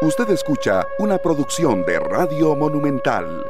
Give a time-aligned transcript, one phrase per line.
[0.00, 3.44] Usted escucha una producción de Radio Monumental.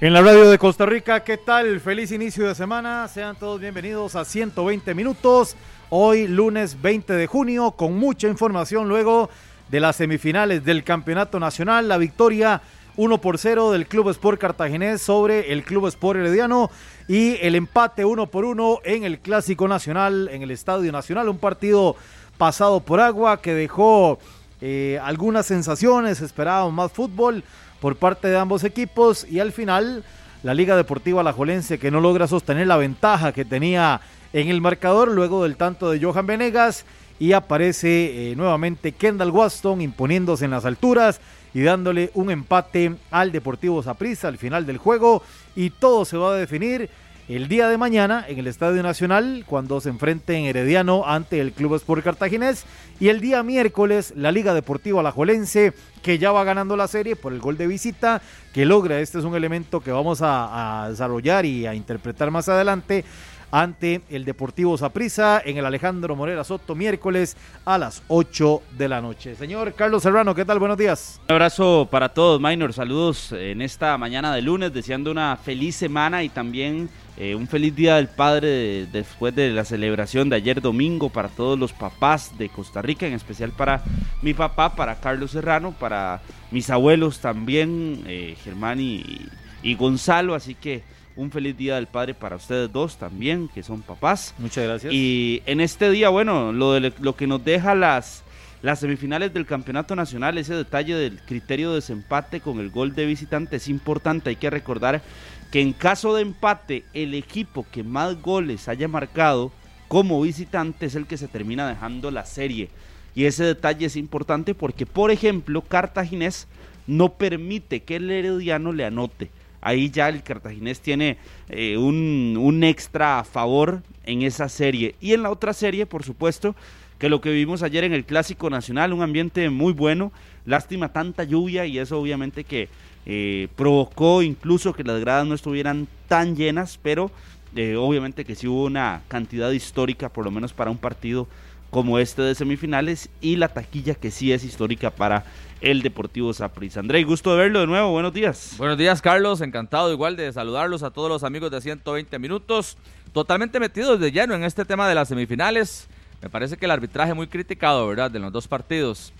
[0.00, 1.80] En la radio de Costa Rica, ¿qué tal?
[1.80, 3.08] Feliz inicio de semana.
[3.08, 5.56] Sean todos bienvenidos a 120 minutos.
[5.90, 9.30] Hoy lunes 20 de junio con mucha información luego
[9.68, 11.88] de las semifinales del Campeonato Nacional.
[11.88, 12.62] La victoria
[12.96, 16.70] 1 por 0 del Club Sport Cartaginés sobre el Club Sport Herediano
[17.08, 21.38] y el empate uno por uno en el Clásico Nacional, en el Estadio Nacional, un
[21.38, 21.96] partido
[22.36, 24.18] pasado por agua que dejó
[24.60, 27.42] eh, algunas sensaciones, esperábamos más fútbol
[27.80, 30.04] por parte de ambos equipos y al final
[30.42, 34.00] la Liga Deportiva Alajuelense que no logra sostener la ventaja que tenía
[34.32, 36.84] en el marcador luego del tanto de Johan Venegas
[37.18, 41.20] y aparece eh, nuevamente Kendall Waston imponiéndose en las alturas
[41.54, 45.22] y dándole un empate al Deportivo Saprissa al final del juego.
[45.54, 46.88] Y todo se va a definir
[47.28, 51.76] el día de mañana en el Estadio Nacional cuando se enfrenten Herediano ante el Club
[51.76, 52.64] Sport Cartaginés.
[53.00, 55.72] Y el día miércoles la Liga Deportiva Alajuelense
[56.02, 58.20] que ya va ganando la serie por el gol de visita
[58.52, 62.48] que logra, este es un elemento que vamos a, a desarrollar y a interpretar más
[62.48, 63.04] adelante
[63.52, 67.36] ante el Deportivo Saprissa en el Alejandro Morera Soto miércoles
[67.66, 69.36] a las 8 de la noche.
[69.36, 70.58] Señor Carlos Serrano, ¿qué tal?
[70.58, 71.20] Buenos días.
[71.28, 72.72] Un abrazo para todos, Minor.
[72.72, 77.76] Saludos en esta mañana de lunes, deseando una feliz semana y también eh, un feliz
[77.76, 82.48] día del padre después de la celebración de ayer domingo para todos los papás de
[82.48, 83.84] Costa Rica, en especial para
[84.22, 89.28] mi papá, para Carlos Serrano, para mis abuelos también, eh, Germán y,
[89.62, 90.34] y Gonzalo.
[90.34, 90.82] Así que
[91.16, 94.34] un feliz día del padre para ustedes dos también, que son papás.
[94.38, 94.92] Muchas gracias.
[94.92, 98.22] Y en este día, bueno, lo, de, lo que nos deja las,
[98.62, 103.06] las semifinales del campeonato nacional, ese detalle del criterio de desempate con el gol de
[103.06, 104.30] visitante es importante.
[104.30, 105.02] Hay que recordar
[105.50, 109.52] que en caso de empate, el equipo que más goles haya marcado
[109.88, 112.70] como visitante es el que se termina dejando la serie.
[113.14, 116.48] Y ese detalle es importante porque, por ejemplo, Cartaginés
[116.86, 119.30] no permite que el herediano le anote
[119.62, 121.16] ahí ya el cartaginés tiene
[121.48, 124.94] eh, un, un, extra a favor en esa serie.
[125.00, 126.54] Y en la otra serie, por supuesto,
[126.98, 130.12] que lo que vimos ayer en el Clásico Nacional, un ambiente muy bueno,
[130.44, 132.68] lástima tanta lluvia y eso obviamente que
[133.06, 137.10] eh, provocó incluso que las gradas no estuvieran tan llenas, pero
[137.56, 141.26] eh, obviamente que sí hubo una cantidad histórica, por lo menos para un partido
[141.72, 145.24] como este de semifinales y la taquilla que sí es histórica para
[145.62, 146.80] el Deportivo Saprissa.
[146.80, 148.56] André, gusto de verlo de nuevo, buenos días.
[148.58, 152.76] Buenos días, Carlos, encantado igual de saludarlos a todos los amigos de 120 minutos,
[153.14, 155.88] totalmente metidos de lleno en este tema de las semifinales.
[156.20, 159.14] Me parece que el arbitraje muy criticado, ¿verdad?, de los dos partidos.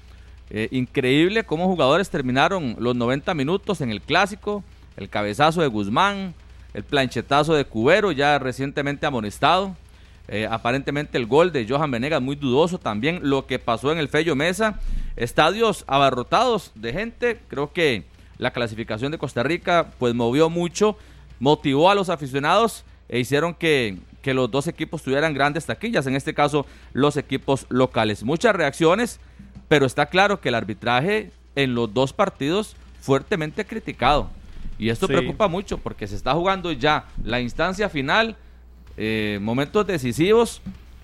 [0.50, 4.62] Eh, increíble cómo jugadores terminaron los 90 minutos en el clásico,
[4.98, 6.34] el cabezazo de Guzmán,
[6.74, 9.74] el planchetazo de Cubero, ya recientemente amonestado.
[10.32, 13.20] Eh, aparentemente el gol de Johan Venegas muy dudoso también.
[13.22, 14.80] Lo que pasó en el Fello Mesa.
[15.14, 17.38] Estadios abarrotados de gente.
[17.48, 18.04] Creo que
[18.38, 20.96] la clasificación de Costa Rica pues movió mucho.
[21.38, 26.06] Motivó a los aficionados e hicieron que, que los dos equipos tuvieran grandes taquillas.
[26.06, 26.64] En este caso
[26.94, 28.24] los equipos locales.
[28.24, 29.20] Muchas reacciones.
[29.68, 34.30] Pero está claro que el arbitraje en los dos partidos fuertemente criticado.
[34.78, 35.12] Y esto sí.
[35.12, 38.38] preocupa mucho porque se está jugando ya la instancia final
[38.96, 40.60] eh, momentos decisivos.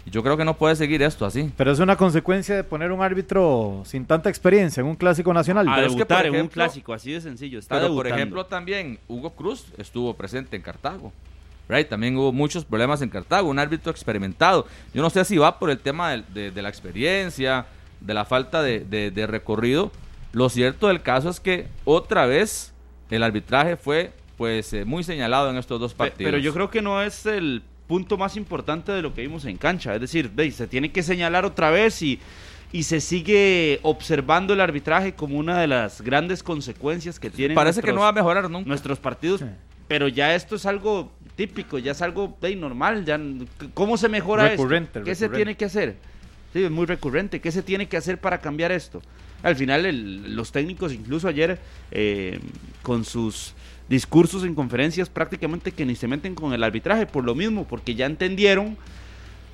[0.06, 1.52] Y yo creo que no puede seguir esto así.
[1.56, 5.68] Pero es una consecuencia de poner un árbitro sin tanta experiencia en un clásico nacional.
[5.68, 7.58] A pero debutar es que, por ejemplo, en un clásico, así de sencillo.
[7.58, 11.12] Está pero por ejemplo también Hugo Cruz estuvo presente en Cartago.
[11.68, 14.66] Right, también hubo muchos problemas en Cartago, un árbitro experimentado.
[14.94, 17.66] Yo no sé si va por el tema de, de, de la experiencia,
[18.00, 19.90] de la falta de, de, recorrido.
[20.32, 22.72] Lo cierto del caso es que otra vez
[23.10, 26.30] el arbitraje fue pues eh, muy señalado en estos dos partidos.
[26.30, 29.56] Pero yo creo que no es el punto más importante de lo que vimos en
[29.56, 29.94] cancha.
[29.94, 32.20] Es decir, veis, se tiene que señalar otra vez y,
[32.70, 37.56] y se sigue observando el arbitraje como una de las grandes consecuencias que tienen.
[37.56, 38.68] Parece nuestros, que no va a mejorar nunca.
[38.68, 39.40] Nuestros partidos.
[39.40, 39.46] Sí.
[39.88, 43.06] Pero ya esto es algo típico, ya es algo hey, normal.
[43.06, 43.18] Ya,
[43.72, 45.04] ¿Cómo se mejora recurrente, esto?
[45.04, 45.14] ¿Qué recurrente.
[45.14, 45.96] se tiene que hacer?
[46.52, 47.40] Sí, es muy recurrente.
[47.40, 49.00] ¿Qué se tiene que hacer para cambiar esto?
[49.42, 51.58] Al final, el, los técnicos, incluso ayer,
[51.90, 52.38] eh,
[52.82, 53.54] con sus
[53.88, 57.94] discursos en conferencias prácticamente que ni se meten con el arbitraje por lo mismo, porque
[57.94, 58.76] ya entendieron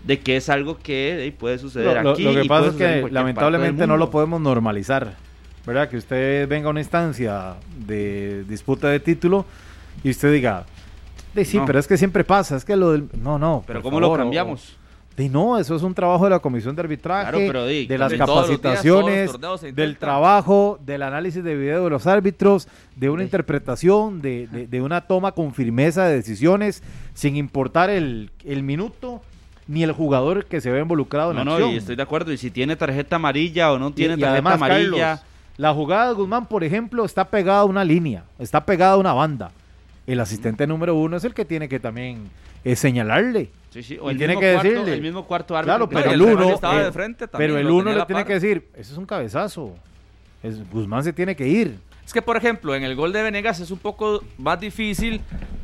[0.04, 2.24] de que es algo que eh, puede suceder lo, aquí.
[2.24, 5.16] Lo, que pasa es que lamentablemente no lo podemos normalizar,
[5.66, 5.88] ¿verdad?
[5.88, 7.54] Que usted venga a una instancia
[7.86, 9.46] de disputa de título
[10.02, 10.66] y usted diga,
[11.44, 11.64] sí, no.
[11.64, 13.08] pero es que siempre pasa, es que lo del...
[13.20, 13.64] No, no.
[13.66, 14.76] Pero ¿cómo favor, lo cambiamos?
[14.80, 14.83] O,
[15.16, 17.98] de no, eso es un trabajo de la comisión de arbitraje, claro, pero, de, de
[17.98, 23.26] las capacitaciones, días, del trabajo, del análisis de video de los árbitros, de una sí.
[23.26, 26.82] interpretación, de, de, de, una toma con firmeza de decisiones,
[27.14, 29.22] sin importar el, el minuto.
[29.66, 31.70] ni el jugador que se ve involucrado en No, la no, acción.
[31.70, 32.30] y estoy de acuerdo.
[32.32, 35.06] Y si tiene tarjeta amarilla o no tiene Y- y tarjeta además, amarilla.
[35.16, 35.20] Carlos,
[35.56, 39.12] la jugada de Guzmán, por ejemplo, está pegada a una línea, está pegada a una
[39.14, 39.52] banda.
[40.06, 42.28] El asistente número uno es el que tiene que también
[42.64, 43.48] eh, señalarle.
[43.74, 44.94] Sí, sí, o el tiene que cuarto- decirle.
[44.94, 45.88] El mismo cuarto árbitro.
[45.88, 48.20] Claro, pero el el uno, estaba eh, de frente también, pero el uno le tiene
[48.22, 48.26] par.
[48.28, 49.74] que decir, eso es un cabezazo.
[50.42, 51.76] Es- Guzmán se tiene que ir.
[52.06, 55.20] Es que, por ejemplo, en el gol de Venegas es un poco más difícil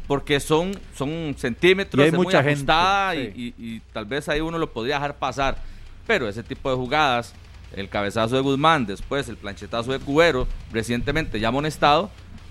[0.09, 3.33] porque son, son centímetros, Y hay es mucha muy gente, ajustada sí.
[3.37, 5.59] y, y- y tal vez ahí uno lo podría dejar pasar.
[6.06, 7.33] Pero ese tipo de jugadas,
[7.77, 12.11] el cabezazo de Guzmán, después el planchetazo de Cubero, recientemente ya amonestado,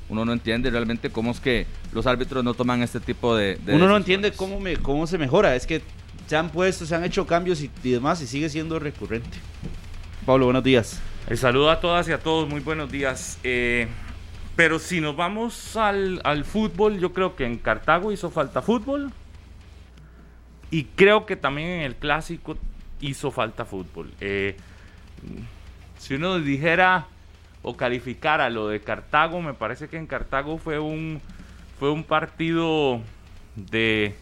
[0.10, 3.56] uno no entiende realmente cómo es que los árbitros no toman este tipo de...
[3.58, 5.56] de Uno no entiende cómo, me, cómo se mejora.
[5.56, 5.82] Es que
[6.28, 9.38] se han puesto, se han hecho cambios y, y demás y sigue siendo recurrente.
[10.26, 11.02] Pablo, buenos días.
[11.28, 13.38] El saludo a todas y a todos, muy buenos días.
[13.44, 13.88] Eh,
[14.56, 19.12] pero si nos vamos al, al fútbol, yo creo que en Cartago hizo falta fútbol.
[20.72, 22.58] Y creo que también en el clásico
[23.02, 24.12] hizo falta fútbol.
[24.22, 24.58] Eh,
[25.98, 27.08] si uno dijera
[27.62, 31.22] o calificara lo de Cartago, me parece que en Cartago fue un,
[31.80, 33.02] fue un partido
[33.56, 34.16] de,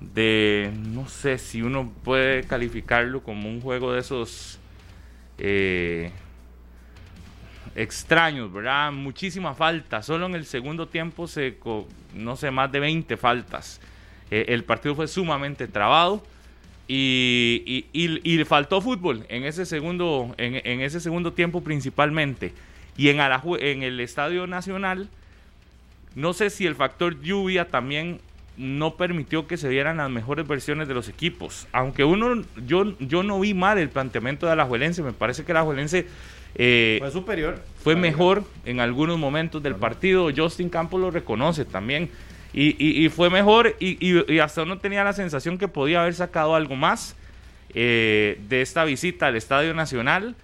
[0.00, 4.58] de, no sé si uno puede calificarlo como un juego de esos
[5.38, 6.10] eh,
[7.74, 8.92] extraños, ¿verdad?
[8.92, 10.02] Muchísima falta.
[10.02, 11.56] Solo en el segundo tiempo se,
[12.14, 13.80] no sé, más de 20 faltas.
[14.30, 16.22] Eh, el partido fue sumamente trabado
[16.88, 22.52] y, y, y- faltó fútbol en ese segundo, en ese segundo tiempo principalmente.
[23.00, 25.08] Y en, Araju- en el Estadio Nacional,
[26.14, 28.20] no sé si el factor lluvia también
[28.58, 31.66] no permitió que se vieran las mejores versiones de los equipos.
[31.72, 36.06] Aunque uno, yo, yo no vi mal el planteamiento de Alajuelense, me parece que Alajuelense
[36.56, 37.62] eh, superior.
[37.82, 40.28] fue mejor en algunos momentos del partido.
[40.36, 42.10] Justin Campos lo reconoce también.
[42.52, 46.54] Y, y- y fue mejor y hasta uno tenía la sensación que podía haber sacado
[46.54, 47.16] algo más
[47.72, 50.34] eh, de esta visita al Estadio Nacional.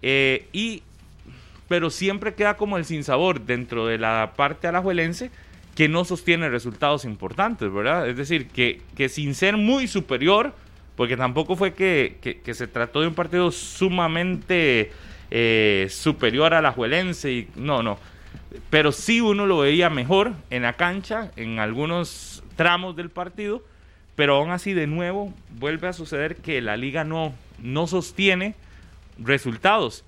[0.00, 0.82] Eh, y,
[1.68, 5.30] pero siempre queda como el sinsabor dentro de la parte alajuelense
[5.74, 8.08] que no sostiene resultados importantes, ¿verdad?
[8.08, 10.54] Es decir, que, que sin ser muy superior,
[10.96, 14.92] porque tampoco fue que, que- se trató de un partido sumamente
[15.30, 17.98] eh, superior al Alajuelense, y, no, no,
[18.68, 23.64] pero sí uno lo veía mejor en la cancha, en algunos tramos del partido,
[24.14, 27.32] pero aún así de nuevo vuelve a suceder que la liga no,
[27.62, 28.54] no sostiene
[29.18, 30.04] resultados.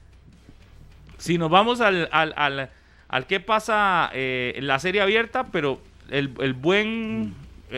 [1.18, 2.70] Si nos vamos al, al, al,
[3.08, 5.80] al qué pasa eh, en la serie abierta, pero
[6.10, 7.34] el, el buen,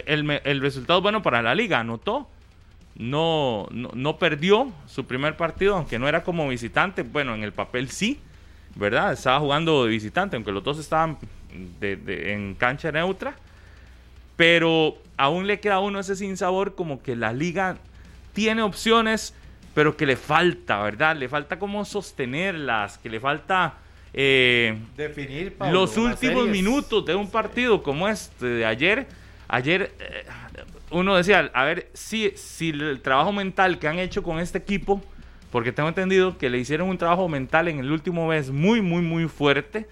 [0.06, 2.28] el, me- el resultado bueno para la liga, anotó,
[2.96, 7.52] no, no, no perdió su primer partido, aunque no era como visitante, bueno, en el
[7.52, 8.18] papel sí,
[8.74, 9.12] ¿verdad?
[9.12, 11.18] Estaba jugando de visitante, aunque los dos estaban
[11.80, 13.34] de- de- en cancha neutra,
[14.36, 17.76] pero aún le queda a uno ese sinsabor como que la liga
[18.34, 19.34] tiene opciones,
[19.76, 21.14] pero que le falta, ¿verdad?
[21.16, 23.74] Le falta como sostenerlas, que le falta
[24.14, 29.06] eh, Definir los últimos minutos de un partido como este de ayer.
[29.48, 30.24] Ayer eh,
[30.90, 35.04] uno decía, a ver, si, si el trabajo mental que han hecho con este equipo,
[35.52, 39.02] porque tengo entendido que le hicieron un trabajo mental en el último mes muy, muy,
[39.02, 39.86] muy fuerte,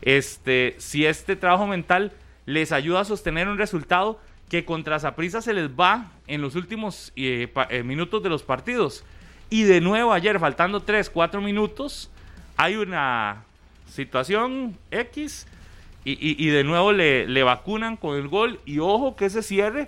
[0.00, 2.12] este, si este trabajo mental
[2.46, 7.12] les ayuda a sostener un resultado que contra Saprissa se les va en los últimos
[7.16, 9.04] eh, pa- eh, minutos de los partidos.
[9.54, 12.10] Y de nuevo ayer, faltando 3, 4 minutos,
[12.56, 13.44] hay una
[13.88, 15.46] situación X
[16.04, 19.44] y, y- y de nuevo le, le vacunan con el gol y ojo que ese
[19.44, 19.86] cierre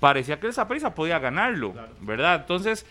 [0.00, 2.40] parecía que el Saprissa podía ganarlo, ¿verdad?
[2.42, 2.84] Entonces,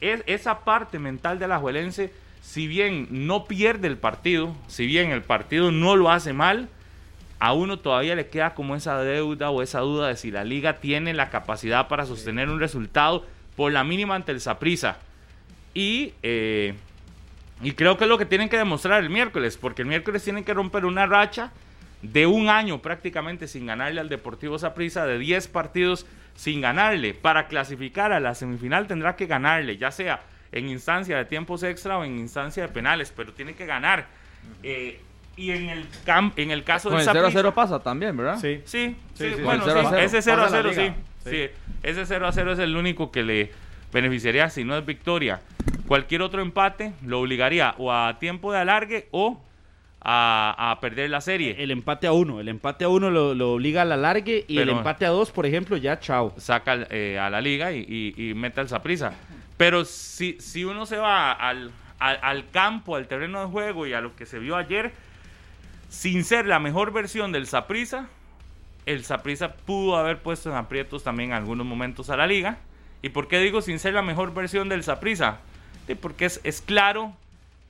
[0.00, 2.12] es, esa parte mental de la Juelense,
[2.42, 6.68] si bien no pierde el partido, si bien el partido no lo hace mal,
[7.40, 10.74] a uno todavía le queda como esa deuda o esa duda de si la liga
[10.78, 14.98] tiene la capacidad para sostener un resultado por la mínima ante el Saprissa.
[15.74, 16.74] Y, eh,
[17.62, 20.44] y creo que es lo que tienen que demostrar el miércoles, porque el miércoles tienen
[20.44, 21.50] que romper una racha
[22.02, 27.14] de un año prácticamente sin ganarle al Deportivo Saprissa, de 10 partidos sin ganarle.
[27.14, 31.96] Para clasificar a la semifinal tendrá que ganarle, ya sea en instancia de tiempos extra
[31.98, 34.06] o en instancia de penales, pero tiene que ganar.
[34.62, 35.00] Eh,
[35.36, 37.78] y en el, cam- en el caso Con del el 0 a Saprissa- 0 pasa
[37.78, 38.38] también, ¿verdad?
[38.38, 38.60] Sí.
[38.66, 40.02] Sí, sí, Sí, sí, bueno, el 0 a sí, 0.
[40.02, 40.94] ese 0 a Pasa la 0, sí, liga.
[41.24, 41.30] sí.
[41.30, 41.70] Sí.
[41.84, 43.52] Ese 0 a 0 es el único que le
[43.92, 45.40] beneficiaría si no es victoria.
[45.86, 49.40] Cualquier otro empate lo obligaría o a tiempo de alargue o
[50.00, 51.56] a, a perder la serie.
[51.58, 52.40] El empate a uno.
[52.40, 55.30] El empate a uno lo, lo obliga a la largue y el empate a dos,
[55.30, 56.32] por ejemplo, ya chao.
[56.38, 57.84] saca eh, a la liga y,
[58.16, 59.12] y, y mete al Saprissa.
[59.56, 63.92] Pero si, si uno se va al, al, al campo, al terreno de juego y
[63.92, 64.92] a lo que se vio ayer,
[65.88, 68.08] sin ser la mejor versión del Saprissa,
[68.86, 72.58] el Saprissa pudo haber puesto en aprietos también en algunos momentos a la liga
[73.02, 75.40] ¿Y por qué digo sin ser la mejor versión del Saprissa?
[76.00, 77.12] porque es, claro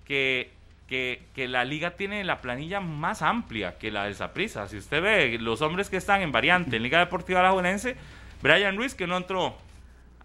[0.05, 0.51] que,
[0.87, 4.69] que, la liga tiene la planilla más amplia que la del Saprissa.
[4.69, 7.97] Si usted ve los hombres que están en variante en Liga Deportiva Alajuelense,
[8.43, 9.57] Brian Ruiz que no entró,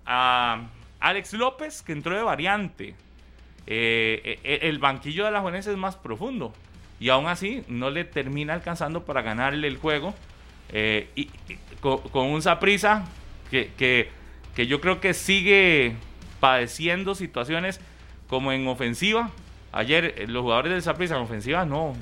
[0.06, 0.62] a
[1.00, 2.96] Alex López que entró de variante.
[3.66, 6.54] Eh, eh, el banquillo de Alajuelense es más profundo
[7.00, 10.14] y aún así no le termina alcanzando para ganarle el juego.
[10.70, 11.30] Eh, y,
[11.80, 13.06] con, un Saprisa
[13.50, 14.10] que,
[14.58, 15.96] que, yo creo que sigue
[16.40, 17.80] padeciendo situaciones
[18.28, 19.30] como en ofensiva.
[19.72, 21.94] Ayer eh, los jugadores del Saprisa en ofensiva no.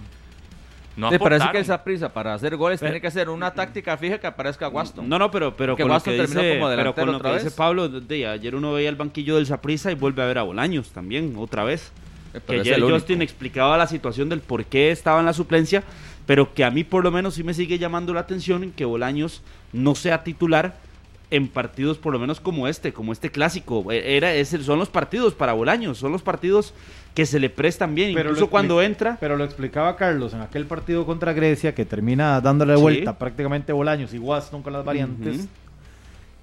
[0.95, 4.17] No Me parece que el Saprisa para hacer goles tiene que hacer una táctica fija
[4.17, 5.09] que aparezca Waston.
[5.09, 7.53] No, no, pero, pero con Waston terminó como delantero otra vez.
[7.53, 10.91] Pablo, de, ayer uno veía el banquillo del Saprisa y vuelve a ver a Bolaños
[10.91, 11.91] también, otra vez.
[12.33, 15.83] Eh, que ayer Justin explicaba la situación del por qué estaba en la suplencia,
[16.25, 18.85] pero que a mí por lo menos sí me sigue llamando la atención en que
[18.85, 19.41] Bolaños
[19.73, 20.84] no sea titular
[21.31, 23.91] en partidos por lo menos como este, como este clásico.
[23.91, 26.73] E, era, es, son los partidos para Bolaños, son los partidos
[27.13, 29.17] que se le prestan bien, incluso cuando entra.
[29.19, 34.13] Pero lo explicaba Carlos en aquel partido contra Grecia, que termina dándole vuelta prácticamente Bolaños
[34.13, 35.47] y Waston con las variantes.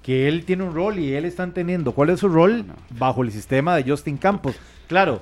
[0.01, 3.31] Que él tiene un rol y él está entendiendo cuál es su rol bajo el
[3.31, 4.55] sistema de Justin Campos.
[4.87, 5.21] Claro,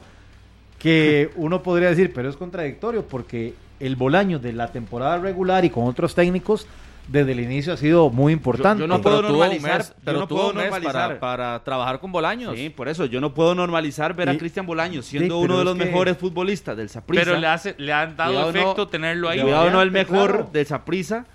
[0.80, 5.70] que uno podría decir, pero es contradictorio porque el Bolaño de la temporada regular y
[5.70, 6.65] con otros técnicos
[7.12, 8.82] desde el inicio ha sido muy importante.
[8.82, 12.56] Yo, no puedo normalizar, pero no puedo normalizar para, trabajar con Bolaños.
[12.56, 15.75] Sí, por eso yo no puedo normalizar ver a Cristian Bolaños siendo uno de los
[15.75, 17.24] mejores futbolistas del Saprissa.
[17.24, 19.41] Pero le, hace, le han dado efecto tenerlo ahí.
[19.41, 21.25] Cuidado no el mejor del Saprissa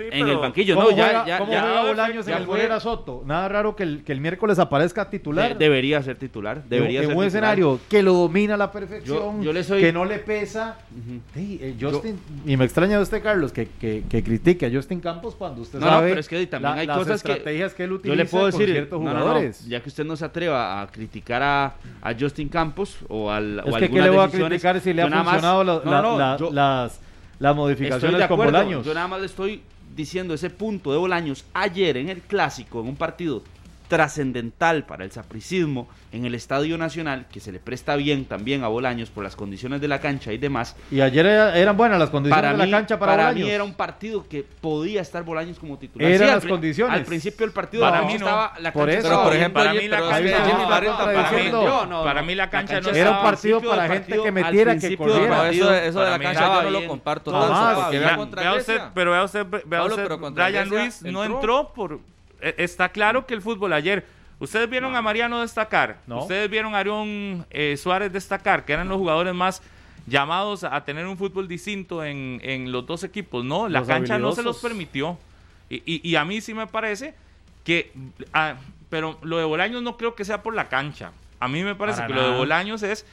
[0.00, 0.74] en el banquillo.
[0.74, 3.22] No, ya, ya, ¿cómo juega Bolaños en el Fuera Soto?
[3.24, 5.56] Nada raro que el, que el miércoles aparezca titular.
[5.56, 6.62] debería ser titular.
[6.68, 10.78] Debería en, en un escenario que lo domina a la perfección, que no le pesa.
[11.36, 15.34] Eh, Justin, y me extraña de usted, Carlos, que, que, que, critique a Justin Campos
[15.34, 18.28] cuando usted sabe pero es que también hay cosas estrategias que, él utiliza yo le
[18.28, 19.66] puedo decir, ciertos jugadores.
[19.66, 23.76] ya que usted no se atreva a criticar a, a Justin Campos o al Es
[23.76, 27.00] que ¿qué le voy a criticar si le han funcionado las,
[27.38, 28.84] las modificaciones con Bolaños?
[28.84, 29.62] Yo nada más le estoy
[30.00, 33.42] diciendo ese punto de Bolaños ayer en el clásico, en un partido
[33.90, 38.68] trascendental para el sapricismo en el Estadio Nacional, que se le presta bien también a
[38.68, 40.76] Bolaños por las condiciones de la cancha y demás.
[40.92, 44.28] Y ayer eran buenas las condiciones de la cancha para, para mí era un partido
[44.28, 46.08] que podía estar Bolaños como titular.
[46.08, 46.96] Eran las condiciones.
[46.96, 49.88] Al principio del partido para mí estaba la cancha por eso, por ejemplo, para mí
[49.88, 50.20] la cancha
[52.04, 55.50] para mí la cancha no era un partido para gente que metiera que corriera.
[55.50, 57.90] Eso de la cancha yo no lo comparto tanto,
[58.94, 61.98] pero vea usted, vea usted, Brian Ruiz no entró por
[62.40, 64.06] está claro que el fútbol ayer.
[64.38, 68.96] Ustedes vieron a Mariano destacar, ustedes vieron a Arión eh, Suárez destacar, que eran los
[68.96, 69.62] jugadores más
[70.06, 73.44] llamados a tener un fútbol distinto en, en los dos equipos.
[73.44, 75.18] No, la cancha no se los permitió.
[75.68, 77.14] Y, y, a mí sí me parece
[77.64, 77.92] que,
[78.32, 78.56] ah,
[78.88, 81.12] pero lo de Bolaños no creo que sea por la cancha.
[81.38, 83.06] A mí me parece que lo de Bolaños es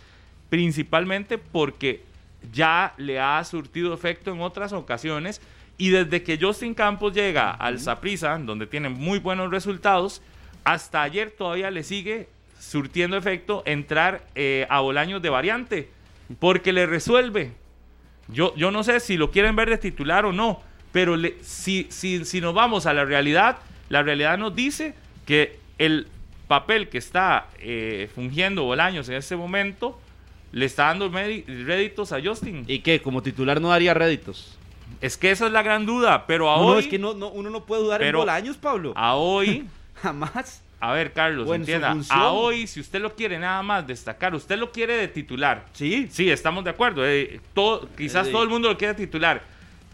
[0.49, 2.03] principalmente porque
[2.51, 5.41] ya le ha surtido efecto en otras ocasiones
[5.77, 10.21] y desde que Justin Campos llega al Saprissa, donde tiene muy buenos resultados,
[10.63, 12.27] hasta ayer todavía le sigue
[12.59, 15.89] surtiendo efecto entrar eh, a Bolaños de variante,
[16.39, 17.51] porque le resuelve.
[18.27, 22.25] Yo, yo no sé si lo quieren ver de titular o no, pero si, si,
[22.25, 23.57] si nos vamos a la realidad,
[23.89, 26.07] la realidad nos dice que el
[26.47, 29.99] papel que está eh, fungiendo Bolaños en este momento
[30.51, 32.65] le está dando réditos a Justin.
[32.67, 33.01] ¿Y qué?
[33.01, 34.56] ¿Como titular no daría réditos?
[35.01, 36.73] Es que esa es la gran duda, pero a hoy...
[36.73, 38.93] No, es que no, uno no puede dudar en Bolaños, Pablo.
[38.95, 39.67] A hoy...
[40.01, 40.63] Jamás.
[40.79, 41.95] A ver, Carlos, entienda.
[42.09, 45.65] A hoy, si usted lo quiere nada más destacar, usted lo quiere de titular.
[45.73, 46.07] Sí.
[46.11, 47.05] Sí, estamos de acuerdo.
[47.05, 49.41] Eh, todo, quizás todo el mundo lo quiere titular.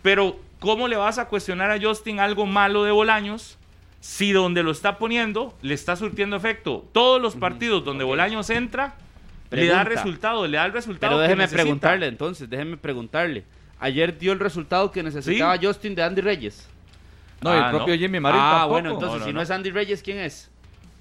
[0.02, 3.58] Pero, ¿cómo le vas a cuestionar a Justin algo malo de Bolaños
[4.02, 6.86] si donde lo está poniendo le está surtiendo efecto?
[6.92, 8.96] Todos los partidos donde Bolaños entra,
[9.52, 11.14] le da resultado, le da el resultado.
[11.14, 13.46] Pero déjeme preguntarle entonces, déjeme preguntarle
[13.84, 16.68] ayer dio el resultado que necesitaba Justin de Andy Reyes.
[17.42, 20.20] No, el ah, propio Jimmy Marín Ah, bueno, entonces si no, es Andy Reyes, ¿quién
[20.20, 20.50] es?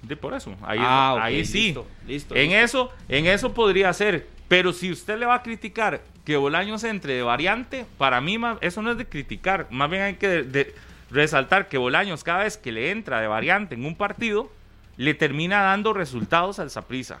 [0.01, 1.73] De por eso, ahí, ah, ahí sí.
[2.05, 4.27] Listo, en eso, en eso podría ser.
[4.49, 8.81] Pero si usted le va a criticar que Bolaños entre de variante, para mí eso
[8.81, 9.67] no es de criticar.
[9.71, 10.73] Más bien hay que
[11.09, 14.51] resaltar que Bolaños cada vez que le entra de variante en un partido,
[14.97, 17.19] le termina dando resultados al Saprisa.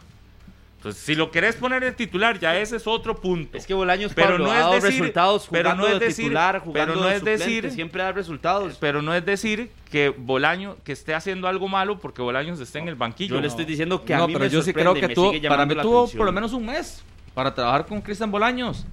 [0.83, 3.57] Entonces, si lo querés poner de titular, ya ese es otro punto.
[3.57, 7.01] Es que Bolaños pero no es decir, resultados pero no es de titular, jugando pero
[7.01, 8.75] no es decir, siempre da resultados.
[8.81, 12.89] Pero no es decir que Bolaños que esté haciendo algo malo porque Bolaños esté en
[12.89, 13.35] el banquillo.
[13.35, 15.73] Yo le estoy diciendo que a mí pero yo sí creo que tuvo, para mí
[15.81, 17.01] tuvo por lo menos un mes
[17.33, 18.85] para trabajar con Cristian Bolaños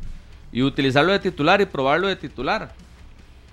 [0.52, 2.72] y utilizarlo de titular y probarlo de titular.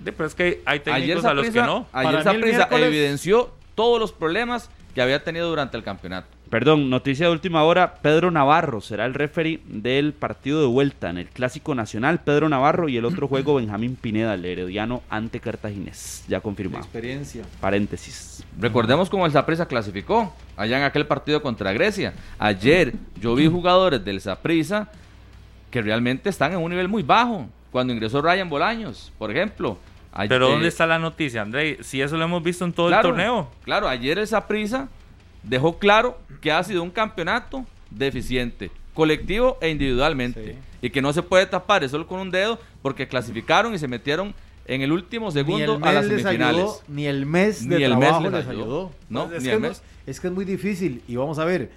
[0.04, 1.88] pero es que hay técnicos a los que no.
[1.92, 6.26] Ayer Saprissa evidenció todos los problemas que había tenido durante el campeonato.
[6.50, 11.18] Perdón, noticia de última hora, Pedro Navarro será el referee del partido de vuelta en
[11.18, 16.24] el Clásico Nacional, Pedro Navarro y el otro juego Benjamín Pineda, el herediano ante Cartaginés,
[16.26, 16.82] ya confirmado.
[16.82, 17.44] Experiencia.
[17.60, 18.44] Paréntesis.
[18.58, 22.14] Recordemos cómo el Saprissa clasificó allá en aquel partido contra Grecia.
[22.36, 24.90] Ayer yo vi jugadores del Saprissa
[25.70, 27.46] que realmente están en un nivel muy bajo.
[27.70, 29.78] Cuando ingresó Ryan Bolaños, por ejemplo.
[30.12, 31.78] Ayer- Pero ¿dónde está la noticia, André?
[31.82, 33.48] Si eso lo hemos visto en todo Claro, el torneo.
[33.62, 34.88] Claro, ayer el Saprissa
[35.42, 40.52] dejó claro que ha sido un campeonato deficiente, colectivo e individualmente.
[40.52, 40.58] Sí.
[40.86, 44.34] Y que no se puede tapar eso con un dedo porque clasificaron y se metieron
[44.66, 46.60] en el último segundo el a las semifinales.
[46.62, 48.62] ayudó, ni el mes de Ni el mes trabajo les les ayudó.
[48.64, 48.92] ayudó.
[49.08, 49.82] No, Pues es ni que el es- mes.
[50.06, 51.02] Es que es muy difícil.
[51.08, 51.70] Y vamos a ver,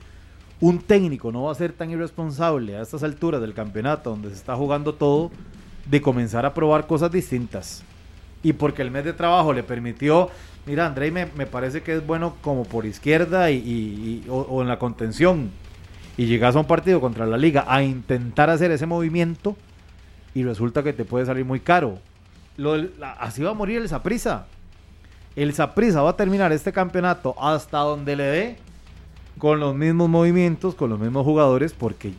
[0.59, 4.35] un técnico no va a ser tan irresponsable a estas alturas del campeonato, donde se
[4.35, 5.31] está jugando todo,
[5.85, 7.83] de comenzar a probar cosas distintas.
[8.43, 10.29] Y porque el mes de trabajo le permitió,
[10.65, 15.51] mira, Andrei me, parece que es bueno como por izquierda y, o, en la contención.
[16.17, 19.55] Y llegas a un partido contra la liga a intentar hacer ese movimiento
[20.33, 21.99] y resulta que te puede salir muy caro.
[23.19, 24.45] Así va a morir el Saprisa.
[25.35, 28.57] El Saprisa va a terminar este campeonato hasta donde le dé
[29.37, 32.13] con los mismos movimientos, con los mismos jugadores, porque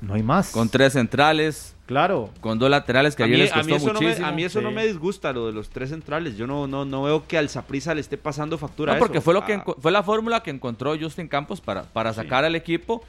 [0.00, 0.50] no hay más.
[0.50, 2.30] Con tres centrales, Claro.
[2.40, 4.26] con dos laterales que A ayer mí, les a costó mí eso, no me, muchísimo.
[4.26, 4.74] a mí eso no sí.
[4.74, 6.36] me disgusta lo de los tres centrales.
[6.36, 8.92] Yo no, no, no veo que al Saprissa le esté pasando factura.
[8.94, 12.12] No, porque fue lo que Ah, fue la fórmula que encontró Justin Campos para, para
[12.12, 13.02] sacar al equipo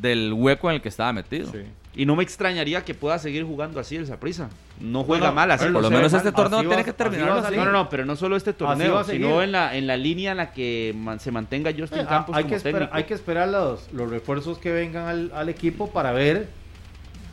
[0.00, 1.52] del hueco en el que estaba metido.
[1.96, 4.48] Y no me extrañaría que pueda seguir jugando así el Saprissa.
[4.80, 5.64] No juega mal así.
[5.66, 7.58] Por lo menos este torneo así tiene va- que salir.
[7.60, 10.38] No, no, no, pero no solo este torneo, sino en la, en la línea en
[10.38, 12.96] la que man- se mantenga Justin Eh, Campos hay, como que esperar, técnico.
[12.96, 16.48] hay que esperar los, los refuerzos que vengan al, al equipo para ver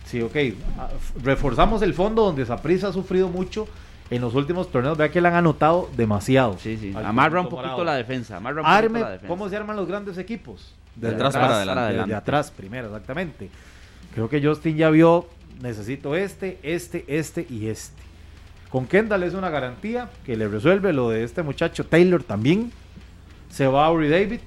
[0.06, 0.36] si, ok,
[1.24, 3.68] reforzamos el fondo donde Saprissa ha sufrido mucho
[4.10, 4.98] en los últimos torneos.
[4.98, 6.58] Vea que le han anotado demasiado.
[6.60, 6.94] Sí, sí.
[7.04, 8.38] Amarra un poquito la defensa.
[8.38, 9.28] Amarra un poquito Arme, la defensa.
[9.28, 10.74] ¿cómo se arman los grandes equipos?
[10.96, 11.82] De atrás para adelante.
[11.82, 12.14] Adelante.
[12.16, 13.50] atrás primero, exactamente.
[14.14, 15.28] Creo que Justin ya vio,
[15.62, 18.02] necesito este, este, este y este.
[18.70, 22.72] Con Kendall es una garantía que le resuelve lo de este muchacho Taylor también.
[23.50, 24.40] Se va a Uri David.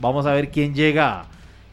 [0.00, 1.26] Vamos a ver quién llega.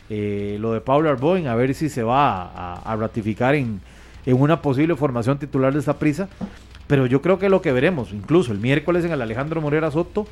[0.10, 3.82] eh, lo de Pablo Arboin, a ver si se va a, a ratificar en,
[4.26, 6.30] en una posible formación titular de esta prisa.
[6.88, 10.28] Pero yo creo que lo que veremos, incluso el miércoles en el Alejandro Morera Soto,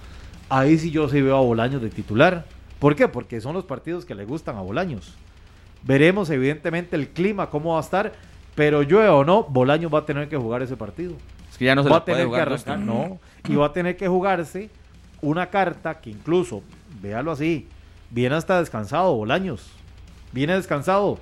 [0.49, 2.45] ahí sí yo sí veo a Bolaños de titular.
[2.77, 3.07] ¿Por qué?
[3.07, 5.15] Porque son los partidos que le gustan a Bolaños.
[5.83, 8.13] Veremos evidentemente el clima, cómo va a estar,
[8.55, 11.15] pero llueve o no, Bolaños va a tener que jugar ese partido.
[11.51, 12.85] Es que ya no se va a puede tener que jugar arrancar, Justin.
[12.85, 14.69] no, y va a tener que jugarse
[15.21, 16.63] una carta que incluso,
[17.01, 17.67] véalo así,
[18.09, 19.71] viene hasta descansado Bolaños,
[20.31, 21.19] viene descansado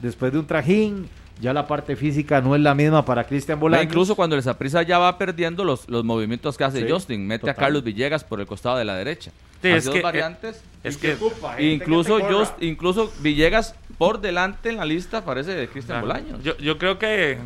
[0.00, 1.08] después de un trajín,
[1.40, 3.84] ya la parte física no es la misma para Cristian Bolaños.
[3.86, 7.50] incluso cuando el Saprissa ya va perdiendo los, los movimientos que hace Sí, Justin, mete
[7.50, 7.54] a.
[7.54, 9.30] Carlos Villegas por el costado de la derecha.
[9.62, 10.62] Sí, Hace es dos que, eh, variantes.
[10.84, 11.16] Es que
[11.58, 16.20] incluso, Just- incluso Villegas por delante en la lista parece de Cristian Claro.
[16.22, 16.42] Bolaños.
[16.44, 17.38] Yo, yo creo que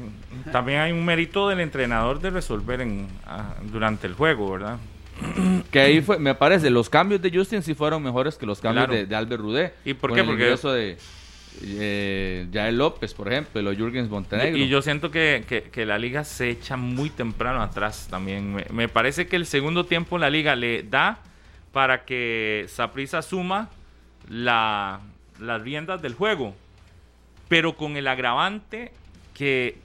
[0.53, 4.79] también hay un mérito del entrenador de resolver en, ah, durante el juego, ¿verdad?
[5.71, 8.87] Que ahí fue, me parece, los cambios de Justin sí fueron mejores que los cambios
[8.87, 8.99] Claro.
[9.01, 9.75] de, de Albert Rudé.
[9.85, 10.25] ¿Y por qué?
[10.25, 10.97] Porque- de
[11.63, 14.57] eh, López, por ejemplo, y los Jürgens Montenegro.
[14.57, 18.57] Y yo siento que, que- la liga se echa muy temprano atrás también.
[18.71, 21.19] Me, parece que el segundo tiempo la liga le da
[21.73, 23.69] para que Saprissa suma
[24.29, 25.01] la,
[25.39, 26.55] las riendas del juego,
[27.49, 28.93] pero con el agravante
[29.35, 29.77] que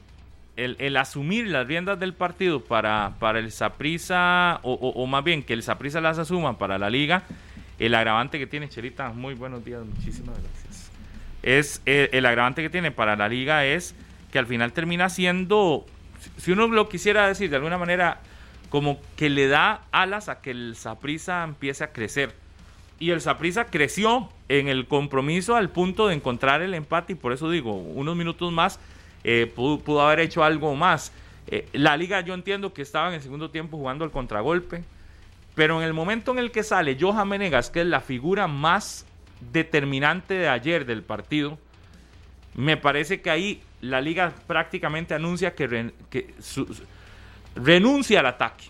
[0.57, 5.53] el, el asumir las riendas del partido para, para el Saprissa, o, más bien que
[5.53, 7.23] el Saprissa las asuma para la liga,
[7.79, 10.64] el agravante que tiene, Cherita, muy buenos días, muchísimas gracias.
[11.45, 13.93] Es eh, el agravante que tiene para la liga es
[14.31, 15.85] que al final termina siendo,
[16.37, 18.19] si- uno lo quisiera decir de alguna manera,
[18.69, 22.33] como que le da alas a que el Saprissa empiece a crecer.
[22.99, 27.31] Y el Saprissa creció en el compromiso al punto de encontrar el empate y por
[27.31, 28.79] eso digo, unos minutos más
[29.23, 31.11] eh, pudo, pudo haber hecho algo más.
[31.47, 34.83] Eh, la liga yo entiendo que estaba en el segundo tiempo jugando al contragolpe,
[35.53, 39.05] pero en el momento en el que sale Johan Menegas, que es la figura más
[39.51, 41.57] determinante de ayer del partido,
[42.55, 46.83] me parece que ahí la liga prácticamente anuncia que, ren- que su- su-
[47.55, 48.65] renuncia al ataque.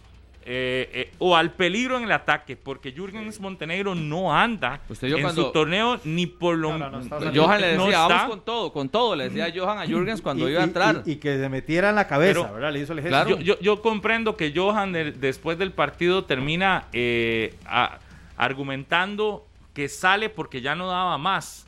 [0.48, 5.16] eh, eh, o al peligro en el ataque, porque Jürgens Montenegro no anda Usted vio
[5.18, 8.04] en cuando- su torneo ni por lo No, no, no no- Johan le no decía,
[8.04, 8.08] está.
[8.16, 11.02] vamos con todo, con todo, le decía Johan a Jürgens cuando Y- iba a entrar.
[11.04, 12.72] Y, y que se metiera en la cabeza, Pero- ¿verdad?
[12.74, 13.10] Le hizo el gesto.
[13.10, 13.30] Claro.
[13.32, 17.98] Yo, yo- yo comprendo que Johan de- después del partido termina eh, a-
[18.38, 19.45] argumentando
[19.76, 21.68] que sale porque ya no daba más.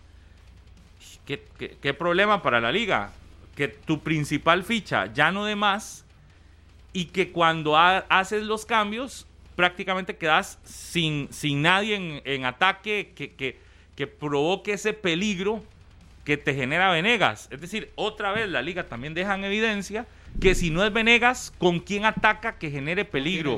[1.26, 3.12] ¿Qué, qué- qué problema para la liga?
[3.56, 6.06] Que tu principal ficha ya no dé más
[6.94, 13.12] y que cuando ha- haces los cambios prácticamente quedas sin, sin nadie en, en ataque
[13.16, 13.60] que, que,
[13.96, 15.64] que provoque ese peligro
[16.24, 17.48] que te genera Venegas.
[17.52, 20.06] Es decir, otra vez la liga también deja en evidencia
[20.40, 23.58] que si no es Venegas, ¿con quién ataca que genere peligro?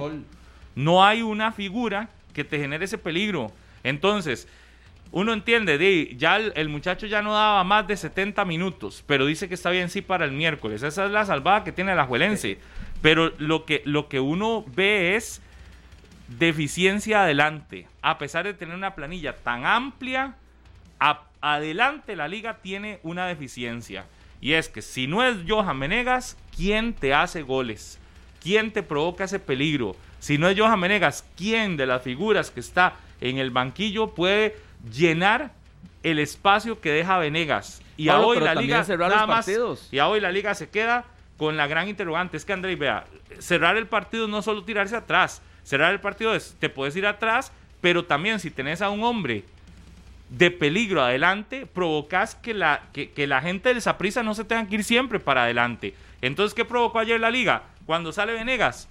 [0.76, 3.52] No hay una figura que te genere ese peligro.
[3.84, 4.48] Entonces,
[5.12, 9.26] uno entiende, de, ya el, el muchacho ya no daba más de 70 minutos, pero
[9.26, 10.84] dice que está bien sí para el miércoles.
[10.84, 12.60] Esa es la salvada que tiene el Ajuelense.
[13.02, 15.42] Pero lo que, lo que uno ve es
[16.28, 17.88] deficiencia adelante.
[18.02, 20.36] A pesar de tener una planilla tan amplia,
[21.00, 24.06] a- adelante la liga tiene una deficiencia.
[24.42, 28.00] Y es que si no es Johan Venegas, ¿quién te hace goles?
[28.42, 29.96] ¿Quién te provoca ese peligro?
[30.20, 34.56] Si no es Johan Venegas, ¿quién de las figuras que está en el banquillo puede
[34.94, 35.52] llenar
[36.04, 37.82] el espacio que deja Venegas?
[37.98, 39.50] Y a hoy la liga nada más,
[39.92, 41.06] y a hoy la liga se queda
[41.38, 42.38] con la gran interrogante.
[42.38, 43.06] Es que André, vea,
[43.40, 45.42] cerrar el partido no solo tirarse atrás.
[45.64, 47.52] Cerrar el partido es, te puedes ir atrás,
[47.82, 49.44] pero también si tenés a un hombre
[50.30, 54.68] de peligro adelante, provocas que la, que, que la gente del Saprissa no se tenga
[54.68, 55.96] que ir siempre para adelante.
[56.22, 57.64] Entonces, ¿qué provocó ayer la liga?
[57.86, 58.88] Cuando sale Venegas,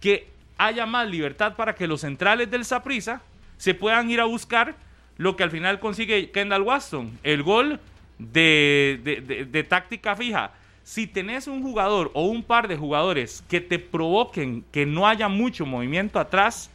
[0.00, 3.20] que haya más libertad para que los centrales del Saprissa
[3.62, 4.74] se puedan ir a buscar
[5.18, 7.78] lo que al final consigue Kendall Waston, el gol
[8.18, 10.50] de, de- de- de táctica fija.
[10.82, 15.28] Si tenés un jugador o un par de jugadores que te provoquen que no haya
[15.28, 16.70] mucho movimiento atrás,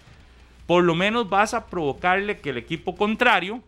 [0.65, 3.61] por lo menos vas a provocarle que el equipo contrario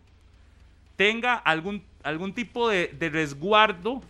[0.95, 4.01] tenga algún, algún tipo de, de resguardo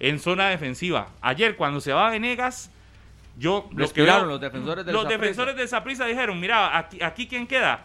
[0.00, 1.06] en zona defensiva.
[1.20, 2.68] Ayer, cuando se va Venegas,
[3.38, 5.68] yo lo que veo- los defensores del los defensores de
[6.06, 7.84] dijeron, mira, aquí, aquí quién queda.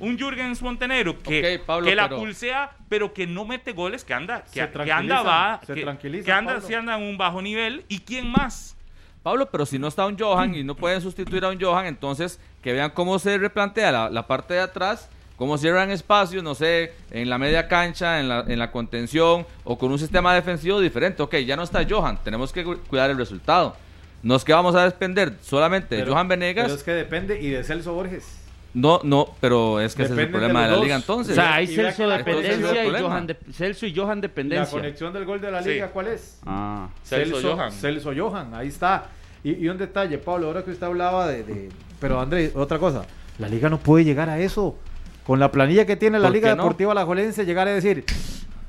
[0.00, 4.14] Un Jürgens Montenegro que, Pablo, que la pero- pulsea, pero que no mete goles, que
[4.14, 6.66] anda, Se que, que anda va, se que, anda, Pablo.
[6.66, 7.84] sí anda en un bajo nivel.
[7.88, 8.76] ¿Y quién más?
[9.22, 12.40] Pablo, pero si no está un Johan y no pueden sustituir a un Johan, entonces
[12.62, 16.94] que vean cómo se replantea la, la parte de atrás, cómo cierran espacios, no sé,
[17.10, 21.22] en la media cancha, en la, en la contención o con un sistema defensivo diferente.
[21.22, 23.76] Ok, ya no está Johan, tenemos que cu- cuidar el resultado.
[24.22, 26.64] No es que vamos a depender solamente de Johan Venegas.
[26.64, 28.39] Pero es que depende y de Celso Borges.
[28.72, 31.32] No, no, pero es que ese es el de problema de, la liga entonces.
[31.32, 33.02] O sea, hay Y Celso la dependencia y.
[33.02, 34.70] Johan de- Celso y Johan La dependencia.
[34.78, 35.70] conexión del gol de la Sí.
[35.70, 36.38] liga, ¿cuál es?
[36.46, 36.88] Ah.
[37.02, 37.72] Celso Johan.
[37.72, 39.06] Celso Johan, ahí está.
[39.42, 43.04] Y, y un detalle, Pablo, ahora que usted hablaba de, de- Pero André, otra cosa.
[43.38, 44.76] La liga no puede llegar a eso.
[45.26, 46.62] Con la planilla que tiene la ¿Por Liga no?
[46.62, 48.04] Deportiva Alajuelense, llegar a decir...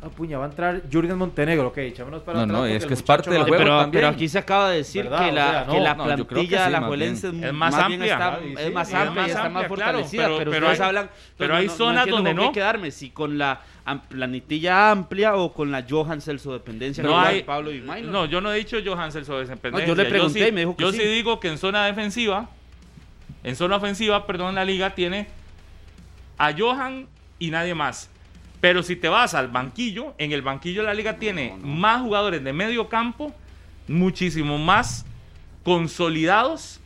[0.04, 1.68] Ah, puña, va a entrar Jürgen Montenegro.
[1.68, 4.02] Ok, echémonos para No, atrás no, es que es parte del juego pero, también.
[4.02, 5.26] pero aquí se acaba de decir ¿Verdad?
[5.26, 6.82] que la, O sea, no, que la no, yo creo que plantilla sí, de la
[6.88, 8.14] Juelense es Es más amplia.
[8.14, 10.24] está, es más es amplia está amplia, más fortalecida.
[10.24, 11.10] pero- pero pero ustedes hay- hablan.
[11.38, 12.52] pero hay no- zonas donde no.
[12.52, 13.62] quedarme, si con la
[14.10, 17.04] planilla amplia o con la Johan Celso dependencia.
[17.04, 17.44] No hay.
[17.44, 18.12] Pablo y Maynor.
[18.12, 19.86] No, yo no he dicho Johan Celso dependencia.
[19.88, 20.98] No, yo le pregunté sí- y me dijo que Yo sí.
[20.98, 22.50] sí digo que en zona defensiva,
[23.44, 25.28] en zona ofensiva, perdón, la liga tiene
[26.40, 28.10] a Johan y nadie más.
[28.62, 32.54] Pero si te vas al banquillo, en el banquillo la liga tiene más jugadores de
[32.54, 33.34] medio campo,
[33.88, 35.06] muchísimo más
[35.64, 36.80] consolidados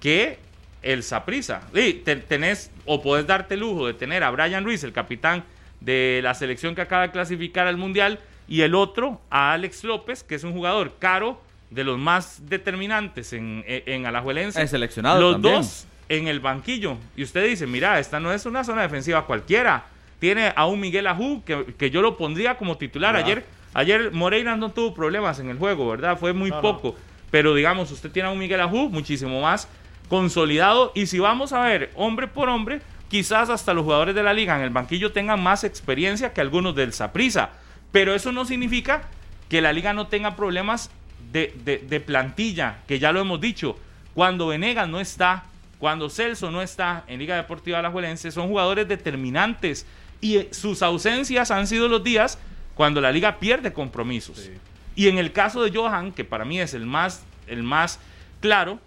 [0.00, 0.38] que
[0.82, 1.62] el Saprisa.
[1.74, 5.44] Y te- tenés, o podés darte el lujo de tener a Brian Ruiz, el capitán
[5.80, 10.24] de la selección que acaba de clasificar al Mundial, y el otro a Alex López,
[10.24, 14.60] que es un jugador caro, de los más determinantes en, en, en Alajuelense.
[14.60, 15.54] Es seleccionado Los también.
[15.54, 16.98] dos en el banquillo.
[17.16, 19.86] Y usted dice, mira, esta no es una zona defensiva cualquiera.
[20.22, 23.16] Tiene a un Miguel Ajú, que, que yo lo pondría como titular.
[23.16, 26.16] Ayer, ayer Moreira no tuvo problemas en el juego, ¿verdad?
[26.16, 26.62] Fue muy No, no.
[26.62, 26.94] poco.
[27.32, 29.66] Pero digamos, usted tiene a un Miguel Ajú muchísimo más
[30.08, 30.92] consolidado.
[30.94, 34.54] Y si vamos a ver hombre por hombre, quizás hasta los jugadores de la liga
[34.54, 37.50] en el banquillo tengan más experiencia que algunos del Saprisa.
[37.90, 39.08] Pero eso no significa
[39.48, 40.88] que la liga no tenga problemas
[41.32, 43.76] de, de- de plantilla, que ya lo hemos dicho.
[44.14, 45.46] Cuando Venegas no está,
[45.80, 49.84] cuando Celso no está en Liga Deportiva Alajuelense, son jugadores determinantes.
[50.22, 52.38] Y sus ausencias han sido los días
[52.74, 54.38] cuando la liga pierde compromisos.
[54.38, 54.52] Sí.
[54.96, 57.98] Y en el caso de Johan, que para mí es el más, el más
[58.40, 58.78] claro,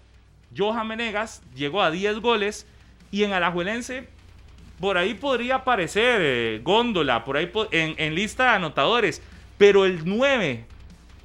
[0.56, 2.66] Johan Menegas llegó a 10 goles
[3.12, 4.08] y en Alajuelense
[4.80, 9.22] por ahí podría aparecer eh, Góndola, por ahí po- en, en lista de anotadores,
[9.58, 10.64] pero el 9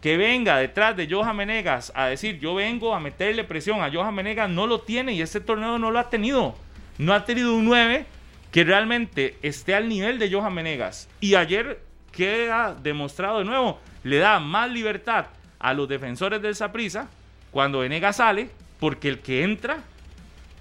[0.02, 4.16] que venga detrás de Johan Menegas a decir yo vengo a meterle presión a Johan
[4.16, 6.56] Menegas no lo tiene y este torneo no lo ha tenido.
[6.98, 8.06] No ha tenido un 9
[8.52, 11.08] que realmente esté al nivel de Johan Menegas.
[11.20, 15.28] Y ayer queda demostrado de nuevo, le da más libertad
[15.60, 17.08] a los defensores del Saprissa
[17.52, 19.84] cuando Venegas sale, porque el que entra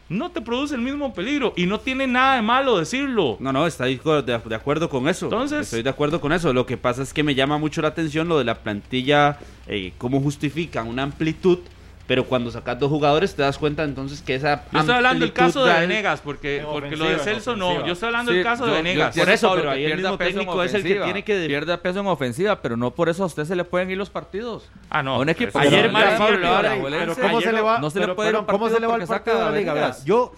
[0.08, 3.36] no te produce el mismo peligro y no tiene nada de malo decirlo.
[3.40, 5.26] No, no, estoy de acuerdo con eso.
[5.26, 6.52] Entonces- estoy de acuerdo con eso.
[6.52, 9.92] Lo que pasa es que me llama mucho la atención lo de la plantilla, eh,
[9.98, 11.60] cómo justifican una amplitud
[12.10, 15.32] Pero cuando sacas dos jugadores te das cuenta entonces que esa Yo estoy hablando del
[15.32, 17.86] caso de Venegas, porque, porque lo de Celso no.
[17.86, 19.16] Yo estoy hablando Sí, del caso yo- de Venegas.
[19.16, 22.08] Por eso, pero ahí el mismo técnico es el que tiene que- Pierde peso en
[22.08, 24.68] ofensiva, pero no por eso a usted se le pueden ir los partidos.
[24.90, 25.14] Ah, no.
[25.14, 28.68] A un equipo Ayer Pero, ¿cómo ayer se le va, no se le puede ¿cómo
[28.68, 29.96] se le va el partido de la liga?
[30.04, 30.32] Yo,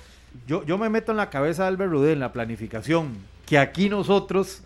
[0.46, 3.88] yo, yo me meto en la cabeza de Albert Rudé en la planificación, que aquí
[3.88, 4.60] nosotros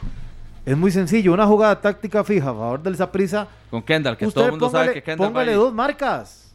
[0.64, 4.34] es muy sencillo, una jugada táctica fija a favor del Saprissa, Con Kendall, que usted
[4.40, 5.56] todo el mundo póngale, sabe que Kendall va póngale ahí.
[5.56, 6.45] dos marcas.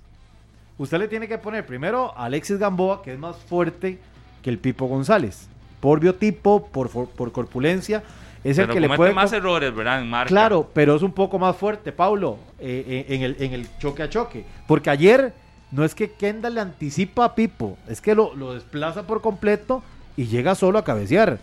[0.81, 3.99] Usted le tiene que poner primero a Alexis Gamboa, que es más fuerte
[4.41, 5.47] que el Pipo González,
[5.79, 8.01] por biotipo, por, por corpulencia,
[8.43, 10.01] es el que le puede más errores, ¿verdad?
[10.01, 10.29] En marca.
[10.29, 14.01] Claro, pero es un poco más fuerte, Paulo, eh, eh, en, el, en el choque
[14.01, 14.43] a choque.
[14.65, 15.35] Porque ayer
[15.69, 19.83] no es que Kendall le anticipa a Pipo, es que lo, lo desplaza por completo
[20.17, 21.37] y llega solo a cabecear.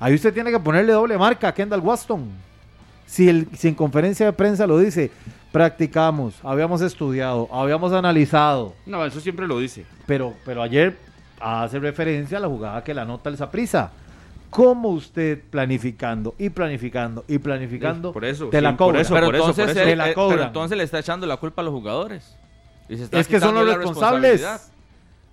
[0.00, 2.28] Ahí usted tiene que ponerle doble marca a Kendall Waston.
[3.06, 5.12] Si, el, si en conferencia de prensa lo dice,
[5.52, 9.84] practicamos, habíamos estudiado, habíamos analizado, No, eso siempre lo dice.
[10.06, 10.96] pero, pero ayer
[11.40, 13.90] hace referencia a la jugada que la nota el Saprisa.
[14.50, 19.00] ¿Cómo usted planificando y planificando y planificando Por eso, te la sí, por cobra?
[19.02, 19.62] eso, pero, por eso, por eso.
[19.62, 22.36] él- Te la eh, pero entonces le está echando la culpa a los jugadores.
[22.88, 24.44] Y se está Es que son los responsables.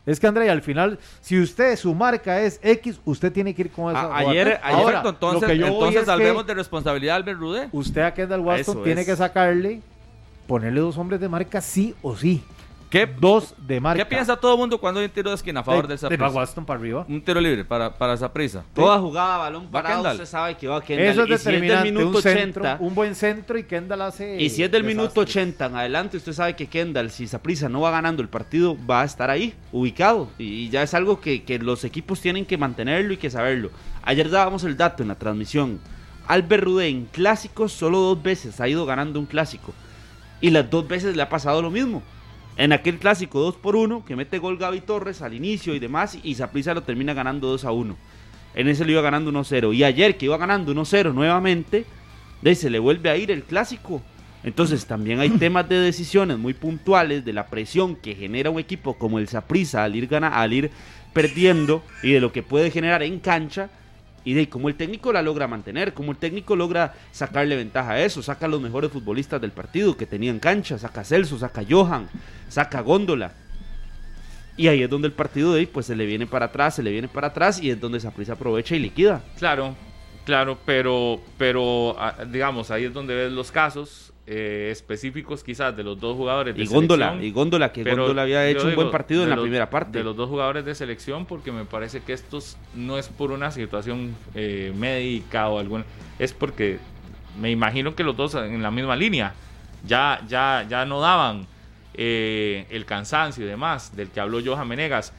[0.06, 3.71] Es que André, al final, si usted su marca es X, usted tiene que ir
[3.71, 4.03] con esa.
[4.03, 7.69] A- ayer- ayer- entonces, entonces es salvemos de responsabilidad a Albert Rudé.
[7.73, 9.08] usted a Kendall Waston Eso tiene es.
[9.08, 9.82] que sacarle,
[10.47, 12.43] ponerle dos hombres de marca sí o sí.
[12.89, 14.01] ¿Qué, Dos de marca.
[14.01, 16.21] ¿Qué piensa todo el mundo cuando hay un tiro de esquina a favor de, del?
[16.21, 17.05] Waston para arriba?
[17.10, 18.63] Un tiro libre para, para Saprissa.
[18.73, 20.13] Toda jugada, balón parado, Kendall.
[20.13, 21.07] usted sabe que va Kendall.
[21.07, 24.01] Eso es Y si es del minuto un, centro, 80, un buen centro y Kendall
[24.03, 24.41] hace.
[24.41, 25.36] Y si es del minuto desastres.
[25.36, 29.01] 80 en adelante, usted sabe que Kendall, si Saprissa no va ganando el partido, va
[29.01, 30.29] a estar ahí, ubicado.
[30.38, 33.69] Y ya es algo que, que los equipos tienen que mantenerlo y que saberlo.
[34.03, 35.81] Ayer dábamos el dato en la transmisión.
[36.25, 39.73] Albert Rudé en clásicos solo dos veces ha ido ganando un clásico.
[40.41, 42.04] Y las dos veces le ha pasado lo mismo.
[42.58, 46.17] En aquel clásico 2 por 1 que mete gol Gaby Torres al inicio y demás,
[46.23, 47.95] y Saprissa lo termina ganando 2 a 1.
[48.56, 49.76] En ese lo iba ganando 1-0.
[49.76, 51.86] Y ayer que iba ganando 1-0 nuevamente,
[52.41, 54.02] de ahí se le vuelve a ir el clásico.
[54.43, 58.97] Entonces también hay temas de decisiones muy puntuales de la presión que genera un equipo
[58.97, 60.71] como el Saprissa al ir gana, al ir
[61.13, 63.69] perdiendo y de lo que puede generar en cancha
[64.27, 68.01] y de cómo el técnico la logra mantener, cómo el técnico logra sacarle ventaja a
[68.01, 71.61] eso, saca a los mejores futbolistas del partido que tenían cancha, saca a Celso, saca
[71.61, 72.09] a Johan,
[72.49, 73.31] saca a Góndola.
[74.57, 76.83] Y ahí es donde el partido de ahí pues se le viene para atrás, se
[76.83, 79.23] le viene para atrás y es donde Saprissa aprovecha y liquida.
[79.37, 79.77] Claro,
[80.25, 85.83] claro, pero, pero ah, digamos, ahí es donde ves los casos eh, específicos quizás de
[85.83, 88.91] los dos jugadores de Y Góndola, y Góndola, que Pero Góndola había hecho un buen
[88.91, 89.99] partido en la los- primera parte.
[89.99, 93.51] De los dos jugadores de selección, porque me parece que estos no es por una
[93.51, 95.85] situación eh, médica o alguna,
[96.19, 96.77] es porque
[97.39, 99.33] me imagino que los dos en la misma línea
[99.85, 101.47] ya, ya, ya no daban
[101.93, 105.13] eh, el cansancio y demás del que habló Johan Menegas,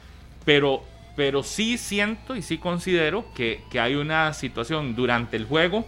[0.45, 0.83] pero,
[1.15, 5.87] pero sí siento y sí considero que, que hay una situación durante el juego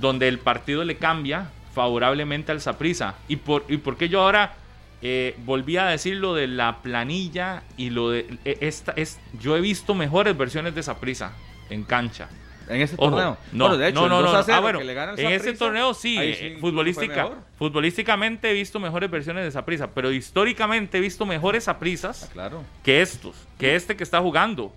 [0.00, 3.16] donde el partido le cambia favorablemente al Saprissa.
[3.28, 4.54] ¿Y por, ¿Y por qué yo ahora
[5.02, 9.54] eh, volví a decir lo de la planilla y lo de e- esta es yo
[9.58, 11.32] he visto mejores versiones de Saprissa
[11.68, 12.28] en cancha.
[12.68, 13.36] En ese Ojo, torneo.
[13.52, 15.32] no, Bueno, de hecho, no, no, el 2 no, a 0 ah, bueno, le en
[15.32, 20.96] ese torneo sí, eh, sí futbolística, futbolísticamente he visto mejores versiones de Saprissa, pero históricamente
[20.98, 22.62] he visto mejores Saprisas Ah, Claro.
[22.82, 24.72] que estos, que este que está jugando,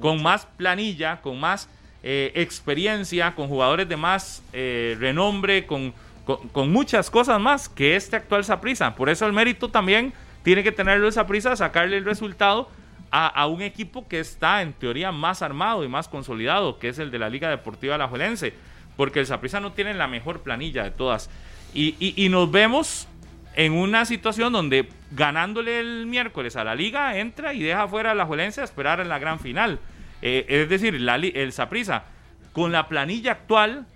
[0.00, 1.68] con más planilla, con más
[2.02, 8.16] eh, experiencia, con jugadores de más eh, renombre, con, con, muchas cosas más que este
[8.16, 8.94] actual Saprissa.
[8.94, 12.68] Por eso el mérito también tiene que tenerlo el Saprissa, sacarle el resultado
[13.10, 16.98] a, a un equipo que está en teoría más armado y más consolidado, que es
[16.98, 18.54] el de la Liga Deportiva Alajuelense,
[18.96, 21.30] porque el Saprissa no tiene la mejor planilla de todas.
[21.74, 23.08] Y, y- nos vemos
[23.54, 28.14] en una situación donde ganándole el miércoles a la liga entra y deja fuera a
[28.14, 29.78] la Juelense a esperar en la gran final.
[30.20, 32.04] Eh, es decir, la el Saprissa
[32.52, 33.86] con la planilla actual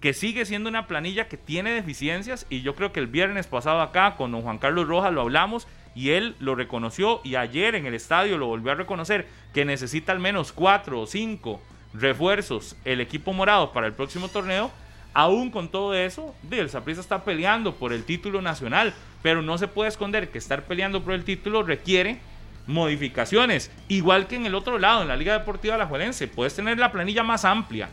[0.00, 3.80] que sigue siendo una planilla que tiene deficiencias y yo creo que el viernes pasado
[3.80, 7.86] acá con don Juan Carlos Rojas lo hablamos y él lo reconoció y ayer en
[7.86, 11.60] el estadio lo volvió a reconocer que necesita al menos cuatro o cinco
[11.92, 14.70] refuerzos el equipo morado para el próximo torneo.
[15.14, 19.66] Aún con todo eso, el Saprissa está peleando por el título nacional, pero no se
[19.66, 22.20] puede esconder que estar peleando por el título requiere
[22.68, 26.92] modificaciones, igual que en el otro lado, en la Liga Deportiva Alajuelense, puedes tener la
[26.92, 27.88] planilla más amplia,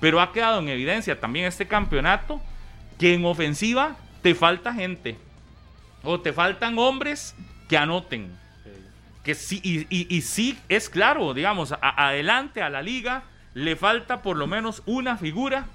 [0.00, 2.40] pero ha quedado en evidencia también este campeonato
[2.98, 5.16] que en ofensiva te falta gente
[6.02, 7.34] o te faltan hombres
[7.68, 8.38] que anoten.
[9.22, 14.46] Que sí, y, sí es claro, digamos, adelante a la liga le falta por lo
[14.46, 15.66] menos una figura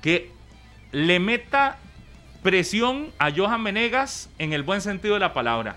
[0.00, 0.30] que
[0.92, 1.78] le meta
[2.42, 5.76] presión a Johan Menegas en el buen sentido de la palabra.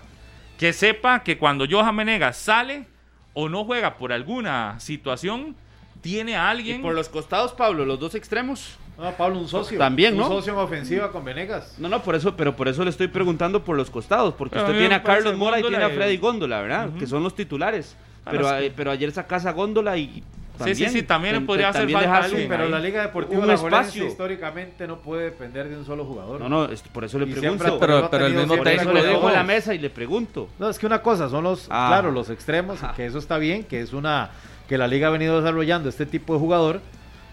[0.58, 2.86] que sepa que cuando Johan Venegas sale
[3.34, 5.54] o no juega por alguna situación,
[6.00, 6.82] tiene a Y alguien.
[6.82, 8.76] por los costados, Pablo, los dos extremos.
[8.98, 9.78] No, Pablo, un socio.
[9.78, 10.22] También, ¿no?
[10.24, 11.74] Un socio en ofensiva con Venegas.
[11.78, 14.66] No, no, por eso, pero por eso le estoy preguntando por los costados, porque Pero
[14.68, 16.90] usted tiene a Carlos Mora y tiene a Freddy Góndola, ¿verdad?
[16.98, 17.94] Que son los titulares.
[18.24, 20.22] Ah, Pero, a- que- pero ayer sacas a Góndola y
[20.64, 22.70] Sí, sí, sí, también le podría hacer falta alguien Pero ahí.
[22.70, 24.06] la Liga Deportiva Un La espacio.
[24.06, 26.40] históricamente no puede depender de un solo jugador.
[26.40, 27.62] No, no, es- por eso le Y pregunto.
[27.62, 29.90] siempre- pero- no pero el mismo por eso le dejo dijo- la mesa y le
[29.90, 30.48] pregunto.
[30.58, 31.88] No, es que una cosa son los, Ah.
[31.90, 34.30] claro, los extremos, que eso está bien, que es una,
[34.68, 36.80] que la liga ha venido desarrollando este tipo de jugador,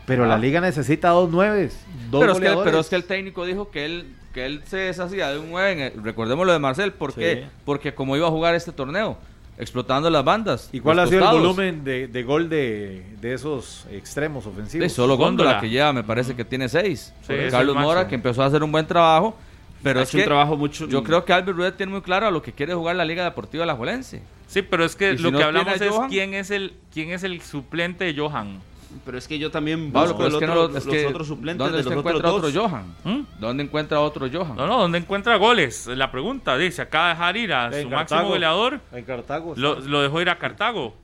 [0.06, 0.28] pero Ah.
[0.28, 1.80] la liga necesita dos nueves,
[2.12, 2.69] dos Pero es, que, goleadores.
[2.72, 5.72] pero es que el técnico dijo que él, que él se deshacía de un 9.
[5.72, 6.91] en el- recordemos lo de Marcel.
[6.93, 7.19] ¿Por Sí.
[7.22, 7.46] qué?
[7.65, 9.17] Porque como iba a jugar este torneo,
[9.58, 10.69] explotando las bandas.
[10.72, 14.88] ¿Y cuál ha sido el volumen de, de gol de, de esos extremos ofensivos?
[14.91, 15.62] Sí, solo Góndola, Góndola.
[15.62, 17.13] que lleva, me parece que tiene 6.
[17.28, 19.38] Sí, Carlos Mora, que empezó a hacer un buen trabajo.
[19.84, 20.88] Pero Ha es hecho que un trabajo mucho.
[20.88, 23.24] yo creo que Albert Rueda tiene muy claro a lo que quiere jugar la Liga
[23.26, 24.22] Deportiva La Juelense.
[24.48, 26.10] Sí, pero es que ¿Y si lo no que hablamos es Johan?
[26.10, 28.60] quién es el quién es el suplente de Johan.
[29.06, 30.86] Pero es que yo también Pablo, busco pero el es que otro- no lo- los
[30.86, 32.96] que otros suplentes ¿Dónde de los encuentra otro Johan?
[33.04, 33.22] ¿Mm?
[33.39, 34.56] ¿Dónde encuentra otro Johan?
[34.56, 35.88] No, no, ¿dónde encuentra goles?
[35.88, 37.96] La pregunta, dice, acaba de dejar ir a En su Cartago.
[37.96, 39.54] máximo goleador, En Cartago.
[39.58, 40.96] lo, lo dejó ir a Cartago.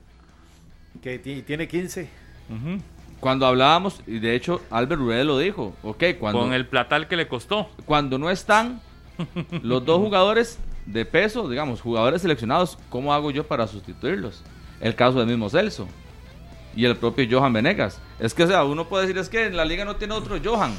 [1.02, 2.08] Que ti- tiene 15.
[2.48, 2.80] Ujú.
[3.20, 7.16] Cuando hablábamos, y de hecho Albert Rueda lo dijo, ok, cuando, Con el platal que
[7.16, 7.68] le costó.
[7.84, 8.80] cuando no están
[9.62, 14.42] los dos jugadores de peso, digamos, jugadores seleccionados, ¿cómo hago yo para sustituirlos?
[14.80, 15.86] El caso del mismo Celso
[16.74, 18.00] y el propio Johan Venegas.
[18.18, 20.38] Es que, o sea, uno puede decir, es que en la liga no tiene otro
[20.42, 20.72] Johan.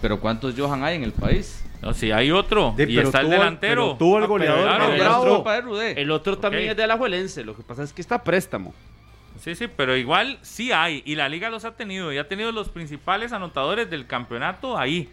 [0.00, 1.64] Pero ¿cuántos Johan hay en el país?
[1.82, 2.74] No, si hay otro.
[2.76, 3.96] Sí, y está el delantero.
[3.96, 6.00] pero tuvo el Ah, pero goleador claro, más Pero culpa de Rudé.
[6.02, 7.44] El otro también es de Alajuelense.
[7.44, 8.74] Lo que pasa es que está a préstamo.
[9.38, 11.02] Sí, sí, pero igual sí hay.
[11.04, 12.12] Y la liga los ha tenido.
[12.12, 15.08] Y ha tenido los principales anotadores del campeonato ahí.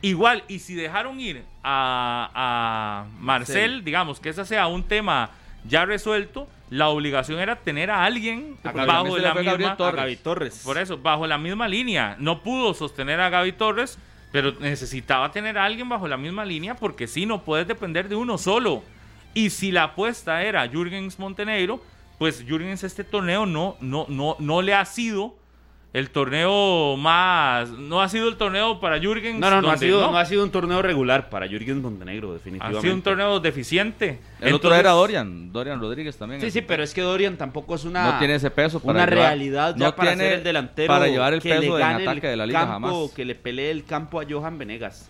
[0.00, 5.30] Igual, y si dejaron ir a, a Marcel, digamos que ese sea un tema
[5.64, 8.78] ya resuelto, la obligación era tener a alguien bajo
[9.18, 9.98] la fue Gabriel misma Torres.
[9.98, 10.62] A Gaby Torres.
[10.64, 12.16] Por eso, bajo la misma línea.
[12.18, 13.98] No pudo sostener a Gaby Torres,
[14.32, 18.16] pero necesitaba tener a alguien bajo la misma línea porque si no puedes depender de
[18.16, 18.82] uno solo.
[19.34, 21.82] Y si la apuesta era Jürgens Montenegro,
[22.18, 25.36] pues Jürgens este torneo no, no, no, no le ha sido
[25.94, 27.70] el torneo más...
[27.70, 29.38] No ha sido el torneo para Jürgens.
[29.40, 32.34] No, no, no ha, sido, no ha sido un torneo regular para Jürgen Montenegro, ha
[32.34, 32.82] definitivamente.
[32.82, 34.20] sido un torneo deficiente.
[34.40, 36.40] El otro Entonces, era Dorian, Dorian Rodríguez también.
[36.42, 38.12] Sí, sí, pero es que Dorian tampoco es una.
[38.12, 40.88] no tiene ese peso para una llevar- realidad ya no para tiene ser el delantero
[40.92, 43.10] para llevar el que peso le en gane ataque el de la liga campo, jamás.
[43.12, 45.08] que le pelee el campo a Johan Venegas.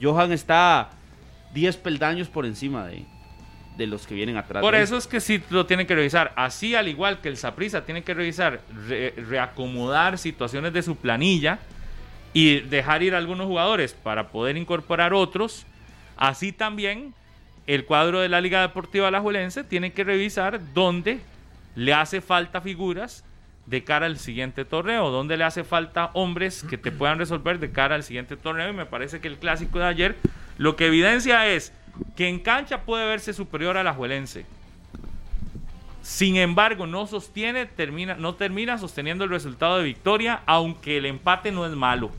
[0.00, 0.90] Johan está
[1.54, 3.04] 10 peldaños por encima de,
[3.76, 4.60] de los que vienen atrás.
[4.60, 6.32] Por eso es que sí lo tienen que revisar.
[6.36, 11.58] Así, al igual que el Saprisa tiene que revisar, re- reacomodar situaciones de su planilla
[12.34, 15.64] y dejar ir algunos jugadores para poder incorporar otros.
[16.16, 17.14] Así también
[17.66, 21.20] el cuadro de la Liga Deportiva Alajuelense tiene que revisar dónde
[21.74, 23.24] le hace falta figuras
[23.66, 27.70] de cara al siguiente torneo, dónde le hace falta hombres que te puedan resolver de
[27.70, 28.68] cara al siguiente torneo.
[28.68, 30.16] Y me parece que el clásico de ayer
[30.58, 31.72] lo que evidencia es
[32.16, 34.46] que en cancha puede verse superior a la Juelense.
[36.02, 41.52] Sin embargo, no sostiene, termina, no termina sosteniendo el resultado de victoria, aunque el empate
[41.52, 42.10] no es malo.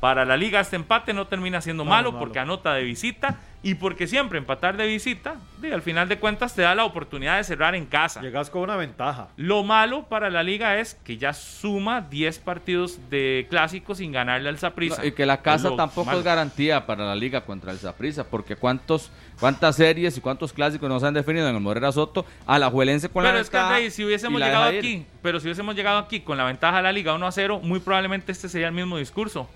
[0.00, 2.54] Para la liga este empate no termina siendo No, malo no es porque malo.
[2.54, 6.62] anota de visita y porque siempre empatar de visita, y al final de cuentas te
[6.62, 8.20] da la oportunidad de cerrar en casa.
[8.20, 9.28] Llegas con una ventaja.
[9.36, 14.48] Lo malo para la liga es que ya suma 10 partidos de clásicos sin ganarle
[14.48, 15.00] al Saprissa.
[15.00, 18.56] No, y que la casa tampoco es garantía para la liga contra el Saprissa, porque
[18.56, 22.68] cuántos, cuántas series y cuántos clásicos nos han definido en el Morera Soto a la
[22.68, 25.76] Juelense con Pero la es que ventaja Andrei, si hubiésemos llegado aquí, pero si hubiésemos
[25.76, 28.66] llegado aquí con la ventaja de la liga 1 a 0, muy probablemente este sería
[28.66, 29.48] el mismo discurso.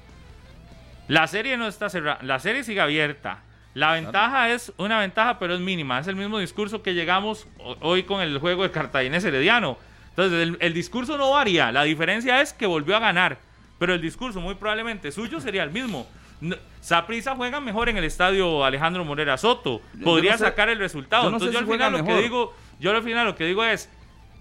[1.08, 3.40] La serie no está cerrada, la serie sigue abierta.
[3.76, 5.98] La ventaja es una ventaja, pero es mínima.
[5.98, 9.76] Es el mismo discurso que llegamos ho- hoy con el juego de Cartaginés Herediano.
[10.10, 11.70] Entonces, el, el discurso no varía.
[11.72, 13.36] La diferencia es que volvió a ganar.
[13.78, 16.06] Pero el discurso, muy probablemente suyo, sería el mismo.
[16.40, 19.82] No- Saprissa juega mejor en el estadio Alejandro Morera Soto.
[19.94, 21.24] Yo Podría no sé- sacar el resultado.
[21.24, 23.36] yo no sé Entonces, yo si al final lo que digo, yo al final lo
[23.36, 23.90] que digo es,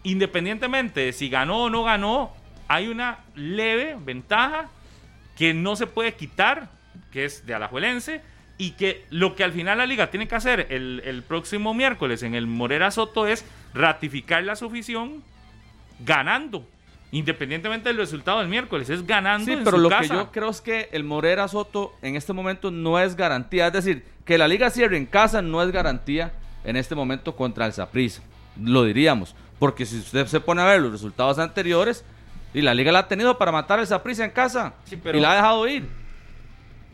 [0.03, 2.31] independientemente de si ganó o no ganó,
[2.67, 4.69] hay una leve ventaja
[5.37, 6.69] que no se puede quitar,
[7.11, 8.21] que es de Alajuelense,
[8.57, 12.23] y que lo que al final la liga tiene que hacer el, el próximo miércoles
[12.23, 15.23] en el Morera Soto es ratificar la su afición
[15.99, 16.65] ganando,
[17.11, 20.49] independientemente del resultado del miércoles, es ganando Sí, en pero su lo que yo creo
[20.49, 23.67] es que el Morera Soto en este momento no es garantía.
[23.67, 26.33] Es decir, que la liga cierre en casa no es garantía
[26.63, 28.21] en este momento contra el Saprissa.
[28.61, 29.35] Lo diríamos.
[29.59, 32.03] Porque si usted se pone a ver los resultados anteriores,
[32.53, 35.21] y la liga la ha tenido para matar al Saprissa en casa Sí, pero- y
[35.21, 35.87] la ha dejado ir.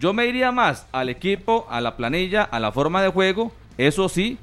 [0.02, 3.54] Yo me iría más al equipo, a la planilla, a la forma de juego.
[3.78, 4.38] Eso sí,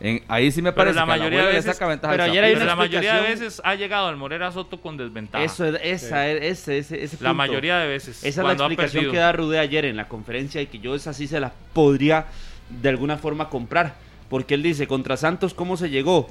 [0.00, 2.12] En- ahí sí me Pero parece la que mayoría de Alajuela le veces, saca ventaja
[2.12, 5.42] pero ayer hay pero la mayoría de veces ha llegado al Morera Soto con desventaja.
[5.44, 8.24] Eso es, esa, es- ese, ese, ese la mayoría de veces.
[8.24, 11.12] Esa es la explicación que da Rude ayer en la conferencia y que yo esa
[11.14, 12.26] sí se la podría
[12.68, 13.94] de alguna forma comprar.
[14.28, 16.28] Porque él dice, contra Santos, ¿cómo se llegó?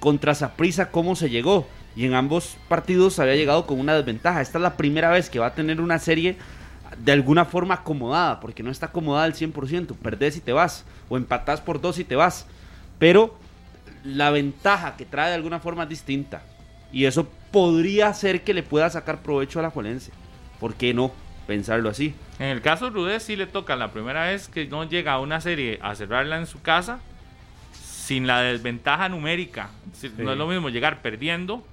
[0.00, 1.68] Contra Saprissa, ¿cómo se llegó?
[1.94, 4.40] Y en ambos partidos había llegado con una desventaja.
[4.40, 6.36] Esta es la primera vez que va a tener una serie
[6.98, 9.96] de alguna forma acomodada, porque no está acomodada al 100%.
[9.96, 12.46] Perdés y te vas, o empatás por dos y te vas.
[12.98, 13.36] Pero
[14.04, 16.42] la ventaja que trae de alguna forma es distinta.
[16.92, 20.12] Y eso podría hacer que le pueda sacar provecho a la Juelense.
[20.60, 21.12] ¿Por qué no
[21.46, 22.14] pensarlo así?
[22.38, 25.20] En el caso de Rudez sí le toca la primera vez que no llega a
[25.20, 27.00] una serie a cerrarla en su casa
[27.72, 29.70] sin la desventaja numérica.
[29.92, 31.64] Si- No es lo mismo llegar perdiendo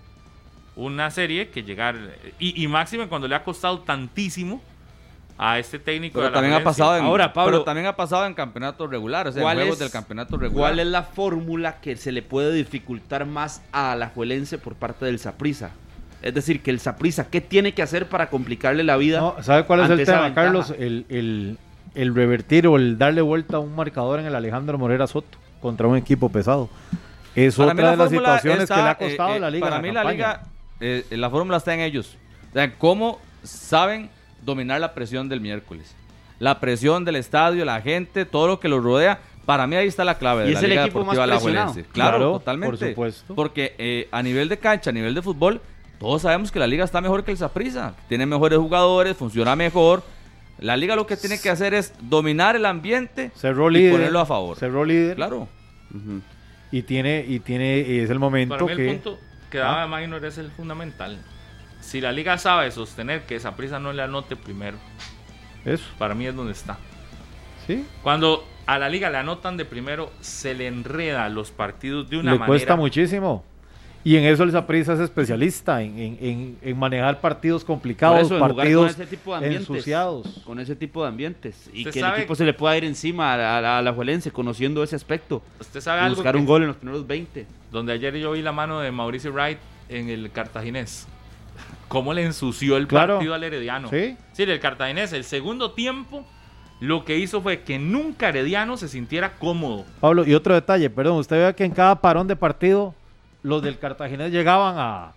[0.76, 1.98] una serie que llegar...
[2.40, 4.62] Y, y máxime cuando le ha costado tantísimo
[5.42, 6.16] a este técnico.
[6.16, 8.90] Pero de la también ha pasado en Ahora, Pablo, pero también ha pasado en campeonatos
[8.90, 10.72] regulares, o sea, en ¿Cuál juegos es- del campeonato regular.
[10.72, 15.06] ¿Cuál es la fórmula que se le puede dificultar más a la Juelense por parte
[15.06, 15.72] del Saprisa?
[16.22, 19.22] Es decir, que el Saprisa, ¿qué tiene que hacer para complicarle la vida?
[19.22, 20.36] No, ¿Sabe cuál es el tema, ventaja?
[20.48, 20.74] Carlos?
[20.78, 21.58] El, el-
[21.96, 25.88] el revertir o el darle vuelta a un marcador en el Alejandro Morera Soto contra
[25.88, 26.70] un equipo pesado.
[27.34, 29.50] Es Para otra la de las situaciones está, que le ha eh, costado eh, la
[29.50, 29.70] liga.
[29.70, 30.44] Para mí la liga,
[30.82, 32.18] eh, la fórmula está en ellos.
[32.50, 34.10] O sea, cómo saben
[34.44, 35.94] dominar la presión del miércoles.
[36.40, 39.20] La presión del estadio, la gente, todo lo que los rodea.
[39.46, 41.52] Para mí ahí está la clave de Y la es el Liga Deportiva presionado.
[41.54, 41.84] Alajuelense.
[41.92, 42.78] Claro, Claro, totalmente.
[42.78, 43.36] por supuesto.
[43.36, 45.60] Porque eh, a nivel de cancha, a nivel de fútbol,
[46.00, 47.94] todos sabemos que la liga está mejor que el Saprissa.
[48.08, 50.04] Tiene mejores jugadores, funciona mejor.
[50.60, 53.92] La liga lo que tiene que hacer es dominar el ambiente Cerró y líder.
[53.94, 54.58] ponerlo a favor.
[54.58, 55.16] Cerró líder.
[55.16, 55.48] Claro.
[56.72, 58.90] Y tiene, y tiene, y es el momento Para mí que.
[58.92, 59.20] el punto
[59.50, 61.18] que daba Magnor es el fundamental.
[61.82, 64.78] Si la liga sabe sostener que esa prisa no le anote primero,
[65.66, 66.78] Eso, para mí es donde está.
[67.68, 67.86] sí.
[68.04, 72.32] Cuando a la liga le anotan de primero, se le enreda los partidos de una
[72.34, 72.48] Le manera.
[72.48, 73.44] cuesta muchísimo.
[74.02, 78.36] Y en eso el Saprissa es especialista, en, en- en- en manejar partidos complicados, eso,
[78.36, 79.70] en jugar partidos con ese tipo de ambientes.
[79.70, 80.42] ensuciados.
[80.46, 81.70] Con ese tipo de ambientes.
[81.74, 84.84] Y Usted que el sabe- equipo se le pueda ir encima a, la Juelense conociendo
[84.84, 85.42] ese aspecto.
[85.60, 87.46] Usted sabe algo buscar que- un gol en los primeros 20.
[87.72, 89.58] donde ayer yo vi la mano de Mauricio Wright
[89.90, 91.06] en el cartaginés.
[91.90, 93.16] Cómo le ensució el Claro.
[93.16, 93.90] partido al Herediano.
[93.90, 94.16] Sí.
[94.32, 96.26] Sí, el cartaginés, el segundo tiempo,
[96.80, 99.86] lo que hizo fue que nunca Herediano se sintiera cómodo.
[100.00, 102.96] Pablo, y otro detalle, perdón, usted vea que en cada parón de partido
[103.44, 105.12] los del Cartaginés llegaban a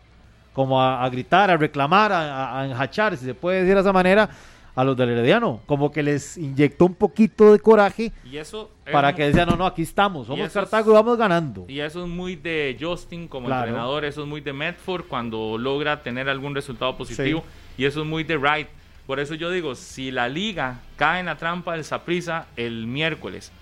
[0.52, 3.80] como a, a gritar, a reclamar, a, a- a enjachar, si se puede decir de
[3.80, 4.28] esa manera,
[4.74, 8.92] a los del Herediano, como que les inyectó un poquito de coraje Y eso es
[8.92, 11.66] para que decían, no, no, aquí estamos, somos es- Cartago y vamos ganando.
[11.68, 13.66] Y eso es muy de Justin como Claro.
[13.66, 17.44] entrenador, eso es muy de Medford cuando logra tener algún resultado positivo
[17.76, 18.68] y eso es muy de Wright.
[19.06, 23.52] Por eso yo digo, si la liga cae en la trampa del Saprisa el miércoles,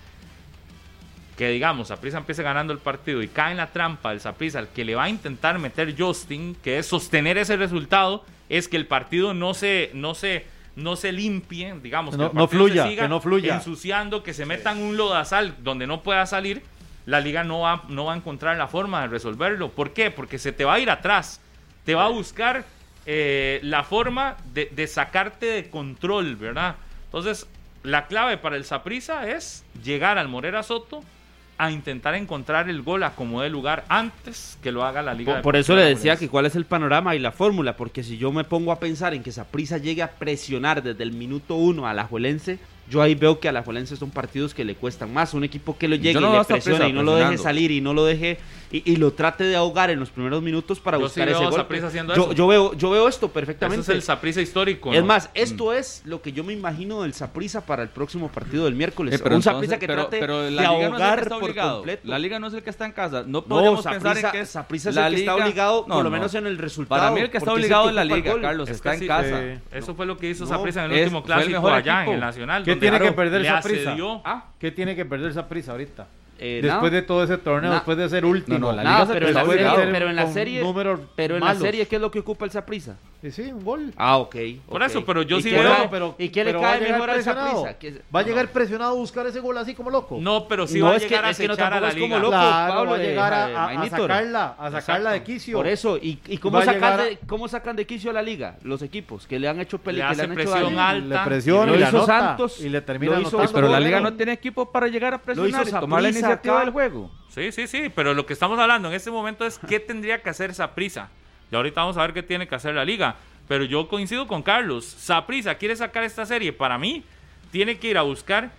[1.36, 4.68] que digamos, Saprisa empiece ganando el partido y cae en la trampa del Saprisa, el
[4.68, 8.86] que le va a intentar meter Justin, que es sostener ese resultado, es que el
[8.86, 10.44] partido no se, no se,
[10.82, 13.54] no se limpie, digamos, que No- el no se fluya, siga que no fluya.
[13.56, 16.62] ensuciando, que se metan un lodazal donde no pueda salir,
[17.06, 19.70] la liga no va, no va a encontrar la forma de resolverlo.
[19.70, 20.10] ¿Por qué?
[20.10, 21.40] Porque se te va a ir atrás,
[21.84, 22.64] te va a buscar
[23.06, 26.76] eh, la forma de, de sacarte de control, ¿verdad?
[27.06, 27.48] Entonces,
[27.82, 31.02] la clave para el Saprisa es llegar al Morera Soto
[31.60, 35.34] a intentar encontrar el gol a como dé lugar antes que lo haga la liga.
[35.34, 38.16] Por, por eso le decía que cuál es el panorama y la fórmula, porque si
[38.16, 41.86] yo me pongo a pensar en que Saprisa llegue a presionar desde el minuto uno
[41.86, 42.58] a la Juelense,
[42.88, 45.34] yo ahí veo que a la Juelense son partidos que le cuestan más.
[45.34, 47.82] Un equipo que lo llegue no y le presione y no lo deje salir y
[47.82, 48.38] no lo deje
[48.72, 51.36] y, y lo trate de ahogar en los primeros minutos para Yo sí buscar veo
[51.36, 51.58] ese a gol.
[51.60, 52.32] Saprissa haciendo Yo, eso.
[52.34, 53.82] yo veo, yo veo esto Eso perfectamente.
[53.82, 54.92] es el Saprisa histórico.
[54.92, 55.06] Es ¿no?
[55.06, 58.74] más, esto es lo que yo me imagino del Saprisa para el próximo partido del
[58.74, 59.14] miércoles.
[59.14, 61.02] Eh, pero un Saprissa que pero- trate pero de la liga no es el que
[61.02, 61.76] ahogar está por obligado.
[61.78, 62.02] completo.
[62.08, 63.22] La liga no es el que está en casa.
[63.22, 65.94] No No, podemos pensar en que es Saprissa es el que está liga- obligado, No,
[65.94, 66.10] por lo no.
[66.10, 67.00] menos en el resultado.
[67.00, 68.40] Para mí el que está es obligado es la liga, gol.
[68.42, 68.68] Carlos.
[68.68, 69.40] Es está en sí, casa.
[69.40, 69.60] sí.
[69.72, 72.20] Eso fue lo que hizo No, Saprissa en el es- último clásico allá en el
[72.20, 72.62] Nacional.
[72.64, 73.46] ¿Qué donde tiene que perder.
[74.24, 76.06] Ah, ¿Qué tiene que perder esa prisa ahorita?
[76.40, 78.58] Eh, Después de todo ese torneo, después de ser último.
[78.58, 80.62] No, no, la liga se pero en la serie, ser pero en la serie,
[81.16, 82.96] pero en la serie, ¿qué es lo que ocupa el Saprissa?
[83.22, 83.92] Sí, sí, un gol.
[83.98, 84.34] Ah, ok.
[84.66, 86.90] Por eso, pero yo ¿Y sí veo- pero, ¿Y qué le pero va a cae
[86.90, 87.76] mejor al?
[87.78, 88.50] ¿Qué- Va a llegar no.
[88.50, 90.16] presionado a buscar ese gol así como loco.
[90.18, 92.30] No, pero sí No, va a es que- llegar a acechar la como loco.
[92.30, 95.58] Claro, Pablo, va a de- llegar a, de a- sacarla, a sacarla de quicio.
[95.58, 98.56] Por eso, ¿y, y cómo, sacan de, cómo sacan de quicio a la liga?
[98.62, 101.18] Los equipos que le han hecho peli, Le que le han hecho presión alta.
[101.22, 103.52] le presiona Lo y le Santos, y le termina lo hizo- anotando.
[103.54, 106.54] Pero la liga no tiene equipo para llegar a presionar hizo y tomar la iniciativa
[106.56, 106.64] acá.
[106.64, 107.10] del juego.
[107.30, 110.30] Sí, sí, sí, pero lo que estamos hablando en este momento es qué tendría que
[110.30, 111.08] hacer Saprisa.
[111.52, 113.16] Y ahorita vamos a ver qué tiene que hacer la liga.
[113.48, 114.84] Pero yo coincido con Carlos.
[114.84, 116.52] Saprisa quiere sacar esta serie.
[116.52, 117.02] Para mí,
[117.50, 118.50] tiene que ir a buscar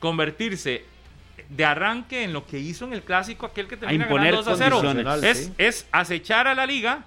[0.00, 0.84] convertirse
[1.48, 4.56] de arranque en lo que hizo en el clásico aquel que termina ganando 2 a
[4.56, 4.80] 0.
[4.82, 5.22] condiciones.
[5.22, 5.52] Es, Sí.
[5.58, 7.04] es acechar a la liga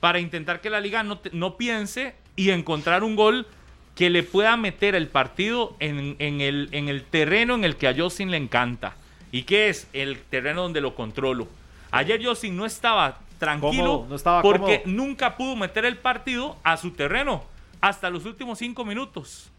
[0.00, 3.46] para intentar que la liga no, te- no piense y encontrar un gol
[3.94, 7.88] que le pueda meter el partido en, en el, en el terreno en el que
[7.88, 8.94] a Justin le encanta.
[9.32, 9.88] ¿Y que es?
[9.92, 11.48] El terreno donde lo controlo.
[11.90, 15.04] Ayer Justin no estaba tranquilo Cómodo, no estaba porque cómodo.
[15.04, 17.44] nunca pudo meter el partido a su terreno
[17.80, 19.50] hasta los últimos cinco minutos.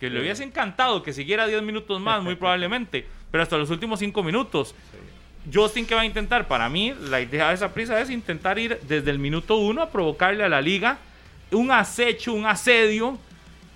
[0.00, 3.98] Que le hubiese encantado que siguiera 10 minutos más, muy probablemente, pero hasta los últimos
[3.98, 4.74] cinco minutos.
[5.52, 6.48] Justin, ¿qué va a intentar?
[6.48, 9.90] Para mí, la idea de esa prisa es intentar ir desde el minuto uno a
[9.90, 10.98] provocarle a la liga
[11.52, 13.16] un acecho, un asedio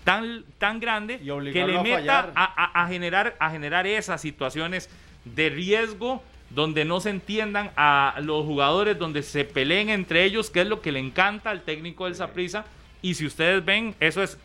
[0.05, 2.33] tan, tan grande que le meta fallar.
[2.35, 4.91] a, a- a generar, a generar esas situaciones
[5.25, 10.63] de riesgo donde no se entiendan a los jugadores, donde se peleen entre ellos, que
[10.63, 12.65] es lo que le encanta al técnico del Saprissa.
[13.03, 14.37] Y si ustedes ven, eso es.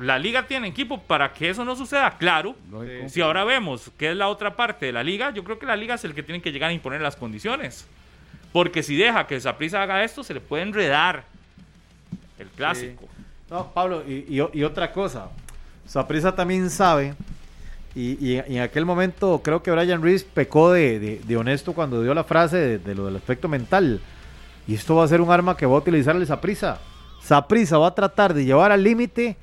[0.00, 2.56] La liga tiene equipo para que eso no suceda, claro.
[3.08, 5.76] Si ahora vemos que es la otra parte de la liga, yo creo que la
[5.76, 7.86] liga es el que tiene que llegar a imponer las condiciones.
[8.52, 11.24] Porque si deja que el Saprissa haga esto, se le puede enredar
[12.38, 13.08] el clásico.
[13.48, 15.28] No, Pablo, y, y- y otra cosa.
[15.86, 17.14] Saprisa también sabe,
[17.94, 22.24] y, y- en aquel momento creo que Brian Reese pecó de, honesto cuando dio la
[22.24, 24.00] frase de, lo del aspecto mental.
[24.66, 26.78] Y esto va a ser un arma que va a utilizar el Saprisa.
[27.22, 29.36] Saprisa va a tratar de llevar al límite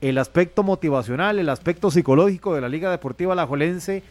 [0.00, 4.02] el aspecto motivacional, el aspecto psicológico de la Liga Deportiva Alajuelense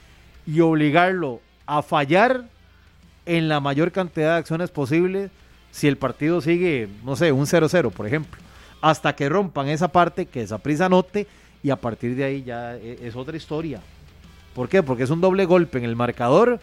[0.47, 2.45] y obligarlo a fallar
[3.25, 5.31] en la mayor cantidad de acciones posibles
[5.71, 8.39] si el partido sigue, no sé, un 0-0, por ejemplo.
[8.81, 11.27] Hasta que rompan esa parte, que esa prisa note,
[11.65, 13.81] y a partir de ahí ya e- es otra historia.
[14.53, 14.83] ¿Por qué?
[14.83, 16.59] Porque es un doble golpe en el marcador,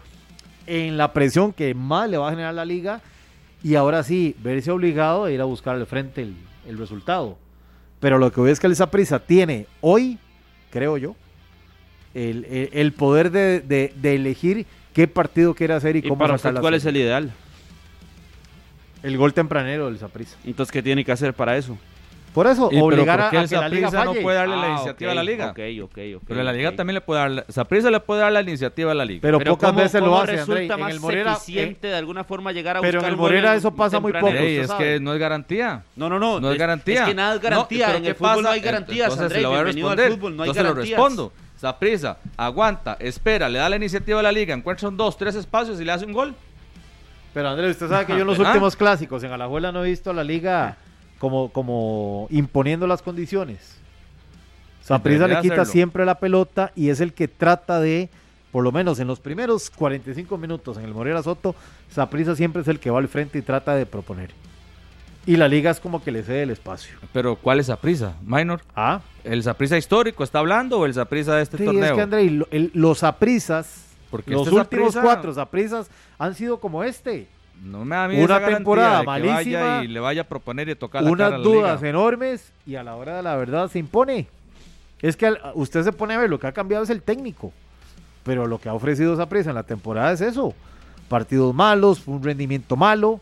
[0.69, 3.01] en la presión que más le va a generar la liga,
[3.65, 6.37] y ahora sí, verse obligado a ir a buscar al frente el,
[6.69, 7.37] el resultado.
[7.99, 10.19] Pero lo que voy es que el Saprissa tiene hoy,
[10.71, 11.17] creo yo,
[12.15, 16.19] el, el- el poder de, de- de elegir qué partido quiere hacer y, ¿Y cómo
[16.21, 17.33] para usted cuál es el ideal?
[19.03, 20.37] El gol tempranero del Saprissa.
[20.45, 21.77] Entonces, ¿qué tiene que hacer para eso?
[22.33, 24.23] Por eso, ¿Y obligar a, a el que la liga Saprissa no falle.
[24.23, 25.51] puede darle la Ah, iniciativa ok, a la liga?
[25.51, 26.23] Ok, ok, ok.
[26.27, 29.05] Pero la liga también le puede dar, Saprissa le puede dar la iniciativa a la
[29.05, 29.21] liga.
[29.21, 30.71] Pero, Pero pocas ¿cómo- veces lo cómo hace, resulta Andrei.
[30.73, 33.21] En más el Morera, eficiente de alguna forma llegar a pero en buscar el un
[33.21, 34.29] gol Morera eso pasa muy poco.
[34.29, 34.85] Ey, es sabe.
[34.95, 35.83] que no es garantía.
[35.95, 36.41] No, no, no.
[36.41, 37.03] No es garantía.
[37.03, 37.89] Es que nada es garantía.
[37.89, 38.73] No, en ¿qué el fútbol no hay pasa?
[38.73, 39.37] garantías, Entonces André.
[39.39, 40.13] se lo voy a responder.
[40.13, 40.99] fútbol, no hay Entonces lo garantías.
[40.99, 41.33] respondo.
[41.59, 45.79] Saprisa, aguanta, espera, le da la iniciativa a la liga, encuentra un dos, tres espacios
[45.81, 46.35] y le hace un gol.
[47.35, 48.43] Pero Andrés, usted sabe que yo en los Ah.
[48.49, 50.77] últimos clásicos en Alajuela no he visto a la liga
[51.23, 53.77] como, como imponiendo las condiciones.
[54.83, 55.73] Saprissa le quita hacerlo.
[55.73, 58.09] siempre la pelota y es el que trata de,
[58.51, 61.55] por lo menos en los primeros 45 minutos en el Morera Soto,
[61.89, 64.31] Saprissa siempre es el que va al frente y trata de proponer.
[65.25, 66.97] Y la liga es como que le cede el espacio.
[67.13, 68.17] Pero ¿cuál es Saprisa?
[68.27, 68.61] Minor.
[68.75, 71.85] Ah, ¿El Saprisa histórico está hablando o el Saprisa de este sí, torneo?
[71.85, 73.85] es que Andrei, lo- el- los Saprisas,
[74.27, 77.29] los este últimos cuatro Saprisas han sido como este.
[77.63, 80.75] No me da Una temporada de que vaya malísima, y le vaya a proponer y
[80.75, 81.91] tocar la cara a unas la dudas liga.
[81.91, 84.27] enormes y a la hora de la verdad se impone.
[85.01, 87.53] Es que usted se pone a ver, lo que ha cambiado es el técnico,
[88.25, 90.55] pero lo que ha ofrecido esa presa en la temporada es eso.
[91.09, 93.21] Partidos malos, un rendimiento malo,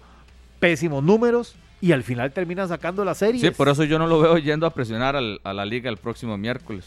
[0.59, 3.41] pésimos números y al final termina sacando la serie.
[3.41, 5.97] Sí, por eso yo no lo veo yendo a presionar al- a la liga el
[5.97, 6.85] próximo miércoles.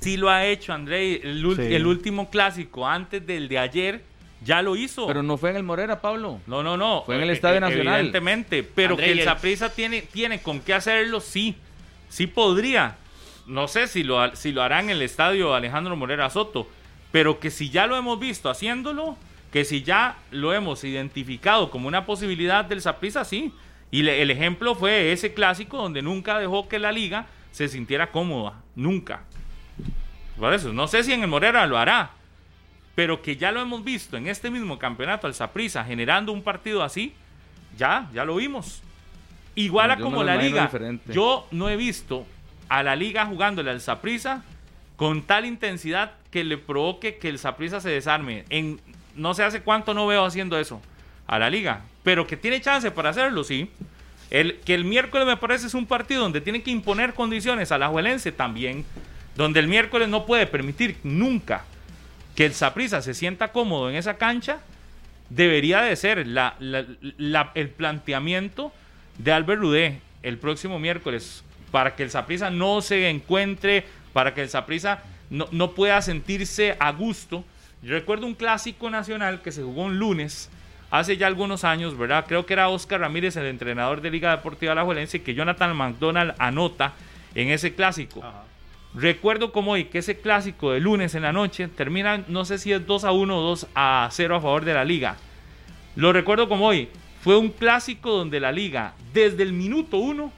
[0.00, 1.16] Sí lo ha hecho, André.
[1.22, 1.74] El, ul- Sí.
[1.74, 4.02] el último clásico, antes del de ayer,
[4.46, 5.06] ya lo hizo.
[5.06, 6.40] Pero no fue en el Morera, Pablo.
[6.46, 7.02] No, no, no.
[7.04, 7.94] Fue en el Eh, Estadio eh, Nacional.
[7.96, 8.62] Evidentemente.
[8.62, 11.54] Pero André, que el Saprissa tiene, tiene con qué hacerlo, sí.
[12.08, 12.96] Sí podría.
[13.46, 16.66] No sé si lo, si lo hará en el estadio Alejandro Morera Soto.
[17.12, 19.16] Pero que si ya lo hemos visto haciéndolo,
[19.52, 23.52] que si ya lo hemos identificado como una posibilidad del Saprissa, sí.
[23.90, 28.10] Y le- el ejemplo fue ese clásico donde nunca dejó que la liga se sintiera
[28.10, 28.54] cómoda.
[28.74, 29.22] Nunca.
[30.38, 32.10] Por eso, no sé si en el Morera lo hará,
[32.96, 36.82] pero que ya lo hemos visto en este mismo campeonato al Saprissa generando un partido
[36.82, 37.12] así,
[37.76, 38.82] ya, ya lo vimos.
[39.54, 40.62] Igual a como la liga.
[40.62, 41.12] diferente.
[41.12, 42.26] Yo no he visto
[42.70, 44.42] a la liga jugándole al Saprissa
[44.96, 48.46] con tal intensidad que le provoque que el Saprissa se desarme.
[48.48, 48.80] En
[49.14, 50.80] no sé hace cuánto no veo haciendo eso
[51.26, 53.70] a la liga, pero que tiene chance para hacerlo, sí.
[54.30, 57.78] El, que el miércoles me parece es un partido donde tiene que imponer condiciones a
[57.78, 58.86] la Juelense también,
[59.36, 61.64] donde el miércoles no puede permitir nunca
[62.36, 64.58] que el Saprissa se sienta cómodo en esa cancha,
[65.30, 66.84] debería de ser la- la-
[67.18, 68.72] la- el planteamiento
[69.18, 74.42] de Albert Rudé el próximo miércoles para que el Saprissa no se encuentre, para que
[74.42, 77.44] el Saprissa no, no pueda sentirse a gusto.
[77.82, 80.48] Yo recuerdo un clásico nacional que se jugó un lunes
[80.90, 82.24] hace ya algunos años, ¿verdad?
[82.28, 86.92] Creo que era Oscar Ramírez, el entrenador de Liga Deportiva Alajuelense, que Jonathan McDonald anota
[87.34, 88.20] en ese clásico.
[88.96, 92.72] Recuerdo como hoy que ese clásico de lunes en la noche termina, no sé si
[92.72, 95.16] es 2 a 1 o 2 a 0 a favor de la liga.
[95.96, 96.88] Lo recuerdo como hoy.
[97.20, 100.32] Fue un clásico donde la liga, desde el minuto 1,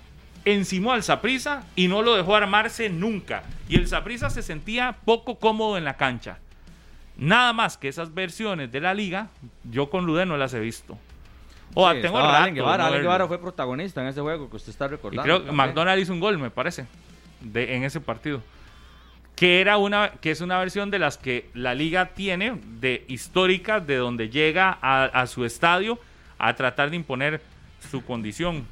[0.44, 3.44] encimó al Saprisa y no lo dejó armarse nunca.
[3.68, 6.38] Y el Saprisa se sentía poco cómodo en la cancha.
[7.16, 9.28] Nada más que esas versiones de la liga,
[9.70, 10.98] yo con Ludé no las he visto.
[11.74, 14.86] O Sí, tengo rato Allen Guevara, Allen fue protagonista en ese juego que usted está
[14.86, 15.22] Y recordando.
[15.22, 15.52] creo que.
[15.52, 16.86] McDonald hizo un gol, me parece,
[17.40, 18.42] de, en ese partido.
[19.36, 23.86] Que, era una, que es una versión de las que la liga tiene, de históricas,
[23.86, 25.98] de donde llega a, a su estadio
[26.38, 27.40] a tratar de imponer
[27.90, 28.64] su condición.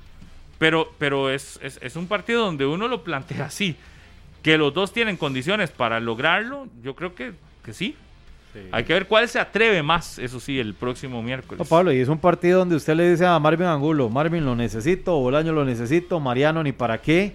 [0.58, 3.76] Pero, pero es, es, es un partido donde uno lo plantea así.
[4.42, 7.32] Que los dos tienen condiciones para lograrlo, yo creo que,
[7.64, 7.96] que sí.
[8.72, 11.58] Hay que ver cuál se atreve más, eso sí, el próximo miércoles.
[11.58, 14.56] No, Pablo, y es un partido donde usted le dice a Marvin Angulo, Marvin lo
[14.56, 17.34] necesito, Bolaño lo necesito, Mariano ni para qué.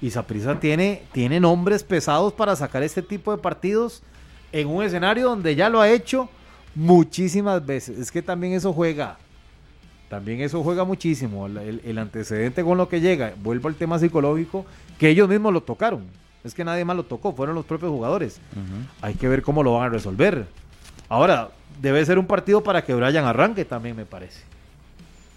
[0.00, 4.02] Y Saprissa tiene, tiene nombres pesados para sacar este tipo de partidos
[4.52, 6.28] en un escenario donde ya lo ha hecho
[6.74, 7.98] muchísimas veces.
[7.98, 9.16] Es que también eso juega.
[10.08, 11.46] También eso juega muchísimo.
[11.46, 14.64] El, el- el antecedente con lo que llega, vuelvo al tema psicológico,
[14.98, 16.04] que ellos mismos lo tocaron.
[16.44, 18.40] Es que nadie más lo tocó, fueron los propios jugadores.
[19.02, 20.46] Hay que ver cómo lo van a resolver.
[21.08, 21.48] Ahora,
[21.80, 24.42] debe ser un partido para que Brian arranque también, me parece.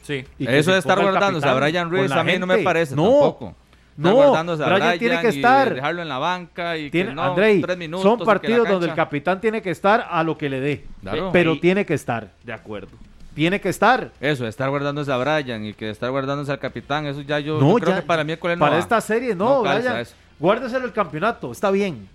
[0.03, 0.25] Sí.
[0.37, 3.55] Y Eso de estar guardándose a Brian Ruiz a mí no me parece No, tampoco.
[4.01, 5.73] No, guardándose a Brian tiene que y estar.
[5.75, 8.93] dejarlo en la banca y Tiene, que no, Andrei, tres minutos son partidos donde el
[8.95, 10.85] capitán tiene que estar a lo que le dé.
[11.01, 11.29] Claro.
[11.33, 12.31] Pero tiene que estar.
[12.43, 12.89] De acuerdo.
[13.35, 14.11] Tiene que estar.
[14.19, 17.69] Eso, estar guardándose a Brian y que estar guardándose al capitán, eso ya yo, No,
[17.71, 18.79] yo creo ya- que para miércoles no Para va.
[18.81, 20.07] esta serie, no, calza Brian.
[20.39, 22.07] Guárdeselo el campeonato, está bien.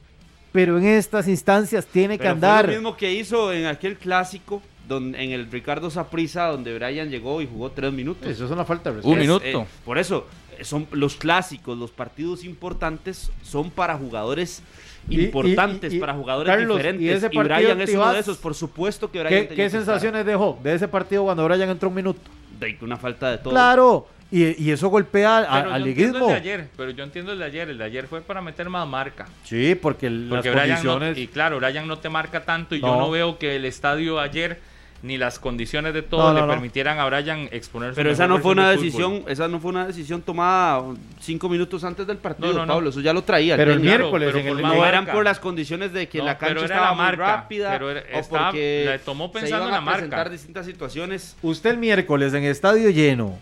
[0.52, 2.64] Pero en estas instancias tiene que andar.
[2.66, 7.10] Fue lo mismo que hizo en aquel clásico, donde, en el Ricardo Saprissa, donde Brian
[7.10, 8.28] llegó y jugó tres minutos.
[8.28, 9.36] Eso es una falta de Un respeto.
[9.38, 9.62] Es, minuto.
[9.62, 10.26] eh, por eso,
[10.62, 14.62] son los clásicos, los partidos importantes son para jugadores
[15.08, 17.16] y- importantes, y- y- para jugadores Carlos, ¿y diferentes.
[17.16, 19.80] ese Y, partido Brian es uno de esos, por supuesto que Brian ¿Qué, qué estar.
[19.80, 22.20] sensaciones dejó de ese partido cuando Brian entró un minuto?
[22.58, 23.50] De una falta de todo.
[23.50, 26.18] Claro, y, y eso golpea a- al liguismo.
[26.26, 27.68] el de ayer, pero yo entiendo el de ayer.
[27.68, 29.26] El de ayer fue para meter más marca.
[29.44, 31.18] Sí, porque, el- Porque las Brian no- condiciones.
[31.18, 34.60] y claro, Brian no te marca tanto y yo no veo que el estadio ayer
[35.04, 36.52] ni las condiciones de todo No, no, le no.
[36.54, 39.32] permitieran a Brian exponer su Pero esa no fue una de decisión, fútbol.
[39.32, 40.82] esa no fue una decisión tomada
[41.20, 42.72] cinco minutos antes del partido, No, no, no.
[42.72, 42.88] Pablo.
[42.88, 43.54] Eso ya lo traía.
[43.56, 43.98] Pero el técnico.
[43.98, 45.12] miércoles pero en por el- No eran marca.
[45.12, 47.90] por las condiciones de que No, la cancha era estaba la muy marca, rápida pero
[47.90, 50.30] era- o estaba- porque la tomó se pensando iban en la presentar marca.
[50.32, 51.36] distintas situaciones.
[51.42, 53.38] Usted el miércoles en estadio lleno,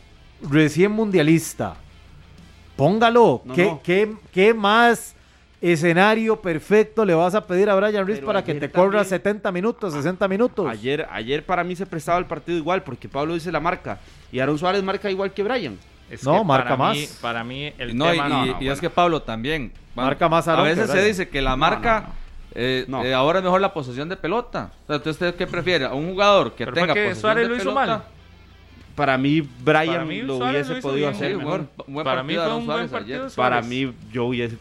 [0.50, 1.76] recién mundialista,
[2.76, 3.42] póngalo.
[3.44, 3.80] No, ¿Qué, no.
[3.84, 5.14] qué- qué más
[5.62, 9.04] escenario perfecto le vas a pedir a Brian Ruiz Pero para que te corra también-
[9.06, 10.66] 70 minutos, 60 minutos?
[10.68, 13.98] Ayer, ayer para mí se prestaba el partido igual porque Pablo dice la marca
[14.32, 15.78] y Aaron Suárez marca igual que Brian.
[16.10, 17.18] Es No, que marca para mí- más.
[17.22, 18.26] para mí el No, tema...
[18.26, 18.72] y- no, y bueno.
[18.72, 19.72] es que Pablo también.
[19.94, 22.00] Marca más A Aarón que veces se dice que la marca.
[22.00, 22.14] no, no.
[22.54, 23.04] eh, No.
[23.04, 24.72] eh, ahora es mejor la posesión de pelota.
[24.84, 25.84] O sea, ¿usted- ¿Usted qué prefiere?
[25.86, 27.86] ¿A un jugador que Pero tenga que posesión Suárez de lo hizo pelota?
[27.86, 28.02] mal.
[28.94, 31.14] Para mí Brian Para mí, lo Suárez hubiese lo podido bien.
[31.14, 31.66] hacer Sí, mejor.
[31.76, 33.24] buen- buen Para mí fue Aaron un buen Suárez partido.
[33.24, 33.36] ayer.
[33.36, 34.56] Para mí yo hubiese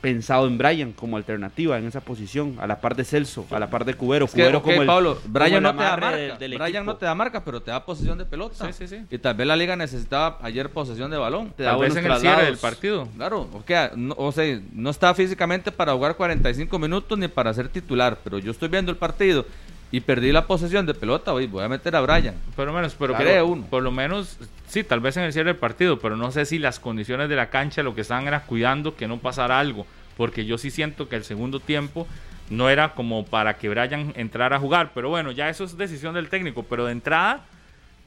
[0.00, 3.68] pensado en Brian como alternativa en esa posición, a la par de Celso, a la
[3.68, 4.26] par de Cubero.
[4.26, 6.16] Es que, Cubero como el, Pablo, Brian no te da marca.
[6.16, 6.84] del- del Brian equipo.
[6.84, 8.66] no te da marca, pero te da posesión de pelota.
[8.72, 9.04] Sí, sí, sí.
[9.10, 11.52] Y tal vez la liga necesitaba ayer posesión de balón.
[11.56, 13.08] Te da Tal vez buenos en el cierre del partido.
[13.16, 17.68] Claro, ok, no, o sea, no está físicamente para jugar 45 minutos ni para ser
[17.68, 19.44] titular, pero yo estoy viendo el partido
[19.90, 22.34] y perdí la posesión de pelota, oye, voy a meter a Brian.
[22.56, 23.66] Pero menos, pero Cree por, uno.
[23.70, 26.58] por lo menos, sí, tal vez en el cierre del partido, pero no sé si
[26.58, 29.86] las condiciones de la cancha lo que estaban era cuidando que no pasara algo,
[30.16, 32.06] porque yo sí siento que el segundo tiempo
[32.50, 36.14] no era como para que Brian entrara a jugar, pero bueno, ya eso es decisión
[36.14, 37.44] del técnico, pero de entrada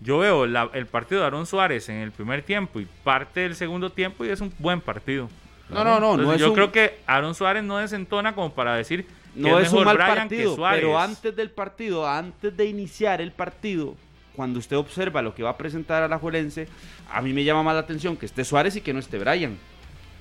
[0.01, 3.55] yo veo la- el partido de Aaron Suárez en el primer tiempo y parte del
[3.55, 5.29] segundo tiempo y es un buen partido.
[5.69, 8.51] No, no, no, no Entonces, es yo un- creo que Aaron Suárez no desentona como
[8.53, 9.05] para decir
[9.35, 13.95] no es, un mal Brian partido, pero antes del partido, antes de iniciar el partido,
[14.35, 16.67] cuando usted observa lo que va a presentar a la Juelense,
[17.09, 19.57] a mí me llama más la atención que esté Suárez y que no esté Brian.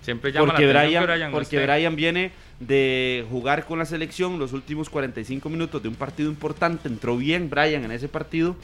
[0.03, 1.67] Siempre llama Porque, la Brian, atención que Brian no porque esté.
[1.67, 6.89] Brian viene de jugar con la selección los últimos 45 minutos de un partido importante,
[6.89, 8.57] entró bien Brian en ese partido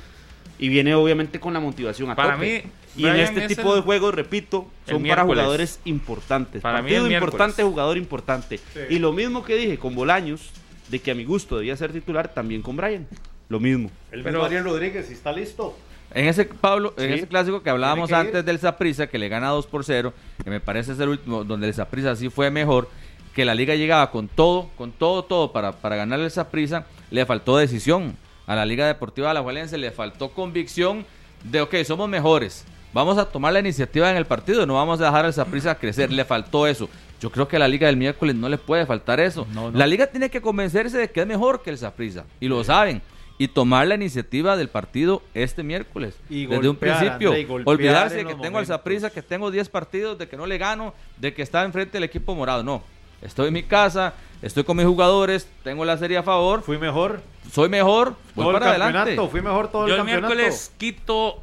[0.59, 2.65] y viene obviamente con la motivación a Para tope.
[2.97, 6.63] mí, y en este es tipo el- de juegos, repito, son para jugadores importantes.
[6.63, 7.35] Para mí partido miércoles.
[7.35, 8.61] importante, jugador importante.
[8.89, 10.51] Y lo mismo que dije con Bolaños,
[10.89, 13.07] de que a mi gusto debía ser titular, también con Brian.
[13.49, 13.91] Lo mismo.
[14.11, 15.77] El Pero- mismo Ariel Rodríguez, si está listo.
[16.15, 18.17] En ese Pablo, en ese clásico que hablábamos ir.
[18.17, 21.45] antes del Saprissa, que le gana 2 por 0, que me parece es el último,
[21.45, 22.89] donde el Saprissa sí fue mejor,
[23.35, 27.27] que la liga llegaba con todo, con todo, todo para, para ganarle el Saprissa, le
[27.27, 28.17] faltó decisión.
[28.47, 31.05] A la Liga Deportiva de la Juelense le faltó convicción
[31.43, 35.07] de, ok, somos mejores, vamos a tomar la iniciativa en el partido, no vamos a
[35.07, 36.89] dejar al Saprissa crecer, le faltó eso.
[37.21, 39.47] Yo creo que a la liga del miércoles no le puede faltar eso.
[39.53, 39.79] No, no.
[39.79, 42.25] La liga tiene que convencerse de que es mejor que el Saprissa.
[42.41, 43.03] Y lo saben.
[43.39, 46.19] Y tomar la iniciativa del partido este miércoles.
[46.31, 47.31] Y desde un principio.
[47.31, 48.67] André, olvidarse de que tengo al.
[48.67, 52.05] Saprissa, que tengo 10 partidos, de que no le gano, de que está enfrente del
[52.05, 52.63] equipo morado.
[52.63, 52.83] No.
[53.23, 57.21] Estoy en mi casa, estoy con mis jugadores, tengo la serie a favor, Fui mejor.
[57.51, 59.09] soy mejor, voy todo el para campeonato.
[59.09, 59.31] adelante.
[59.31, 60.35] Fui mejor todo Yo el el campeonato.
[60.35, 61.43] miércoles quito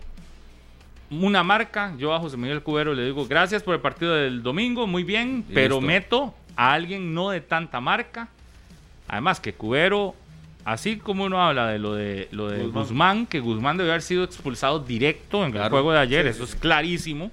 [1.09, 1.93] una marca.
[1.97, 5.43] Yo a José Miguel Cubero le digo gracias por el partido del domingo, muy bien,
[5.49, 5.88] Y pero listo.
[5.88, 8.28] meto a alguien no de tanta marca.
[9.07, 10.15] Además que Cubero,
[10.65, 12.74] así como uno habla de lo de lo de Guzmán.
[12.84, 16.55] Guzmán, que Guzmán debe haber sido expulsado directo en el juego de ayer, eso es
[16.55, 17.32] clarísimo.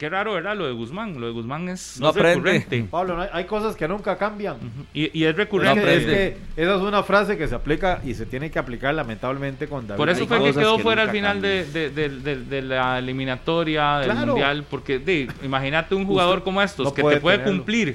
[0.00, 0.56] Qué raro, ¿verdad?
[0.56, 1.20] Lo de Guzmán.
[1.20, 2.34] Lo de Guzmán es, No es aprende.
[2.36, 2.84] recurrente.
[2.90, 4.56] Pablo, no hay, hay cosas que nunca cambian.
[4.94, 5.94] Y, y es recurrente.
[5.94, 9.68] es que esa es una frase que se aplica y se tiene que aplicar lamentablemente
[9.68, 9.98] con David.
[9.98, 11.94] Por eso Hay fue que quedó que fuera al final de, cambian.
[11.94, 14.26] de- de- de- de la eliminatoria del Claro.
[14.28, 17.58] mundial, porque imagínate un jugador Usted como estos no que puede te puede tenerlo.
[17.58, 17.88] cumplir.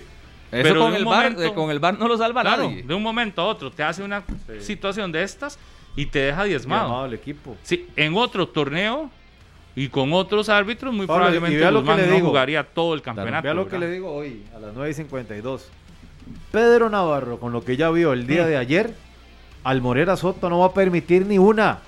[0.52, 2.42] Eso pero con de el, un bar, momento- eh, con el bar no lo salva
[2.42, 2.84] Claro, nadie.
[2.84, 4.24] de un momento a otro te hace una
[4.60, 5.58] situación de estas
[5.96, 6.84] y te deja diezmado.
[6.84, 7.58] Llamado al equipo.
[7.64, 9.10] Sí, en otro torneo
[9.76, 12.28] y con otros árbitros, muy Pablo, probablemente Guzmán no digo.
[12.30, 13.44] jugaría todo el campeonato.
[13.44, 15.70] Vea lo que le digo hoy, a las 9 y 52.
[16.52, 18.94] Pedro Navarro, con lo que ya vio el día de ayer,
[19.64, 21.80] al Morera Soto no va a permitir ni una.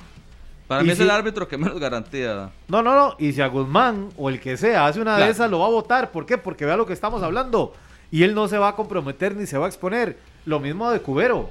[0.68, 2.52] Para Y mí es el árbitro que menos garantía da.
[2.68, 3.16] No, no, no.
[3.20, 5.70] Y si a Guzmán o el que sea hace una de esas, lo va a
[5.70, 6.12] votar.
[6.12, 6.38] ¿Por qué?
[6.38, 7.74] Porque vea lo que estamos hablando.
[8.12, 10.18] Y él no se va a comprometer ni se va a exponer.
[10.46, 11.50] Lo mismo de Cubero.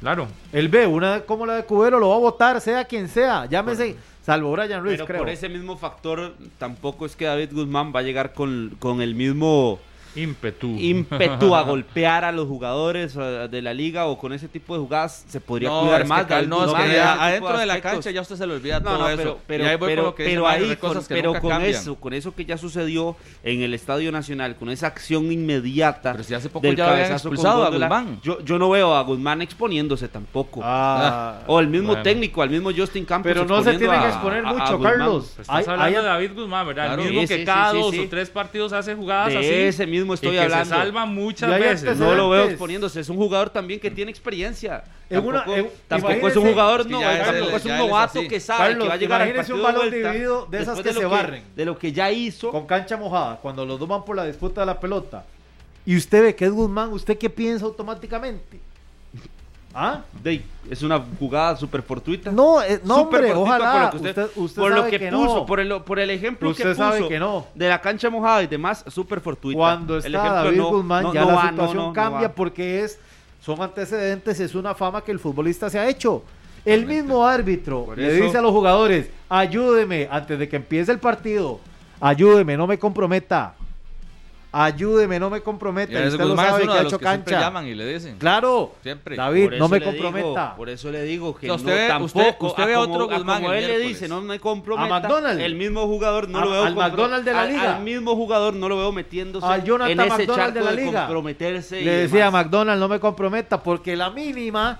[0.00, 0.28] Claro.
[0.52, 3.46] Él ve una como la de Cubero, lo va a votar, sea quien sea.
[3.46, 5.18] Llámese, salvo Brian Ruiz, Pero creo.
[5.20, 9.14] por ese mismo factor, tampoco es que David Guzmán va a llegar con, con el
[9.14, 9.78] mismo
[10.16, 10.68] Ímpetu.
[10.78, 15.24] ímpetu a golpear a los jugadores de la liga o con ese tipo de jugadas
[15.28, 16.24] se podría No, cuidar es más.
[16.26, 17.92] que, David no, es que adentro de la aspectos.
[17.92, 19.16] cancha ya usted se le olvida No, todo no, eso.
[19.16, 21.14] pero, pero, y ahí voy pero, lo que pero Mario, ahí, de cosas con, que
[21.14, 21.70] pero con cambian.
[21.72, 26.12] eso, con eso que ya sucedió en el Estadio Nacional, con esa acción inmediata.
[26.12, 28.20] Pero si hace poco del ya cabezazo expulsado a Guzmán.
[28.22, 30.60] Yo, yo no veo a Guzmán exponiéndose tampoco.
[30.62, 32.02] Ah, o el mismo bueno.
[32.02, 33.30] técnico, al mismo Justin Campos.
[33.32, 34.80] Pero no se exponiendo tiene que exponer a- mucho.
[34.80, 35.32] Carlos.
[35.36, 36.98] Pues Estás Hay- hablando de David Guzmán, ¿verdad?
[37.00, 39.48] El mismo que cada dos o tres partidos hace jugadas De así.
[39.48, 40.64] ese mismo estoy y que hablando.
[40.66, 41.96] se salva muchas veces.
[41.96, 44.84] No lo veo exponiéndose, es un jugador también que tiene experiencia.
[45.08, 47.78] En una- tampoco en- tampoco es un jugador, no, es tampoco él- es un es
[47.78, 50.10] novato que sabe Carlos, que va a llegar al imagínese un partido balón de vuelta,
[50.12, 51.44] dividido de esas que se barren.
[51.56, 52.50] De lo que ya hizo.
[52.50, 55.24] con cancha mojada, cuando los dos van por la disputa de la pelota,
[55.86, 58.60] y usted ve que es Guzmán, ¿usted qué piensa automáticamente?
[59.74, 60.02] ¿Ah?
[60.22, 62.30] de- es una jugada súper fortuita.
[62.30, 63.72] No, eh, no hombre, fortuita ojalá.
[63.72, 65.46] por lo que usted, usted, usted por lo que, que puso, no.
[65.46, 67.46] por el, por el ejemplo Usted que puso sabe que no.
[67.54, 69.58] de la cancha mojada y demás, súper fortuita.
[69.58, 72.98] Cuando El está ejemplo David no- Guzmán, ya la va, situación cambia porque es,
[73.44, 76.22] son antecedentes, es una fama que el futbolista se ha hecho.
[76.64, 80.92] El mismo árbitro Por le eso- dice a los jugadores, ayúdeme antes de que empiece
[80.92, 81.60] el partido,
[82.00, 83.54] ayúdeme, no me comprometa.
[84.56, 85.92] Ayúdeme, no me comprometa.
[85.92, 87.40] Y usted lo sabe que ha de hecho que cancha.
[87.40, 88.18] llaman y le dicen.
[88.18, 89.16] Claro, Siempre.
[89.16, 90.26] David, no me comprometa.
[90.28, 92.92] Digo, por eso le digo que usted no, ve- tampoco, usted- usted ve a otro
[93.06, 94.96] como, a Guzmán como el él le dice, no me comprometa.
[94.96, 95.42] A McDonald's.
[95.42, 96.64] El mismo jugador no A- lo veo.
[96.64, 97.76] al McDonald's de la al- liga.
[97.76, 100.70] Al mismo jugador no lo veo metiéndose Al Jonathan en ese McDonald charco de la
[100.70, 101.00] de liga.
[101.06, 101.80] comprometerse.
[101.80, 102.44] y Le decía a demás.
[102.44, 104.78] McDonald's, no me comprometa, porque la mínima,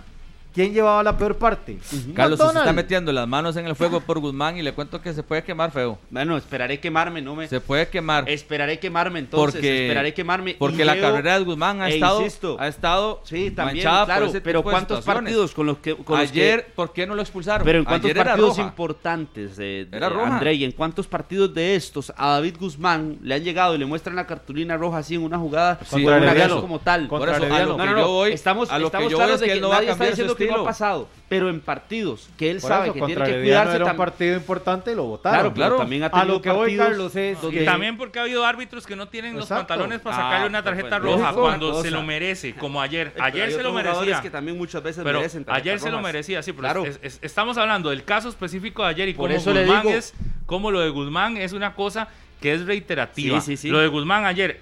[0.54, 1.78] ¿quién llevaba la peor parte?
[2.14, 5.12] Carlos se está metiendo las manos en el fuego por Guzmán y le cuento que
[5.12, 5.98] se puede quemar feo.
[6.10, 7.48] Bueno, esperaré quemarme, no me...
[7.48, 8.28] Se puede quemar.
[8.28, 10.52] Esperaré quemarme entonces, porque esperaré quemarme.
[10.52, 13.84] y porque la veo- carrera de Guzmán ha e estado insisto, ha estado Sí, también,
[13.84, 15.94] manchada por claro, ese pero ¿cuántos partidos con los que...
[15.96, 17.64] Con los que- Ayer, ¿por qué no lo expulsaron?
[17.64, 20.34] Pero en cuántos Ayer partidos importantes, de, de- Era roja.
[20.34, 23.86] André, y en cuántos partidos de estos a David Guzmán le han llegado y le
[23.86, 27.08] muestran la cartulina roja así en una jugada Sí, con contra una como tal.
[27.08, 29.40] Contra Por eso, a lo No, no, estamos, a lo estamos que yo claros es
[29.40, 30.64] de que él no va a cambiar su que no ha estilo.
[30.64, 33.96] pasado, pero en partidos que él Por sabe eso, que tiene que cuidarse era un
[33.96, 35.52] partido importante y lo votaron.
[35.52, 38.22] Claro, también ha A lo que voy, partidos Carlos, es donde- Y también porque ha
[38.22, 41.32] habido árbitros que no tienen los pantalones para Ah, sacarle una pues, tarjeta pues, roja
[41.32, 41.82] cuando Cosa.
[41.82, 43.12] se lo merece, como ayer.
[43.20, 44.20] Ayer se lo merecía.
[44.22, 46.84] que también muchas veces Pero merecen ayer se lo merecía, sí, pero Claro.
[46.86, 49.82] es- es- estamos hablando del caso específico de ayer y Por cómo eso le Guzmán
[49.86, 49.94] digo.
[49.98, 50.14] es,
[50.46, 52.08] cómo lo de Guzmán es una cosa
[52.40, 53.40] que es reiterativa.
[53.40, 53.68] Sí, sí, sí.
[53.70, 54.60] Lo de Guzmán ayer,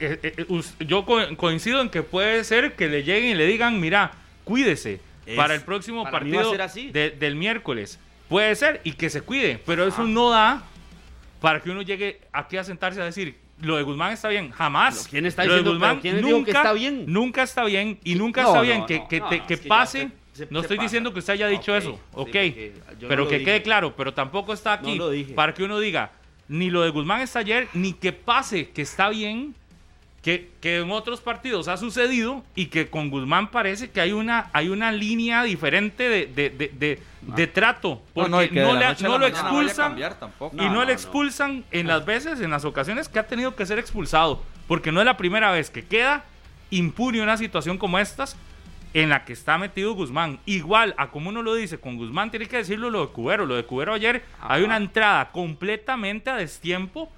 [0.00, 0.46] eh, eh,
[0.86, 4.10] yo co- coincido en que puede ser que le lleguen y le digan, mira,
[4.44, 6.90] cuídese Es- para el próximo para partido ser así.
[6.90, 7.98] de- del miércoles.
[8.28, 10.62] Puede ser y que se cuide, pero eso no da
[11.40, 15.06] para que uno llegue aquí a sentarse a decir, lo de Guzmán está bien, jamás.
[15.08, 17.04] ¿Quién está Lo de pero quién dijo que está bien?
[17.06, 18.98] Nunca está bien y nunca No, está bien no, que,
[19.46, 20.08] te- pase.
[20.32, 20.84] se- se- no se estoy pasa.
[20.84, 22.30] diciendo que usted haya dicho Ok, eso, ok.
[23.06, 23.44] pero que dije.
[23.44, 24.98] quede claro, pero tampoco está aquí
[25.36, 26.10] para que uno diga,
[26.48, 29.54] ni lo de Guzmán está ayer, ni que pase que está bien,
[30.22, 34.50] que, que en otros partidos ha sucedido y que con Guzmán parece que hay una,
[34.52, 38.00] hay una línea diferente de, de, de, de- de trato.
[38.14, 38.30] Porque
[38.62, 39.96] no, la la lo expulsan
[40.52, 43.78] y No, le expulsan en las veces, en las ocasiones que ha tenido que ser
[43.78, 44.42] expulsado.
[44.68, 46.24] porque no es la primera vez que queda
[46.70, 48.36] impune una situación como estas
[48.94, 50.38] en la que está metido Guzmán.
[50.46, 53.44] Igual a como uno lo dice, con Guzmán tiene que decirlo lo de Cubero.
[53.44, 57.10] Lo de Cubero ayer hay una entrada completamente a destiempo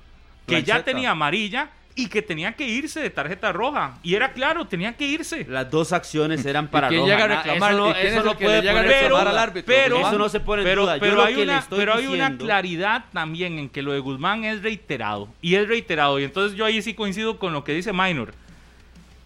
[0.46, 3.98] que ya tenía amarilla y que tenía que irse de tarjeta roja.
[4.02, 5.46] Y era claro, tenía que irse.
[5.48, 7.12] Las dos acciones eran para quién roja.
[7.12, 7.70] llega a reclamar?
[7.72, 9.74] Eso no, ¿Y quién eso es no puede le llega a reclamar pero- al árbitro?
[9.74, 10.96] pero- eso no se pone en pero, duda.
[10.96, 14.62] Yo pero hay, una, pero hay una claridad también en que lo de Guzmán es
[14.62, 15.28] reiterado.
[15.40, 16.18] Y es reiterado.
[16.18, 18.34] Y entonces yo ahí sí coincido con lo que dice Minor.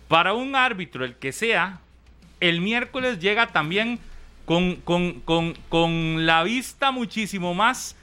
[0.09, 1.81] Para un árbitro, el que sea,
[2.41, 3.99] el miércoles llega también
[4.45, 7.95] con, con, con, con la vista muchísimo más.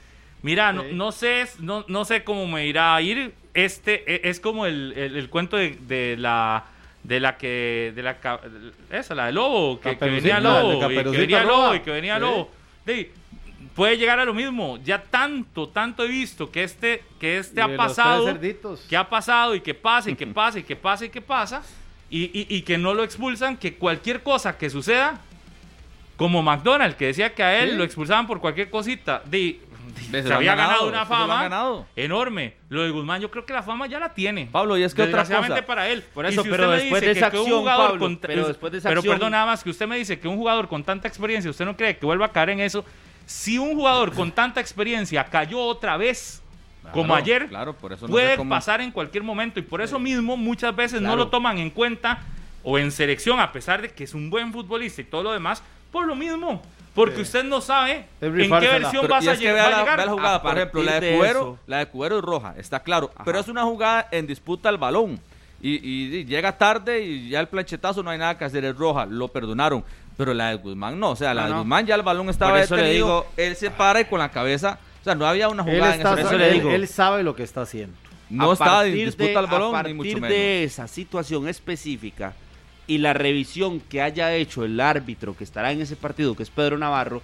[0.42, 3.32] Mira, no, no sé, no, no sé cómo me irá a ir.
[3.64, 6.64] Este e- es como el, el- el cuento de, de la
[7.02, 8.16] de la que de la
[8.90, 12.14] esa la de lobo que, venía la lobo y que venía lobo y que venía
[12.16, 12.20] Sí.
[12.20, 12.50] lobo.
[12.84, 13.10] De-
[13.74, 14.78] puede llegar a lo mismo.
[14.84, 18.38] Ya tanto tanto he visto que este que este Y ha pasado
[18.88, 21.62] que ha pasado y que pasa y que pasa y que pasa y que pasa
[22.10, 25.20] y, y- y que no lo expulsan, que cualquier cosa que suceda,
[26.16, 27.76] como McDonald's, que decía que a él Sí.
[27.76, 29.60] lo expulsaban por cualquier cosita, de,
[30.10, 31.86] Se había ganado, ganado una fama ganado.
[31.96, 32.54] enorme.
[32.68, 34.46] Lo de Guzmán, yo creo que la fama ya la tiene.
[34.50, 35.66] Pablo, y es que otra cosa.
[35.66, 36.02] para él.
[36.14, 38.48] Por eso, si pero después dice de esa que un acción, jugador Pablo, con- pero
[38.48, 40.68] después de esa pero acción- perdón, nada más que usted me dice que un jugador
[40.68, 42.84] con tanta experiencia, usted no cree que vuelva a caer en eso.
[43.26, 46.42] Si un jugador con tanta experiencia cayó otra vez,
[46.92, 49.80] como Claro, ayer, claro, por eso no puede cómo- pasar en cualquier momento y por
[49.80, 51.24] eso mismo muchas veces no Claro.
[51.24, 52.20] lo toman en cuenta
[52.62, 55.62] o en selección a pesar de que es un buen futbolista y todo lo demás
[55.90, 56.62] por lo mismo
[56.96, 59.78] porque usted no sabe en qué versión Pero- vas a, es que va a la,
[59.78, 61.58] llegar la jugada, A por ejemplo, la de de Cubero, eso.
[61.68, 63.22] la de Cubero es roja, está claro, Ajá.
[63.24, 65.20] pero es una jugada en disputa al balón
[65.62, 68.76] y, y- y llega tarde y ya el planchetazo no hay nada que hacer, es
[68.76, 69.84] roja, lo perdonaron,
[70.16, 71.58] pero la de Guzmán no, o sea, la No, de no.
[71.60, 74.30] Guzmán ya el balón estaba eso le detenido, digo- él se para y con la
[74.30, 76.70] cabeza, o sea, no había una Él, jugada en está- eso le él- digo.
[76.70, 77.96] él sabe lo que está haciendo.
[78.28, 80.30] no A estaba en disputa de- al balón, a ni mucho partir menos.
[80.36, 82.34] de esa situación específica
[82.86, 86.50] y la revisión que haya hecho el árbitro que estará en ese partido, que es
[86.50, 87.22] Pedro Navarro,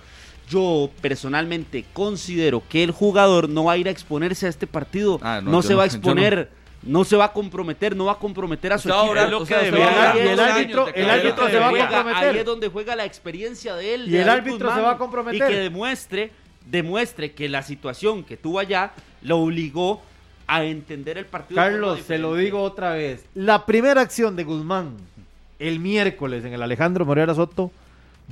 [0.50, 5.18] yo personalmente considero que el jugador no va a ir a exponerse a este partido,
[5.22, 6.50] Ah, no, se no- va a exponer,
[6.82, 7.04] no.
[7.04, 9.00] se va a comprometer, no va a comprometer a su equipo.
[9.04, 12.28] ahora- lo que sea, debería- usted y el- árbitro- el árbitro se va a comprometer.
[12.30, 14.08] Ahí es donde juega la experiencia de él.
[14.08, 15.50] Y de el árbitro Guzmán, se va a comprometer.
[15.50, 16.32] Y que demuestre,
[16.66, 18.92] demuestre que la situación que tuvo allá
[19.22, 20.02] lo obligó
[20.48, 21.62] a entender el partido.
[21.62, 23.24] de Carlos, se lo digo otra vez.
[23.34, 24.96] La primera acción de Guzmán
[25.58, 27.70] el miércoles en el Alejandro Morera Soto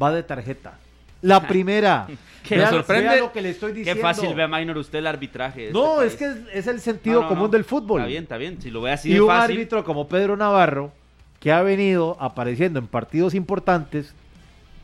[0.00, 0.78] va de tarjeta.
[1.22, 2.06] La primera.
[2.42, 4.02] Qué Vea- sorprende- lo que le estoy Qué diciendo.
[4.02, 5.66] fácil ve, Minor, usted el arbitraje.
[5.68, 6.12] este No, país.
[6.12, 7.48] es que es, es el sentido No, no, común no.
[7.50, 8.00] del fútbol.
[8.00, 8.60] Está bien, está bien.
[8.62, 9.56] Si lo ve así y de un fácil.
[9.56, 10.92] árbitro como Pedro Navarro,
[11.38, 14.14] que ha venido apareciendo en partidos importantes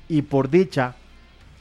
[0.09, 0.95] y por dicha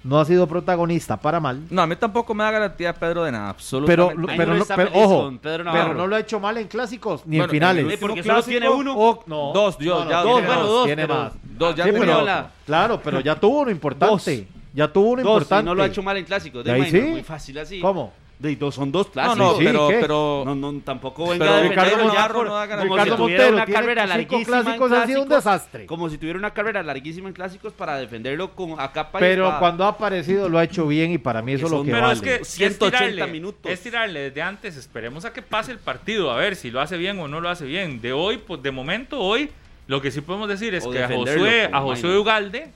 [0.05, 3.31] no ha sido protagonista para mal, No, a mí tampoco me da garantía Pedro de
[3.31, 4.35] nada, pero, absolutamente.
[4.37, 7.45] Pero, no- pero- ojo, Pedro pero no lo ha hecho mal en clásicos ni Bueno,
[7.45, 7.91] en finales.
[7.93, 8.95] el porque solo tiene uno.
[8.95, 11.33] o- no, Dos, Dios, no, no, ya tiene tiene más, dos, tiene pero- más.
[11.43, 14.47] Dos, ya Sí, tiene pero- la- claro, pero ya tuvo uno importante.
[14.73, 15.63] Ya tuvo uno Dos, importante.
[15.63, 16.63] y no lo ha hecho mal en clásicos.
[16.63, 16.99] De ahí sí.
[17.01, 17.79] Muy fácil así.
[17.79, 18.11] ¿Cómo?
[18.37, 19.37] De dos, son dos No, clásicos.
[19.37, 19.97] no, Sí, pero, ¿qué?
[20.01, 23.43] pero No, no, tampoco Pero venga a Ricardo por- no da como si Ricardo tuviera
[23.43, 25.85] Montero una tiene carrera larguísima en clásicos, ha sido un desastre.
[25.85, 29.55] Como si tuviera una carrera larguísima en clásicos para defenderlo con a capa y Pero
[29.59, 32.01] cuando ha aparecido lo ha hecho bien y para mí eso es lo que Pero
[32.07, 32.13] vale.
[32.13, 33.71] es que 180 es tirarle, minutos.
[33.71, 36.97] Es tirarle desde antes, esperemos a que pase el partido, a ver si lo hace
[36.97, 38.01] bien o no lo hace bien.
[38.01, 39.49] De hoy, pues de momento, hoy,
[39.87, 42.17] lo que sí podemos decir es O que a Josué, a como Josué.
[42.17, 42.67] Ugalde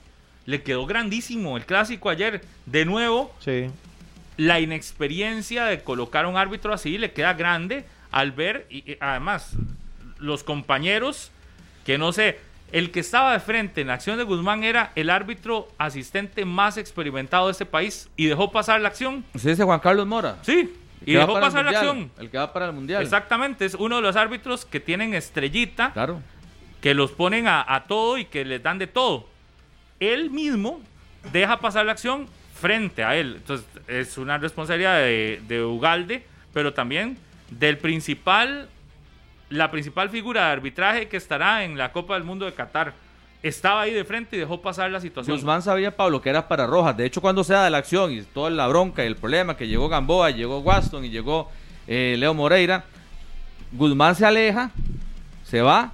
[0.46, 2.40] le quedó grandísimo el clásico ayer.
[2.64, 3.66] De nuevo, Sí.
[4.40, 8.96] La inexperiencia de colocar a un árbitro así le queda grande al ver, y, y
[8.98, 9.52] además,
[10.18, 11.30] los compañeros,
[11.84, 12.38] que no sé,
[12.72, 16.78] el que estaba de frente en la acción de Guzmán era el árbitro asistente más
[16.78, 19.24] experimentado de este país y dejó pasar la acción.
[19.36, 20.38] se dice Juan Carlos Mora.
[20.42, 20.72] Sí,
[21.04, 22.10] y dejó pasar la acción.
[22.18, 23.02] El que va para el mundial.
[23.02, 26.22] Exactamente, es uno de los árbitros que tienen estrellita, Claro.
[26.80, 29.28] que los ponen a, a todo y que les dan de todo.
[30.00, 30.80] Él mismo
[31.30, 32.26] deja pasar la acción
[32.60, 33.36] frente a él.
[33.36, 37.16] Entonces, es una responsabilidad de, de Ugalde, pero también
[37.50, 38.68] del principal,
[39.48, 42.94] la principal figura de arbitraje que estará en la Copa del Mundo de Qatar.
[43.42, 45.34] Estaba ahí de frente y dejó pasar la situación.
[45.34, 46.96] Guzmán sabía, Pablo, que era para Rojas.
[46.96, 49.66] De hecho, cuando se da la acción y toda la bronca y el problema, que
[49.66, 51.50] llegó Gamboa, llegó Waston y llegó
[51.86, 52.84] eh, Leo Moreira,
[53.72, 54.70] Guzmán se aleja,
[55.44, 55.92] se va.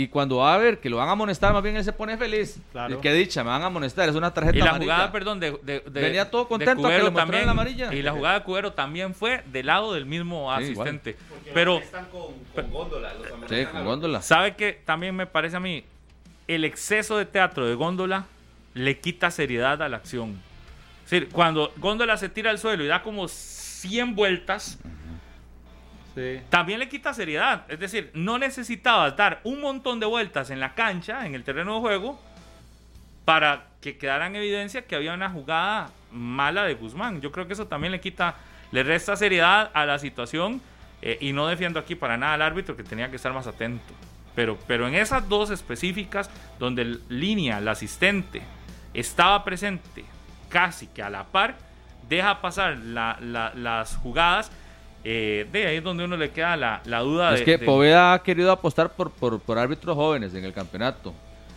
[0.00, 2.16] Y cuando va a ver que lo van a amonestar, más bien él se pone
[2.16, 2.60] feliz.
[2.70, 2.94] Claro.
[2.94, 4.94] Y qué dicha, me van a amonestar, es una tarjeta Y la amarilla.
[4.94, 7.10] jugada, perdón, de, de- de- Venía todo de contento a que le
[7.44, 7.92] la amarilla.
[7.92, 11.16] Y la jugada de Cubero también fue del lado del mismo Sí, asistente.
[11.52, 14.22] Pero, Están con, con góndola, los Sí, con góndola.
[14.22, 15.82] ¿sabe que También me parece a mí,
[16.46, 18.26] el exceso de teatro de Góndola
[18.74, 20.40] le quita seriedad a la acción.
[21.06, 24.78] Es decir, cuando Góndola se tira al suelo y da como 100 vueltas,
[26.50, 27.64] También le quita seriedad.
[27.68, 31.74] Es decir, no necesitabas dar un montón de vueltas en la cancha, en el terreno
[31.74, 32.20] de juego,
[33.24, 37.20] para que quedara en evidencia que había una jugada mala de Guzmán.
[37.20, 38.36] Yo creo que eso también le quita,
[38.72, 40.60] le resta seriedad a la situación
[41.02, 43.92] eh, y no defiendo aquí para nada al árbitro que tenía que estar más atento.
[44.34, 48.40] Pero, pero en esas dos específicas, donde el línea, el asistente,
[48.94, 50.04] estaba presente
[50.48, 51.56] casi que a la par,
[52.08, 54.50] deja pasar la- la- las jugadas.
[55.04, 57.64] Eh, de ahí es donde uno le queda la, la duda Es de, que de-
[57.66, 61.14] Poveda ha querido apostar por, por, por árbitros jóvenes en el campeonato.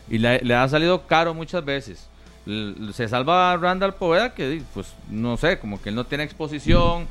[0.09, 2.07] Y le, le ha salido caro muchas veces.
[2.45, 6.23] L- se salva a Randall Poveda que, pues, no sé, como que él no tiene
[6.23, 7.07] exposición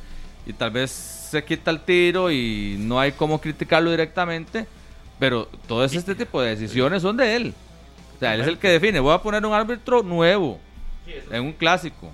[0.46, 4.66] y tal vez se quita el tiro y no hay cómo criticarlo directamente.
[5.18, 7.54] Pero todo este tipo de decisiones son de él.
[8.16, 9.00] O sea, él es el que define.
[9.00, 10.58] Voy a poner un árbitro nuevo
[11.30, 12.10] en un clásico.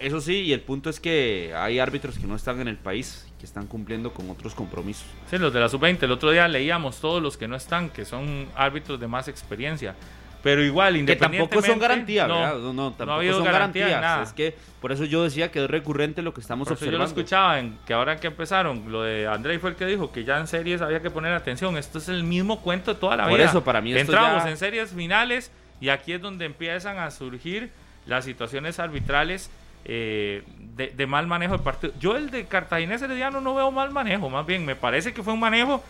[0.00, 3.26] Eso sí, y el punto es que hay árbitros que no están en el país,
[3.38, 5.04] que están cumpliendo con otros compromisos.
[5.30, 6.02] Sí, los de la sub-20.
[6.04, 9.94] El otro día leíamos todos los que no están, que son árbitros de más experiencia.
[10.42, 11.54] Pero igual, Que independientemente...
[11.54, 12.58] tampoco son garantía, no, ¿verdad?
[12.60, 14.00] No, no, tampoco ha habido son garantía garantías.
[14.10, 14.22] nada.
[14.22, 16.92] Es que por eso yo decía que es recurrente lo que estamos Por eso yo
[16.92, 17.20] lo observando.
[17.20, 20.38] escuchaba, en que ahora que empezaron, lo de Andrei fue el que dijo que ya
[20.38, 21.76] en series había que poner atención.
[21.76, 23.50] Esto es el mismo cuento de toda la Por vida.
[23.50, 27.10] eso, para mí esto Entramos ya- en series finales y aquí es donde empiezan a
[27.10, 27.70] surgir
[28.06, 29.50] las situaciones arbitrales
[29.84, 30.42] eh,
[30.76, 31.92] de, de mal manejo de partido.
[32.00, 35.32] Yo el de Cartaginés Herediano no veo mal manejo, más bien me parece que fue
[35.32, 35.82] un manejo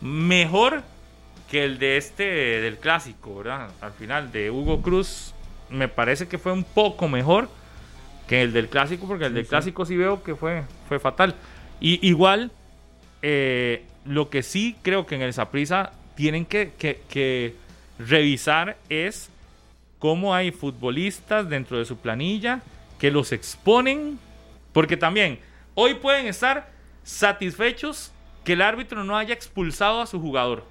[0.00, 0.82] mejor
[1.50, 3.70] que el de este del clásico, ¿verdad?
[3.80, 5.34] Al final de Hugo Cruz
[5.70, 7.48] me parece que fue un poco mejor
[8.26, 11.34] que el del clásico, porque el del clásico sí veo que fue, fue fatal.
[11.80, 12.50] Y igual,
[13.22, 17.54] eh, lo que sí creo que en el Saprisa tienen que, que- que
[17.98, 19.30] revisar es
[19.98, 22.60] cómo hay futbolistas dentro de su planilla
[22.98, 24.18] que los exponen,
[24.72, 25.40] porque también
[25.74, 26.70] hoy pueden estar
[27.02, 28.12] satisfechos
[28.44, 30.64] que el árbitro no haya expulsado a su jugador.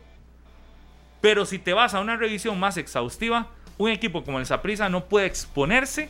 [1.21, 3.47] Pero si te vas a una revisión más exhaustiva,
[3.77, 6.09] un equipo como el Saprissa no puede exponerse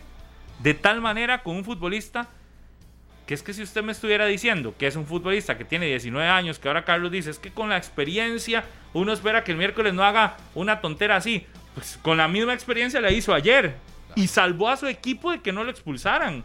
[0.60, 2.28] de tal manera con un futbolista
[3.28, 6.30] que es que si usted me estuviera diciendo que es un futbolista que tiene 19
[6.30, 8.64] años, que ahora Carlos dice, es que con la experiencia
[8.94, 11.46] uno espera que el miércoles no haga una tontera así.
[11.76, 13.76] Pues con la misma experiencia la hizo ayer
[14.18, 16.44] y salvó a su equipo de que no lo expulsaran.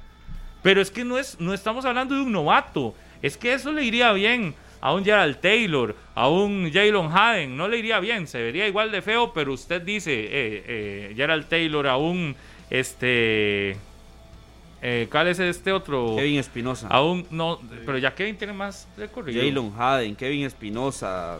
[0.62, 2.94] Pero es que no, es, no estamos hablando de un novato.
[3.22, 7.56] Es que eso le iría bien a un Gerald Taylor, a un Jalen Haden.
[7.56, 10.28] No le iría bien, se vería igual de feo, pero usted dice, eh,
[10.66, 12.36] eh, Gerald Taylor, a un,
[12.68, 13.76] este...
[14.82, 16.16] eh, ¿Cuál es este otro?
[16.16, 19.40] Kevin Espinosa, Aún no, pero ya Kevin tiene más recorrido.
[19.40, 21.38] Jalen Haden, Kevin Espinosa,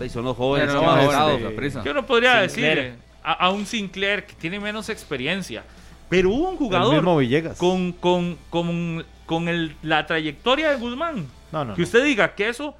[0.00, 0.72] ahí son los jóvenes.
[0.72, 1.40] No, han este, jugado.
[1.40, 1.84] Saprissa.
[1.84, 2.76] Yo no podría Sinclair.
[2.76, 5.64] decir a, a un Sinclair que tiene menos experiencia,
[6.08, 7.58] pero hubo un El jugador mismo Villegas.
[7.58, 11.26] con, con, con, con el, la trayectoria de Guzmán.
[11.52, 11.84] No, no, que no.
[11.84, 12.74] usted diga que eso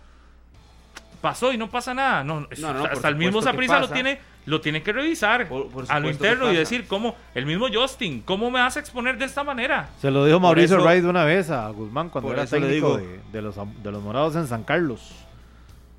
[1.21, 2.23] pasó y no pasa nada.
[2.25, 5.49] No, eso- No, no, por hasta el mismo Saprissa lo tiene lo tiene que revisar
[5.49, 8.81] Por- por a lo interno y decir cómo el mismo Justin, ¿cómo me vas a
[8.81, 9.89] exponer de esta manera?
[10.01, 13.43] Se lo dijo Mauricio Wright una vez a Guzmán cuando era técnico digo- de, de
[13.43, 15.11] los, de los morados en San Carlos.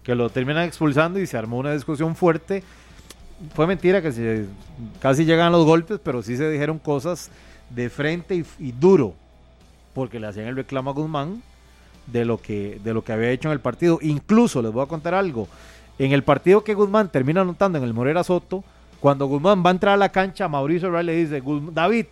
[0.04, 2.64] Que lo terminan expulsando y se armó una discusión fuerte.
[3.54, 4.46] Fue mentira que se,
[5.00, 7.30] casi llegan los golpes, pero sí se dijeron cosas
[7.70, 9.14] de frente y, duro.
[9.94, 11.42] Porque le hacían el reclamo a Guzmán
[12.08, 14.00] de lo, que, de lo que había hecho en el partido.
[14.02, 15.48] Incluso les voy a contar algo.
[16.00, 18.64] En el partido que Guzmán termina anotando en el Morera Soto,
[19.00, 22.06] cuando Guzmán va a entrar a la cancha, Mauricio Wright le dice, "Guz- David,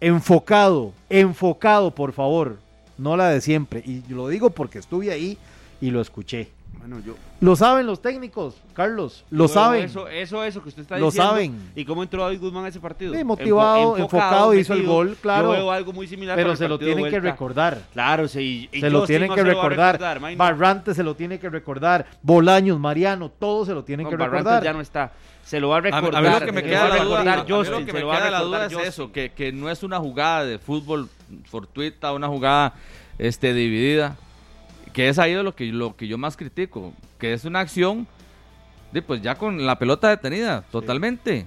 [0.00, 2.58] enfocado, enfocado, por favor,
[2.98, 3.82] no la de siempre.
[3.84, 5.38] Y lo digo porque estuve ahí
[5.80, 6.48] y lo escuché.
[6.78, 9.84] Bueno, yo, Lo saben los técnicos, Carlos, lo Luego, saben.
[9.84, 11.30] Eso, eso, eso que usted está Lo diciendo.
[11.30, 11.70] saben.
[11.76, 13.14] ¿Y cómo entró David Guzmán a ese partido?
[13.14, 15.44] Sí, motivado, enfocado, hizo el gol, claro.
[15.52, 17.78] Yo veo algo muy similar pero se lo tienen que recordar.
[17.92, 18.68] Claro, sí.
[18.72, 19.98] y Se lo tienen no que lo recordar.
[20.36, 22.06] Barrantes se lo tiene que recordar.
[22.22, 24.64] Bolaños, Mariano, todo se lo tienen No, que Barrantes recordar.
[24.64, 25.12] ya no está.
[25.44, 26.16] Se lo va a A mí- recordar.
[26.26, 27.90] a mí lo que me queda lo va a la duda, recordar lo Justin, que
[27.90, 29.82] se me lo va a queda la recordar duda es eso, que, que no es
[29.84, 31.08] una jugada de fútbol
[31.48, 32.74] fortuita, una jugada
[33.18, 34.16] este, dividida,
[34.92, 38.06] que es ahí lo que, lo que yo más critico, que es una acción,
[38.92, 41.46] de, pues ya con la pelota detenida, totalmente.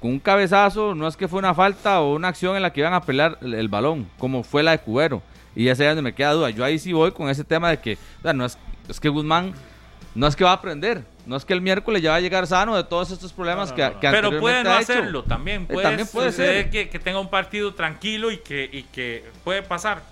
[0.00, 2.80] Con un cabezazo, no es que fue una falta o una acción en la que
[2.80, 5.22] iban a pelear el, el balón, como fue la de Cubero.
[5.54, 6.50] Y ese es donde me queda duda.
[6.50, 8.58] Yo ahí sí voy con ese tema de que, o sea, no es,
[8.88, 9.54] es que Guzmán
[10.14, 12.46] no es que va a aprender, no es que el miércoles ya va a llegar
[12.46, 14.92] sano de todos estos problemas que, que Pero puede no ha hecho.
[14.92, 15.62] hacerlo también.
[15.62, 16.70] Eh, Puede, también puede ser.
[16.70, 20.02] Que, que tenga un partido tranquilo y que, y que puede pasar.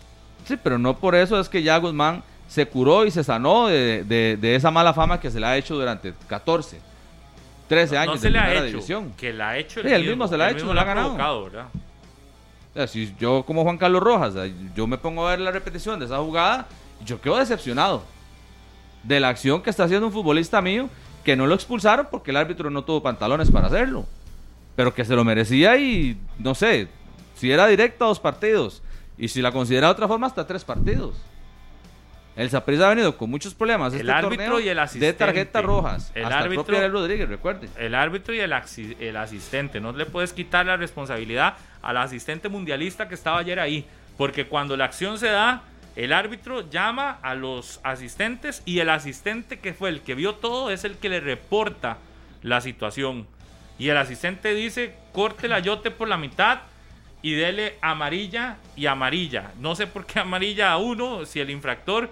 [0.46, 4.04] Sí, pero no por eso es que ya Guzmán se curó y se sanó de,
[4.04, 6.78] de- de esa mala fama que se le ha hecho durante 14,
[7.68, 8.64] 13 años no se de le ha hecho.
[8.64, 9.12] división.
[9.16, 11.16] Que la ha hecho Sí, él mismo se la ha hecho, mismo la ha ganado.
[12.86, 14.34] si yo como Juan Carlos Rojas,
[14.74, 16.66] yo me pongo a ver la repetición de esa jugada,
[17.04, 18.02] yo quedo decepcionado.
[19.02, 20.88] de la acción que está haciendo un futbolista mío,
[21.24, 24.06] que no lo expulsaron porque el árbitro no tuvo pantalones para hacerlo,
[24.76, 26.88] pero que se lo merecía y no sé,
[27.34, 28.82] si era directo a dos partidos
[29.18, 31.16] y si la considera de otra forma hasta tres partidos.
[32.36, 35.12] El Saprissa ha venido con muchos problemas El este árbitro y el de asistente.
[35.18, 36.10] tarjetas rojas.
[36.16, 37.70] El hasta árbitro- el Rodríguez, recuerden.
[37.78, 38.52] El árbitro y el
[39.16, 39.80] asistente.
[39.80, 43.86] No le puedes quitar la responsabilidad al asistente mundialista que estaba ayer ahí.
[44.16, 45.62] Porque cuando la acción se da,
[45.94, 50.70] el árbitro llama a los asistentes y el asistente que fue el que vio todo
[50.70, 51.98] es el que le reporta
[52.42, 53.28] la situación.
[53.78, 56.62] Y el asistente dice, corte la yote por la mitad
[57.22, 59.52] y dele amarilla y amarilla.
[59.60, 62.10] No sé por qué amarilla a uno, si el infractor...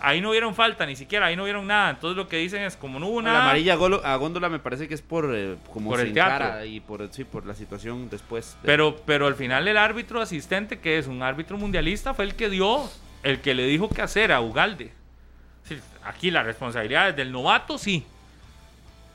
[0.00, 1.90] ahí no vieron falta, ni siquiera, ahí no vieron nada.
[1.90, 3.44] Entonces lo que dicen es, como no hubo La nada...
[3.44, 6.64] amarilla golo- a Góndola me parece que es por eh, como Por el teatro.
[6.64, 8.56] y por, sí, por la situación después.
[8.62, 12.34] de- Pero, pero al final el árbitro asistente, que es un árbitro mundialista, fue el
[12.34, 12.88] que dio,
[13.22, 14.92] el que le dijo qué hacer a Ugalde.
[16.04, 18.04] Aquí la responsabilidad es del novato, sí.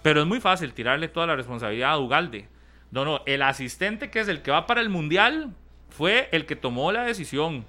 [0.04, 2.48] Pero es muy fácil tirarle toda la responsabilidad a Ugalde.
[2.92, 5.50] No, no, el asistente que es el que va para el mundial
[5.90, 7.66] fue el que tomó la decisión.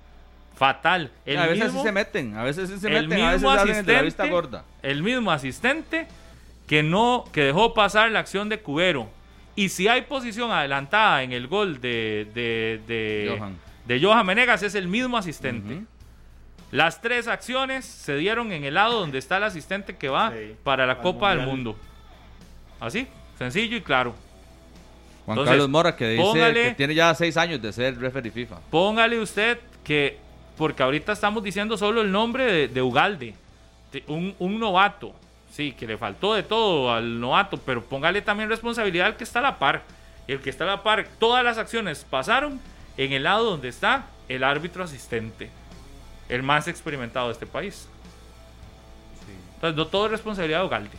[0.56, 1.10] Fatal.
[1.26, 3.42] El a veces mismo- sí se meten, a veces sí se meten, a veces
[3.78, 4.64] el de la vista asistente, gorda.
[4.82, 6.06] el mismo asistente
[6.68, 9.08] que no que dejó pasar la acción de Cubero.
[9.56, 13.56] Y si hay posición adelantada en el gol de de, de, Johan.
[13.86, 15.82] de Johan Menegas es el mismo asistente.
[16.70, 20.56] Las tres acciones se dieron en el lado donde está el asistente que va Sí,
[20.64, 21.46] para la Copa del.
[21.46, 21.76] Mundo.
[22.80, 23.06] Así,
[23.38, 24.14] sencillo y claro.
[25.24, 28.30] Juan Entonces, Carlos Mora, que dice póngale- que tiene ya seis años de ser referee
[28.32, 28.56] FIFA.
[28.70, 30.18] Póngale usted que,
[30.56, 33.34] porque ahorita estamos diciendo solo el nombre de, de Ugalde,
[33.92, 35.12] de un, un novato,
[35.52, 39.38] sí, que le faltó de todo al novato, pero póngale también responsabilidad al que está
[39.40, 39.82] a la par.
[40.26, 42.60] El que está a la par, todas las acciones pasaron
[42.96, 45.50] en el lado donde está el árbitro asistente,
[46.28, 47.88] el más experimentado de este país.
[49.56, 50.96] Entonces, no todo es responsabilidad de Ugalde.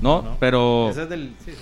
[0.00, 0.36] No, No.
[0.40, 1.34] pero, Ese es del.
[1.44, 1.58] sí, sí.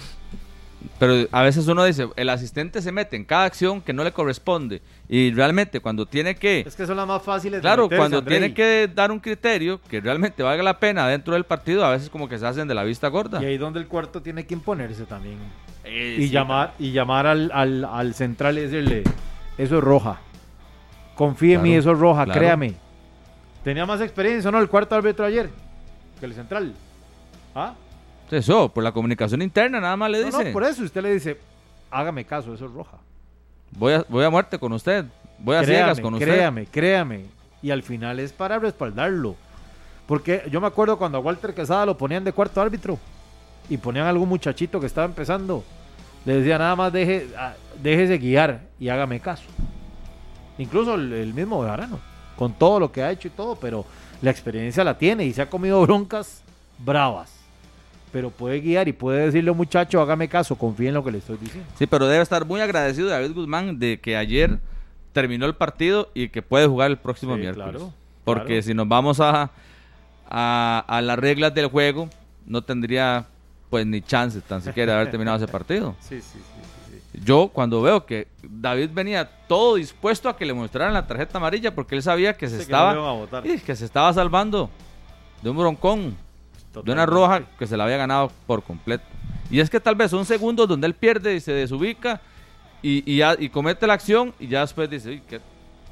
[0.99, 4.12] Pero a veces uno dice, el asistente se mete en cada acción que no le
[4.12, 4.83] corresponde.
[5.09, 6.61] Y realmente cuando tiene que...
[6.61, 7.59] Es que son las más fáciles.
[7.59, 8.39] de Claro, meterse, cuando Andrei.
[8.39, 12.11] tiene que dar un criterio que realmente valga la pena dentro del partido, a veces
[12.11, 13.43] como que se hacen de la vista gorda.
[13.43, 15.39] Y ahí donde el cuarto tiene que imponerse también.
[15.85, 19.05] Eh, y sí, llamar y llamar al, al, al central y decirle,
[19.59, 20.20] eso es roja.
[21.14, 22.41] Confíe en mí, eso es roja, claro.
[22.41, 22.74] créame.
[23.64, 24.59] Tenía más experiencia, ¿no?
[24.59, 25.51] El cuarto árbitro ayer
[26.18, 26.74] que el central.
[27.55, 27.74] ¿Ah?
[28.31, 30.45] Eso, por la comunicación interna nada más le dice.
[30.45, 31.39] no, por eso usted le dice,
[31.91, 32.99] hágame caso, eso es roja.
[33.72, 35.05] voy, a, voy a muerte con usted.
[35.39, 36.26] Voy a créame, ciegas con usted.
[36.26, 37.24] créame, créame.
[37.62, 39.37] Y al final es para respaldarlo.
[40.07, 42.99] Porque yo me acuerdo cuando a Walter Quesada lo ponían de cuarto árbitro
[43.68, 45.64] y ponían a algún muchachito que estaba empezando.
[46.24, 49.45] Le decía nada más deje, ah, déjese guiar y hágame caso.
[50.59, 51.99] Incluso el, el mismo Bejarano,
[52.37, 53.87] con todo lo que ha hecho y todo, pero
[54.20, 56.43] la experiencia la tiene y se ha comido broncas
[56.78, 57.39] bravas.
[58.12, 61.36] Pero puede guiar y puede decirle muchacho, hágame caso, confíe en lo que le estoy
[61.36, 61.68] diciendo.
[61.78, 64.58] Sí, pero debe estar muy agradecido David Guzmán de que ayer
[65.12, 67.70] terminó el partido y que puede jugar el próximo Sí, miércoles.
[67.70, 67.92] claro,
[68.24, 68.62] Porque claro.
[68.62, 69.50] si nos vamos a,
[70.28, 72.08] a, a las reglas del juego,
[72.46, 73.26] no tendría
[73.68, 75.94] pues ni chance tan siquiera de haber terminado ese partido.
[76.00, 77.00] Sí, sí, sí.
[77.12, 81.38] sí, Yo cuando veo que David venía todo dispuesto a que le mostraran la tarjeta
[81.38, 84.68] amarilla porque él sabía que se Sí, que no estaba y que se estaba salvando
[85.42, 86.16] de un broncón,
[86.73, 89.05] de una roja que se la había ganado por completo.
[89.51, 92.21] Y es que tal vez son segundos donde él pierde y se desubica
[92.83, 95.41] y, y, comete la acción y ya después dice, uy, qué,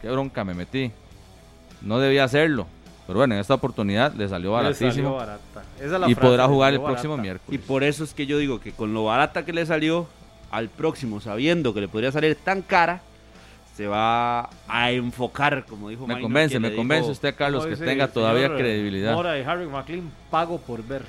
[0.01, 0.91] qué bronca me metí.
[1.83, 2.67] No debía hacerlo.
[3.07, 5.65] Pero bueno, en esta oportunidad le salió Le baratísimo salió barata.
[5.77, 7.27] Esa es la y frase, podrá jugar el próximo barata.
[7.27, 7.61] Y miércoles.
[7.67, 10.07] por eso es que yo digo que con lo barata que le salió
[10.51, 13.03] al próximo, sabiendo que le podría salir tan cara,
[13.79, 18.09] se va a enfocar, como dijo Me convence, me convence dijo, usted, Carlos, que tenga
[18.09, 19.15] todavía señor, credibilidad.
[19.15, 21.05] Mora y Harry McLean, pago por ver.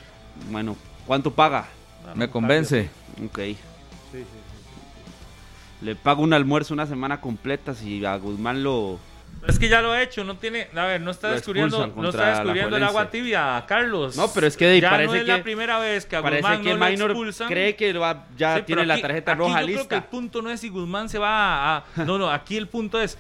[0.52, 0.78] Bueno,
[1.08, 1.66] ¿cuánto paga?
[2.06, 2.92] No, Me convence.
[3.26, 3.32] Ok.
[3.32, 3.56] cambio.
[3.56, 5.86] Sí, sí, sí.
[5.86, 9.00] Le pago un almuerzo una semana completa si a Guzmán lo...
[9.48, 12.10] Es que ya lo ha hecho, no tiene, a ver, no está Lo descubriendo, no
[12.10, 14.16] está descubriendo el agua tibia, Carlos.
[14.16, 16.20] No, pero es que de- ya parece no es que- la primera vez que a
[16.20, 17.48] Guzmán que no lo Minor expulsan.
[17.48, 19.96] cree que lo va- ya Sí, tiene la aquí- tarjeta aquí roja yo creo que
[19.96, 20.10] el lista.
[20.12, 21.84] punto no es si Guzmán se va a...
[22.06, 23.18] No, no, aquí el punto es...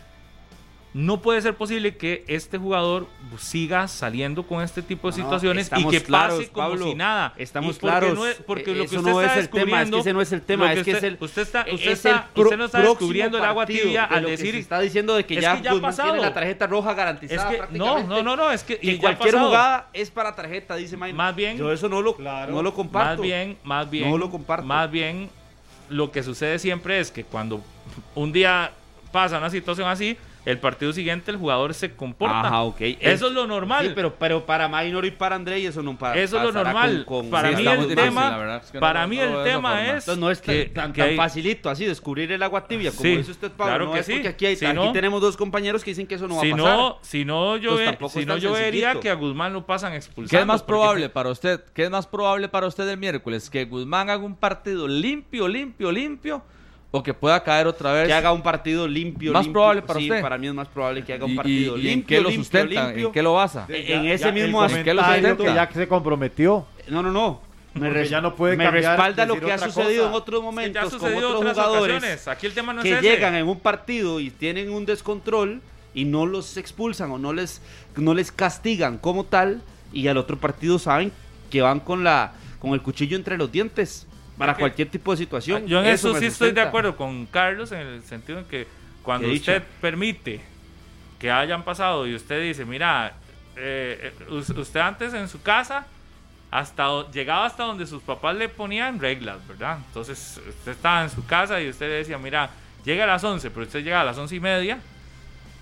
[0.91, 3.05] No puede ser posible que este jugador
[3.37, 6.95] siga saliendo con este tipo de No, situaciones y que claros, pase como Pablo, si
[6.95, 7.33] nada.
[7.37, 9.65] estamos porque claros, no es- porque lo que usted no está es el tema, es
[9.65, 11.73] que descubriendo- ese no es el tema, es que es usted, el- usted está, es
[11.75, 15.15] usted está, usted no está descubriendo el agua tibia de al que decir está diciendo
[15.15, 16.09] de que Es ya, que ya ha Guzmán pasado.
[16.11, 18.97] tiene la tarjeta roja es garantizada que no, no, no, no, es que, que y
[18.97, 19.47] cualquier pasado.
[19.47, 21.13] jugada es para tarjeta, dice Minor.
[21.13, 22.51] Más bien- Yo eso no lo, Claro.
[22.51, 23.17] no lo comparto.
[23.17, 24.65] Más bien, más bien, No lo comparto.
[24.65, 25.29] más bien,
[25.89, 27.61] lo que sucede siempre es que cuando
[28.15, 28.71] un día
[29.11, 32.39] pasa una situación así, el partido siguiente el jugador se comporta.
[32.47, 32.79] Ajá, ok.
[33.01, 33.87] Eso es lo normal.
[33.87, 37.03] Sí, pero, pero para Minor y para André eso no para, Eso es lo normal.
[37.05, 40.07] con- con- para Sí, mí el tema, es que no- para mí el tema es
[40.07, 42.91] Entonces no es tan, que- tan- que tan hay- facilito así descubrir el agua tibia,
[42.91, 43.65] como Sí, dice usted, Pablo.
[43.73, 44.13] claro no que es sí.
[44.13, 46.41] porque aquí, hay- Si aquí no- tenemos dos compañeros que dicen que eso no va
[46.41, 46.77] si a pasar.
[46.77, 49.53] no, si no yo, ve- tampoco si es no tan yo vería que a Guzmán
[49.53, 50.29] lo pasan expulsando.
[50.29, 51.61] ¿Qué es más porque- probable para usted?
[51.73, 53.49] ¿Qué es más probable para usted el miércoles?
[53.49, 56.41] ¿Que Guzmán haga un partido limpio, limpio, limpio?
[56.91, 58.07] ¿O que pueda caer otra vez?
[58.07, 59.31] que haga un partido limpio.
[59.31, 59.53] ¿Más limpio.
[59.53, 60.21] probable para Sí, usted?
[60.21, 62.17] para mí es más probable que haga un ¿Y, partido y- y limpio.
[62.17, 62.85] en qué lo sustenta?
[62.87, 63.07] limpio.
[63.07, 63.65] ¿En qué lo basa?
[63.69, 65.67] En ese mismo el as- ¿en qué lo comentario sustenta?
[65.67, 66.65] que ya se comprometió.
[66.87, 67.41] No, no, no.
[67.75, 70.09] Me, res- ya no puede me cambiar, respalda lo que ha sucedido cosa.
[70.09, 72.27] en otros ya momentos con otros otras jugadores ocasiones.
[72.27, 73.07] Aquí el tema no que es ese.
[73.07, 75.61] llegan en un partido y tienen un descontrol
[75.93, 77.61] y no los expulsan o no les,
[77.95, 79.61] no les castigan como tal
[79.93, 81.11] y al otro partido saben
[81.51, 84.07] que van con la con el cuchillo entre los dientes
[84.39, 85.67] para cualquier tipo de situación.
[85.67, 88.67] Yo en eso, sí estoy de acuerdo con Carlos en el sentido en que
[89.03, 90.41] cuando usted permite
[91.19, 93.13] que hayan pasado y usted dice, mira,
[93.55, 95.85] eh, eh, us- usted antes en su casa
[96.51, 99.77] hasta llegaba hasta donde sus papás le ponían reglas, ¿verdad?
[99.87, 102.49] Entonces usted estaba en su casa y usted le decía, mira,
[102.85, 104.79] llega a las 11, pero usted llega a las once y media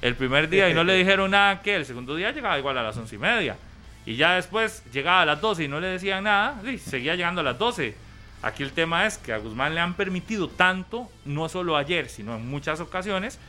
[0.02, 2.84] el primer día y no le dijeron nada que el segundo día llegaba igual a
[2.84, 3.58] las once y media.
[4.06, 7.42] Y ya después llegaba a las 12 y no le decían nada, y seguía llegando
[7.42, 7.94] a las 12.
[8.42, 12.36] Aquí el tema es que a Guzmán le han permitido tanto, no solo ayer, sino
[12.36, 13.40] en muchas ocasiones,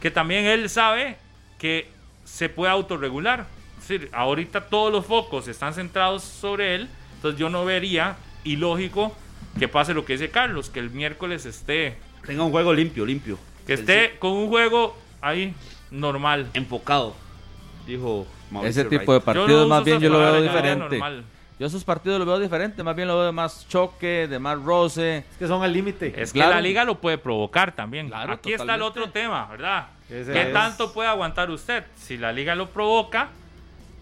[0.00, 1.16] que también él sabe
[1.58, 1.88] que
[2.24, 3.46] se puede autorregular.
[3.78, 9.14] Es decir, ahorita todos los focos están centrados sobre él, entonces yo no vería ilógico
[9.58, 11.96] que pase lo que dice Carlos, que el miércoles esté,
[12.26, 13.38] Tenga un juego limpio, limpio.
[13.66, 15.54] que esté con un juego ahí
[15.90, 16.48] normal.
[16.54, 17.14] enfocado,
[17.86, 19.24] dijo Mauricio Ese tipo de Wright.
[19.24, 20.78] Partidos más bien yo lo veo diferente.
[20.98, 21.24] normal.
[21.62, 24.60] Yo esos partidos los veo diferente, más bien lo veo de más choque, de más
[24.60, 25.18] roce.
[25.18, 26.12] Es que son al límite.
[26.20, 26.50] Es Claro.
[26.50, 28.08] que la liga lo puede provocar también.
[28.08, 29.86] Claro, Aquí está el otro tema, ¿verdad?
[30.10, 31.84] Ese ¿Qué es- tanto puede aguantar usted?
[31.94, 33.28] Si la liga lo provoca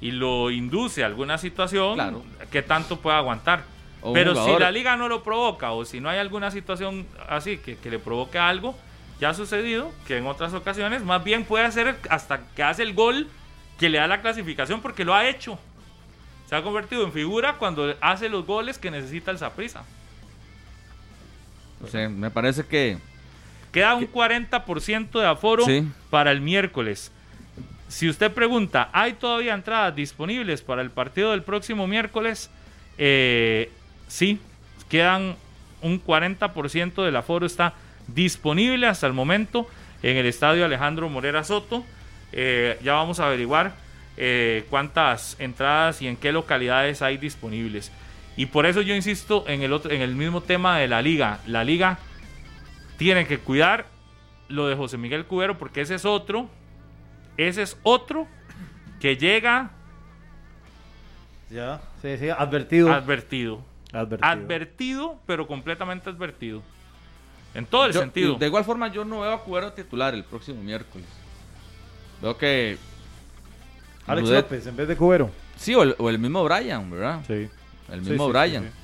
[0.00, 2.22] y lo induce a alguna situación, Claro.
[2.50, 3.62] ¿qué tanto puede aguantar?
[4.00, 7.58] O Pero si la liga no lo provoca o si no hay alguna situación así
[7.58, 8.74] que, que le provoque algo,
[9.20, 12.94] ya ha sucedido que en otras ocasiones más bien puede hacer hasta que hace el
[12.94, 13.28] gol
[13.78, 15.58] que le da la clasificación porque lo ha hecho.
[16.50, 19.84] Se ha convertido en figura cuando hace los goles que necesita el Saprissa.
[21.82, 22.98] O sea, me parece que
[23.72, 25.86] Queda un 40% de aforo Sí.
[26.10, 27.12] para el miércoles.
[27.86, 32.50] Si usted pregunta, ¿hay todavía entradas disponibles para el partido del próximo miércoles?
[32.98, 33.70] Eh,
[34.08, 34.40] sí,
[34.88, 35.36] quedan
[35.82, 37.74] un 40% del aforo está
[38.08, 39.68] disponible hasta el momento
[40.02, 41.84] en el estadio Alejandro Morera Soto.
[42.32, 43.72] Eh, ya vamos a averiguar
[44.22, 47.90] eh, cuántas entradas y en qué localidades hay disponibles.
[48.36, 51.40] Y por eso yo insisto en el, otro, en el mismo tema de la liga.
[51.46, 51.98] La liga
[52.98, 53.86] tiene que cuidar
[54.48, 56.48] lo de José Miguel Cubero porque ese es otro,
[57.38, 58.26] ese es otro
[59.00, 59.70] que llega
[61.50, 62.92] Ya, sí, sí, advertido.
[62.92, 63.64] advertido.
[63.92, 64.28] advertido.
[64.28, 66.62] Advertido, pero completamente advertido.
[67.54, 68.34] En todo el Yo- sentido.
[68.36, 71.06] De igual forma, yo no veo a Cubero titular el próximo miércoles.
[72.22, 72.76] Veo que.
[74.12, 75.30] Alex López en vez de Cubero.
[75.56, 77.20] Sí, o el, o el mismo Brian, ¿verdad?
[77.26, 77.48] Sí.
[77.92, 78.62] El mismo sí, Brian.
[78.64, 78.74] sí, sí.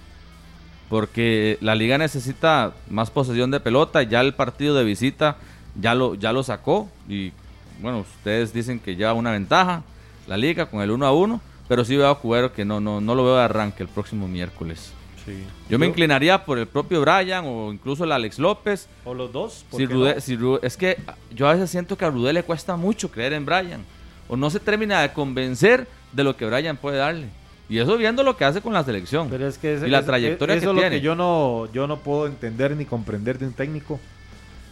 [0.88, 4.02] Porque la liga necesita más posesión de pelota.
[4.02, 5.36] Ya el partido de visita
[5.80, 6.88] ya lo, ya lo sacó.
[7.08, 7.32] Y
[7.80, 9.82] bueno, ustedes dicen que lleva una ventaja
[10.28, 11.40] la liga con el 1 a 1.
[11.68, 14.28] Pero sí veo a Cubero que no, no, no lo veo de arranque el próximo
[14.28, 14.92] miércoles.
[15.24, 15.42] Sí.
[15.68, 18.88] Yo me inclinaría por el propio Brian o incluso el Alex López.
[19.04, 19.64] O los dos.
[19.68, 20.20] ¿por Si Rudé- no?
[20.20, 20.96] si Ru- es que
[21.34, 23.84] yo a veces siento que a Rudé le cuesta mucho creer en Brian.
[24.28, 27.28] O no se termina de convencer de lo que Brian puede darle.
[27.68, 29.28] Y eso viendo lo que hace con la selección.
[29.28, 30.96] Pero es que ese- y la ese- trayectoria eso que es lo tiene.
[30.96, 33.98] que yo no, yo no puedo entender ni comprender de un técnico.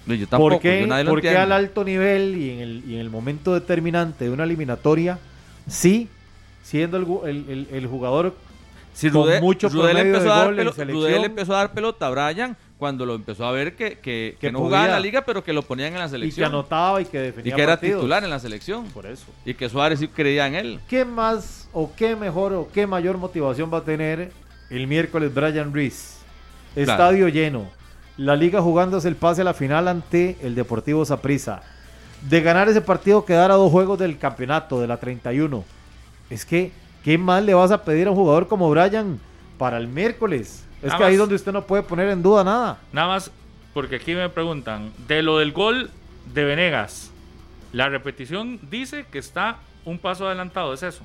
[0.07, 1.53] Y yo tampoco, ¿Por qué, yo nadie lo por qué entiende.
[1.55, 5.19] al alto nivel y en, el, y en el momento determinante de una eliminatoria,
[5.67, 6.09] sí,
[6.63, 8.35] siendo el, el- el- el jugador
[8.93, 13.07] Si con Rudé, mucho promedio empezó a dar empezó a dar pelota a Brian cuando
[13.07, 15.63] lo empezó a ver que, que, que no jugaba en la liga, pero que lo
[15.63, 16.49] ponían en la y que selección.
[16.51, 18.85] anotaba y que Y definía que era titular en la selección.
[18.89, 19.25] Por eso.
[19.47, 20.81] Y que Suárez sí creía en él.
[20.87, 24.33] ¿Qué más o qué mejor o qué mayor motivación va a tener
[24.69, 26.19] el miércoles Brian Reese?
[26.77, 27.71] Estadio lleno.
[28.19, 31.63] La liga jugándose el pase a la final ante el Deportivo Saprissa.
[32.29, 35.65] De ganar ese partido quedar a dos juegos del campeonato de la 31.
[36.29, 36.71] Es que,
[37.03, 39.19] ¿qué más le vas a pedir a un jugador como Brian
[39.57, 40.65] para el miércoles?
[40.85, 41.19] Es Nada que ahí más.
[41.21, 42.79] donde usted no puede poner en duda nada.
[42.93, 43.31] Nada más
[43.73, 45.91] porque aquí me preguntan, de lo del gol
[46.33, 47.11] de Venegas,
[47.73, 51.03] la repetición dice que está un paso adelantado, ¿es eso?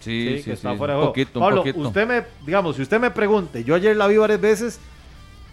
[0.00, 0.78] Sí, Sí, sí, que está sí.
[0.78, 1.12] fuera de un juego.
[1.12, 1.78] poquito, un Pablo, poquito.
[1.80, 4.80] usted me, digamos, si usted me pregunte, yo ayer la vi varias veces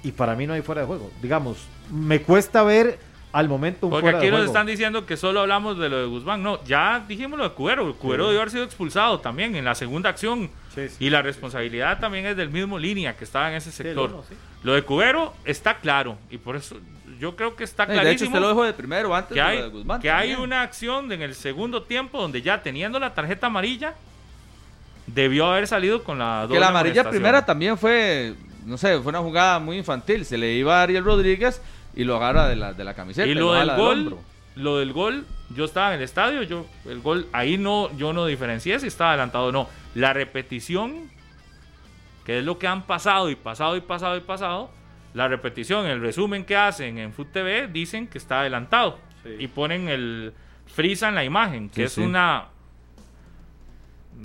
[0.03, 1.11] y para mí no hay fuera de juego.
[1.21, 1.57] Digamos,
[1.91, 2.97] me cuesta ver
[3.33, 4.51] al momento un Porque fuera aquí de nos juego.
[4.53, 6.43] están diciendo que solo hablamos de lo de Guzmán.
[6.43, 7.93] No, ya dijimos lo de Cubero.
[7.95, 8.27] Cubero Sí.
[8.29, 10.49] debió haber sido expulsado también en la segunda acción.
[10.75, 10.95] Sí, sí.
[11.05, 14.09] Y la responsabilidad también es del mismo línea que estaba en ese Sí, el sector.
[14.11, 14.35] uno, sí.
[14.63, 16.17] Lo de Cubero está claro.
[16.29, 16.75] Y por eso
[17.19, 19.39] yo creo que está Eh, De hecho, clarísimo usted lo dejó de primero antes que
[19.39, 20.01] de lo hay, de Guzmán.
[20.01, 23.93] que hay una acción en el segundo tiempo donde ya teniendo la tarjeta amarilla
[25.07, 28.33] debió haber salido con la doble Que la amarilla primera también fue,
[28.65, 30.25] no sé, fue una jugada muy infantil.
[30.25, 31.61] Se le iba a Ariel Rodríguez
[31.95, 33.27] y lo agarra de la, de la camiseta.
[33.27, 34.19] y lo del jala gol hombro.
[34.55, 38.25] lo del gol yo estaba en el estadio yo el gol ahí no yo no
[38.25, 41.09] diferencié si estaba adelantado o no la repetición
[42.25, 44.69] que es lo que han pasado y pasado y pasado y pasado
[45.13, 49.35] la repetición el resumen que hacen en Foot TV dicen que está adelantado Sí.
[49.37, 50.33] y ponen el
[50.65, 52.01] frisa en la imagen que Sí, es sí.
[52.01, 52.45] una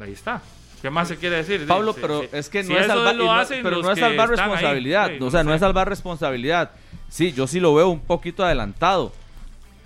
[0.00, 0.40] ahí está
[0.82, 1.66] ¿Qué más se quiere decir?
[1.66, 2.28] Pablo, Sí, pero sí.
[2.32, 4.00] es que Si no es salvar, lo y no- hacen pero los no es que
[4.02, 4.52] salvar están ahí.
[4.52, 5.08] responsabilidad.
[5.08, 5.66] Sí, o sea, no es sé.
[5.66, 6.70] salvar responsabilidad.
[7.08, 9.12] Sí, yo sí lo veo un poquito adelantado.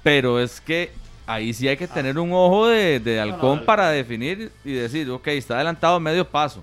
[0.02, 0.90] Pero es que
[1.26, 3.64] ahí sí hay que tener un ojo de, de halcón no.
[3.64, 6.62] para definir y decir, ok, está adelantado medio paso.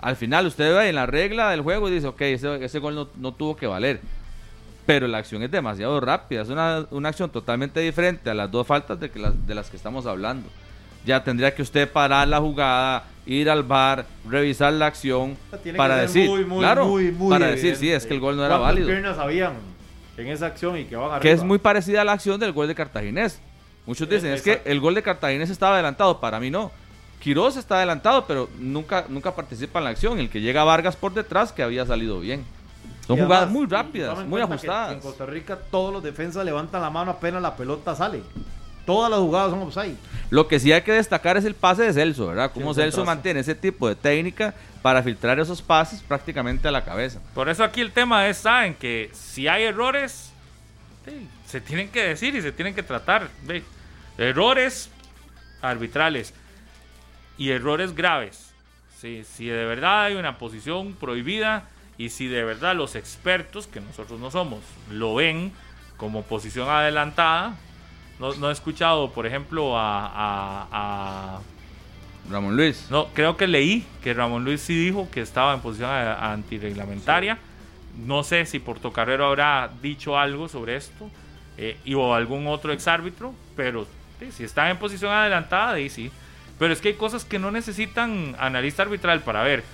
[0.00, 2.94] Al final usted ve en la regla del juego y dice, ok, ese, ese gol
[2.94, 4.00] no, no tuvo que valer.
[4.86, 8.66] Pero la acción es demasiado rápida, es una, una acción totalmente diferente a las dos
[8.66, 10.48] faltas de, que las, de las que estamos hablando.
[11.04, 15.96] Ya tendría que usted parar la jugada, ir al bar, revisar la acción Tiene para
[15.96, 18.74] decir, muy, muy, claro, muy, para decir, sí, es que el gol no era ¿Cuántas
[18.74, 18.88] válido.
[18.88, 19.52] piernas habían
[20.22, 21.20] en esa acción y que van arriba?
[21.20, 23.40] Que es muy parecida a la acción del gol de Cartaginés.
[23.86, 26.70] Muchos dicen, es que el gol de Cartaginés estaba adelantado, para mí no.
[27.20, 30.18] Quiroz está adelantado, pero nunca, nunca participa en la acción.
[30.18, 32.44] El que llega Vargas por detrás, que había salido bien.
[33.06, 34.92] Son jugadas muy rápidas, muy ajustadas.
[34.92, 38.22] En Costa Rica todos los defensas levantan la mano apenas la pelota sale.
[38.90, 39.96] Todas las jugadas son offside.
[40.30, 42.50] Lo que sí hay que destacar es el pase de Celso, ¿verdad?
[42.52, 44.52] Cómo el Celso mantiene ese tipo de técnica
[44.82, 47.20] para filtrar esos pases prácticamente a la cabeza.
[47.32, 50.32] Por eso aquí el tema es, saben, que si hay errores,
[51.04, 53.28] sí, se tienen que decir y se tienen que tratar.
[53.44, 53.62] ve.
[54.18, 54.90] Errores
[55.62, 56.34] arbitrales
[57.38, 58.50] y errores graves.
[59.00, 63.80] Sí, si de verdad hay una posición prohibida y si de verdad los expertos, que
[63.80, 64.60] nosotros no somos,
[64.90, 65.52] lo ven
[65.96, 67.56] como posición adelantada.
[68.20, 71.40] No, no he escuchado, por ejemplo, a- a- a
[72.30, 72.86] Ramón Luis.
[72.90, 77.38] no, creo que leí que Ramón Luis sí dijo que estaba en posición antirreglamentaria.
[78.06, 81.10] No sé si Portocarrero habrá dicho algo sobre esto
[81.58, 83.86] eh, y o algún otro exárbitro, pero
[84.20, 86.10] sí, si están en posición adelantada, ahí sí.
[86.58, 89.64] Pero es que hay cosas que no necesitan analista arbitral para ver.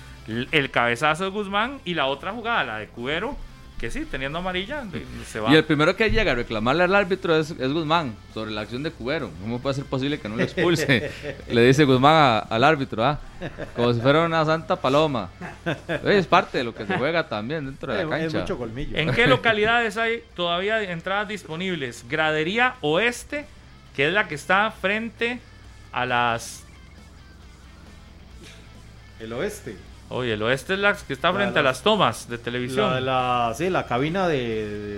[0.51, 3.37] El cabezazo de Guzmán y la otra jugada, la de Cubero,
[3.79, 4.83] que sí, teniendo amarilla,
[5.27, 5.51] se va.
[5.51, 8.81] Y el primero que llega a reclamarle al árbitro es, es Guzmán sobre la acción
[8.81, 9.29] de Cubero.
[9.39, 11.11] ¿Cómo puede ser posible que no lo expulse?
[11.51, 13.19] Le dice Guzmán a- al árbitro, ¿ah?
[13.75, 15.29] Como si fuera una santa paloma.
[16.03, 18.39] Es parte de lo que se juega también dentro de la Es, es cancha.
[18.39, 18.97] mucho colmillo.
[18.97, 22.03] ¿En qué localidades hay todavía entradas disponibles?
[22.09, 23.45] Gradería Oeste,
[23.95, 25.39] que es la que está frente
[25.91, 26.63] a las...
[29.19, 29.75] El oeste.
[30.09, 32.89] Oye, el oeste es la que está La frente a las- tomas de televisión.
[32.89, 34.37] La, de la, sí, la cabina de,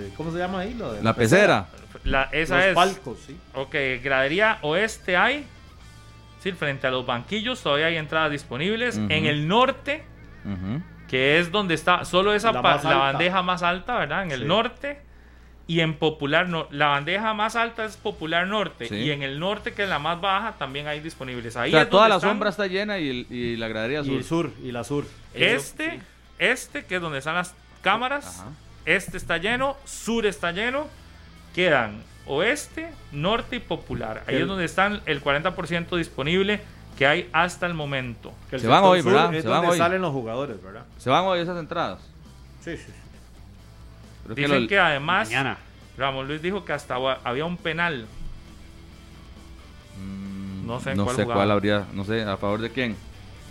[0.02, 0.74] de- ¿Cómo se llama ahí?
[0.74, 1.66] Lo de La pecera.
[2.04, 2.74] La- esa Los es...
[2.74, 3.36] palcos, sí.
[3.54, 5.46] Ok, gradería Oeste hay.
[6.42, 8.96] Sí, frente a los banquillos todavía hay entradas disponibles.
[8.96, 10.04] En el norte,
[11.08, 14.22] que es donde está solo esa La más la, bandeja más alta, ¿verdad?
[14.22, 14.46] En el Sí.
[14.46, 15.02] norte
[15.70, 18.96] y en Popular no la bandeja más alta es Popular Norte Sí.
[18.96, 21.56] y en el norte que es la más baja también hay disponibles.
[21.56, 24.00] Ahí O sea, es toda la están sombra está llena y, el- y la gradería
[24.00, 24.14] Y sur.
[24.16, 25.04] el sur, y la sur.
[25.32, 26.00] este,
[26.40, 28.48] este que es donde están las cámaras, Ajá.
[28.84, 30.88] este está lleno, sur está lleno,
[31.54, 34.24] quedan oeste, norte y popular.
[34.26, 36.60] Ahí El- es donde están el 40% disponible
[36.98, 38.32] que hay hasta el momento.
[38.50, 39.32] El Se van hoy, ¿verdad?
[39.34, 39.78] Es Se van donde hoy.
[39.78, 40.84] salen los jugadores, ¿verdad?
[40.98, 42.00] ¿Se van hoy esas entradas?
[42.60, 42.92] Sí, sí.
[44.24, 45.58] Creo que Dicen lo- que además Mañana.
[45.98, 46.94] Ramón Luis dijo que hasta
[47.24, 48.06] había un penal.
[49.98, 52.96] Mm, No sé en no cuál sé cuál habría, no sé, a favor de quién.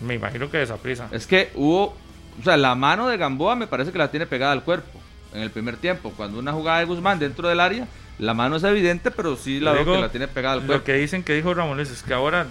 [0.00, 1.08] Me imagino que de esa prisa.
[1.12, 1.94] Es que hubo,
[2.40, 4.98] o sea, la mano de Gamboa me parece que la tiene pegada al cuerpo
[5.34, 6.12] en el primer tiempo.
[6.16, 7.86] Cuando una jugada de Guzmán dentro del área,
[8.18, 10.66] la mano es evidente, pero sí la Lo veo que la tiene pegada al Lo
[10.66, 10.84] cuerpo.
[10.84, 12.46] que dicen que dijo Ramón Luis es que ahora,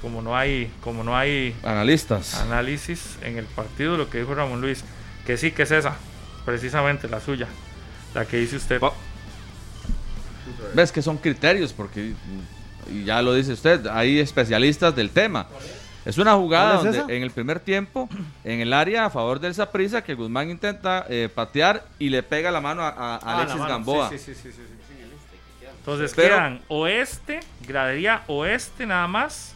[0.00, 2.34] como no hay, como no hay Analistas.
[2.40, 4.84] análisis en el partido, lo que dijo Ramón Luis,
[5.26, 5.96] que sí que es esa,
[6.44, 7.46] precisamente la suya,
[8.14, 8.80] la que dice usted.
[8.80, 8.92] Pa-
[10.74, 12.12] Ves que son criterios, porque
[13.04, 15.46] ya lo dice usted, hay especialistas del tema.
[16.04, 18.08] Es una jugada en el primer tiempo,
[18.44, 22.50] en el área a favor del Saprissa, que Guzmán intenta eh, patear y le pega
[22.50, 23.70] la mano a, Ah, Alexis mano.
[23.70, 24.10] Gamboa.
[24.10, 25.66] Sí, sí, sí, sí, sí, sí.
[25.78, 29.54] Entonces Pero- quedan oeste, gradería oeste nada más.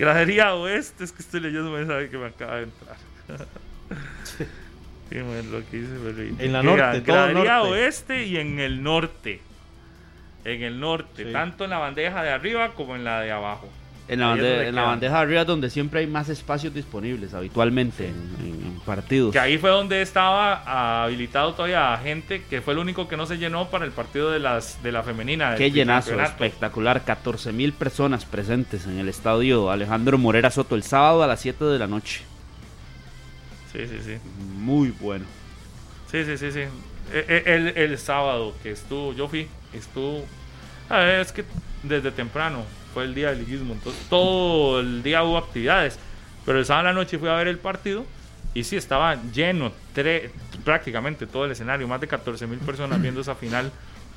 [0.00, 2.96] gradería oeste, es que estoy leyendo un mensaje que me acaba de entrar.
[5.10, 6.36] Déjeme ver lo que Ferreira.
[6.44, 7.70] En la norte, gradería norte.
[7.72, 9.40] oeste y en el norte.
[10.44, 11.32] En el norte, Sí.
[11.32, 13.68] tanto en la bandeja de arriba como en la de abajo.
[14.12, 18.14] En la, en bandeja de arriba es donde siempre hay más espacios disponibles habitualmente en,
[18.40, 19.32] en- en partidos.
[19.32, 23.38] Que ahí fue donde estaba habilitado todavía gente, que fue el único que no se
[23.38, 25.54] llenó para el partido de las de la femenina.
[25.54, 27.04] Qué llenazo, espectacular.
[27.04, 31.64] 14 mil personas presentes en el estadio Alejandro Morera Soto el sábado a las 7
[31.66, 32.22] de la noche.
[33.72, 34.16] Sí, sí, sí.
[34.56, 35.24] Muy bueno.
[36.10, 36.60] Sí, sí, sí, sí.
[37.12, 40.24] E- e- El, el sábado que estuvo, yo fui, estuvo.
[40.88, 41.44] A ver, es que
[41.84, 45.98] desde temprano fue el día del liguismo, entonces todo el día hubo actividades.
[46.44, 48.04] Pero el sábado en la noche fui a ver el partido
[48.54, 50.30] y sí, estaba lleno, tre-
[50.64, 53.70] prácticamente todo el escenario, más de 14 mil personas viendo esa final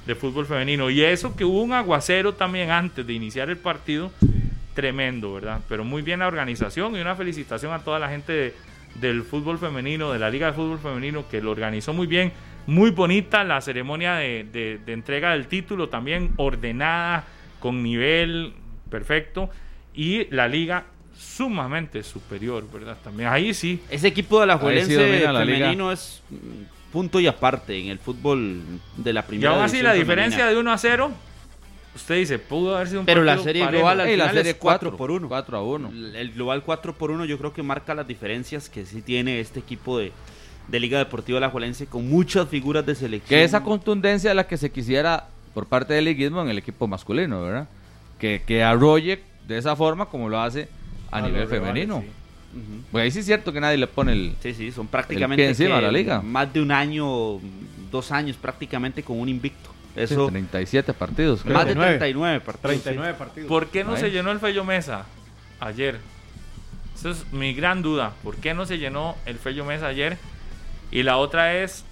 [0.06, 0.90] de fútbol femenino.
[0.90, 4.12] Y eso que hubo un aguacero también antes de iniciar el partido,
[4.74, 5.60] tremendo, ¿verdad?
[5.70, 8.54] Pero muy bien la organización y una felicitación a toda la gente de-
[8.95, 12.32] del fútbol femenino, de la Liga de Fútbol Femenino, que lo organizó muy bien.
[12.66, 17.26] Muy bonita la ceremonia de, de- de entrega del título, también ordenada,
[17.60, 18.54] con nivel
[18.94, 19.49] perfecto.
[19.95, 20.86] Y la liga
[21.18, 22.98] sumamente superior, ¿verdad?
[23.03, 23.82] También ahí sí.
[23.90, 24.95] Ese equipo de la Juelense
[25.32, 25.57] la liga.
[25.57, 28.61] femenino es mm, punto y aparte en el fútbol
[28.98, 29.99] de la Y primera aún así división la femenina.
[29.99, 31.11] diferencia de 1 a 0,
[31.95, 33.80] usted dice, pudo haber sido un Pero la partido serie parejo.
[33.82, 35.28] global al Y la final serie es 4 4 por 1.
[35.28, 35.91] 4 a 1.
[36.15, 39.60] El global 4 por 1 yo creo que marca las diferencias que sí tiene este
[39.60, 40.11] equipo de,
[40.68, 43.30] de Liga Deportiva La Juelense con muchas figuras de selección.
[43.30, 46.88] Que esa contundencia es la que se quisiera por parte del liguismo en el equipo
[46.88, 47.68] masculino, ¿verdad?
[48.24, 50.70] Que, que arrolle de esa forma como lo hace
[51.12, 52.00] a, A nivel rivales, femenino.
[52.02, 52.08] sí.
[52.58, 52.82] Ujú.
[52.90, 54.36] Pues ahí sí es cierto que nadie le pone el...
[54.41, 56.22] Sí, sí, son El prácticamente encima la liga.
[56.22, 57.40] más de un año,
[57.91, 59.72] dos años prácticamente con un invicto.
[59.95, 61.41] sí, Eso, 37 partidos.
[61.44, 61.54] creo.
[61.58, 61.98] más de 39.
[62.00, 62.62] 39 partidos.
[62.84, 63.50] 39 partidos.
[63.50, 64.00] ¿Por qué no Ahí.
[64.00, 65.04] se llenó el Fello Mesa
[65.60, 66.00] ayer?
[66.95, 68.14] Esa es mi gran duda.
[68.24, 70.18] ¿Por qué no se llenó el Fello Mesa ayer?
[70.91, 71.84] Y la otra es,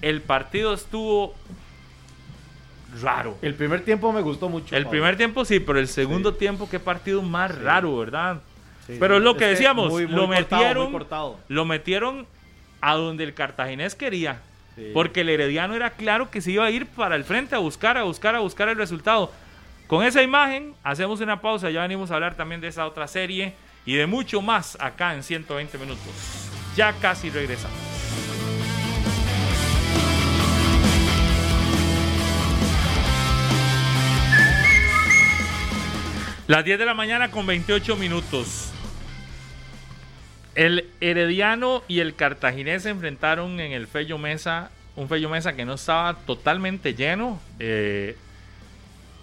[0.00, 1.34] el partido estuvo
[3.00, 3.38] raro.
[3.42, 4.74] El primer tiempo me gustó mucho.
[4.76, 4.90] El Pablo.
[4.90, 6.38] primer tiempo sí, pero el segundo Sí.
[6.38, 7.58] tiempo qué partido más Sí.
[7.62, 8.40] raro, ¿verdad?
[8.86, 9.24] Sí, pero sí.
[9.24, 11.38] lo que decíamos, muy- muy lo cortado, metieron, cortado.
[11.48, 12.26] lo metieron
[12.80, 14.40] a donde el cartaginés quería.
[14.94, 17.98] Porque el Herediano era claro que se iba a ir para el frente a buscar,
[17.98, 19.30] a buscar, a buscar el resultado.
[19.86, 21.68] Con esa imagen, hacemos una pausa.
[21.70, 23.52] Ya venimos a hablar también de esa otra serie
[23.84, 26.02] y de mucho más acá en 120 minutos.
[26.74, 27.91] Ya casi regresamos.
[36.48, 38.72] Las 10 de la mañana con 28 minutos.
[40.56, 45.64] El Herediano y el Cartaginés se enfrentaron en el Fello Mesa, un Fello Mesa que
[45.64, 48.16] no estaba totalmente lleno, eh,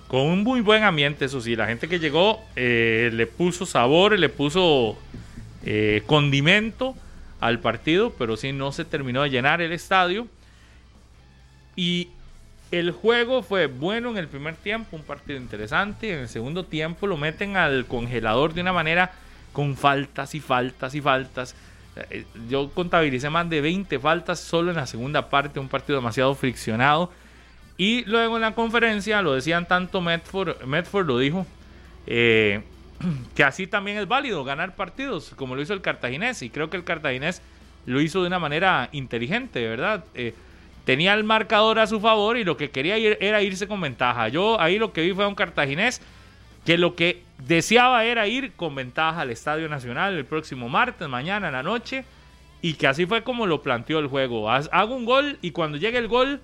[0.08, 4.18] con un muy buen ambiente, eso sí, la gente que llegó eh, le puso sabor,
[4.18, 4.98] le puso
[5.66, 6.96] eh, condimento
[7.42, 10.26] al partido, pero sí no se terminó de llenar el estadio.
[11.76, 12.08] Y
[12.72, 16.14] el juego fue bueno en el primer tiempo, un partido interesante.
[16.14, 19.12] En el segundo tiempo lo meten al congelador de una manera
[19.54, 21.56] con faltas y faltas y faltas.
[22.12, 26.36] Eh, Yo contabilicé más de 20 faltas solo en la segunda parte, un partido demasiado
[26.36, 27.12] friccionado.
[27.78, 31.48] Y luego en la conferencia lo decían tanto Medford, Medford lo dijo,
[32.06, 32.62] eh,
[33.36, 36.44] que así también es válido ganar partidos, como lo hizo el cartaginés.
[36.44, 37.42] Y creo que el cartaginés
[37.88, 40.04] lo hizo de una manera inteligente, ¿verdad?
[40.14, 40.36] Eh,
[40.90, 44.28] tenía el marcador a su favor y lo que quería era irse con ventaja.
[44.30, 46.02] Yo ahí lo que vi fue a un cartaginés
[46.66, 51.50] que lo que deseaba era ir con ventaja al Estadio Nacional el próximo martes, mañana
[51.50, 52.06] en la noche,
[52.64, 54.50] y que así fue como lo planteó el juego.
[54.50, 56.42] Hago un gol y cuando llegue el gol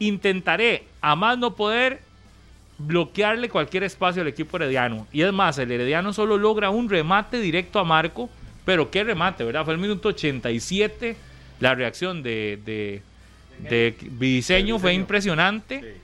[0.00, 2.00] intentaré, a más no poder,
[2.78, 5.06] bloquearle cualquier espacio al equipo herediano.
[5.12, 8.28] Y es más, el herediano solo logra un remate directo a Marco,
[8.64, 9.64] pero qué remate, ¿verdad?
[9.64, 11.16] Fue el minuto 87,
[11.60, 13.02] la reacción de,
[13.68, 15.80] de Vidiseño fue impresionante.
[15.80, 16.00] Sí.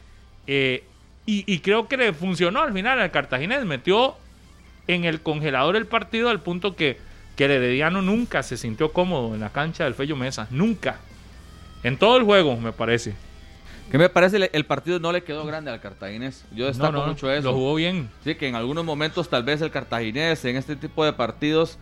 [0.46, 0.84] Eh,
[1.24, 3.64] y, y creo que le funcionó al final al Cartaginés.
[3.64, 4.14] Metió
[4.86, 6.98] en el congelador el partido al punto que,
[7.36, 10.46] que el Herediano nunca se sintió cómodo en la cancha del Fello Mesa.
[10.50, 10.98] Nunca.
[11.82, 13.14] En todo el juego, me parece.
[13.90, 16.44] Que me parece el, el partido no le quedó grande al cartaginés.
[16.52, 17.48] Yo destaco No, no, mucho eso.
[17.48, 18.08] Lo jugó bien.
[18.24, 21.78] Sí, que en algunos momentos tal vez el cartaginés en este tipo de partidos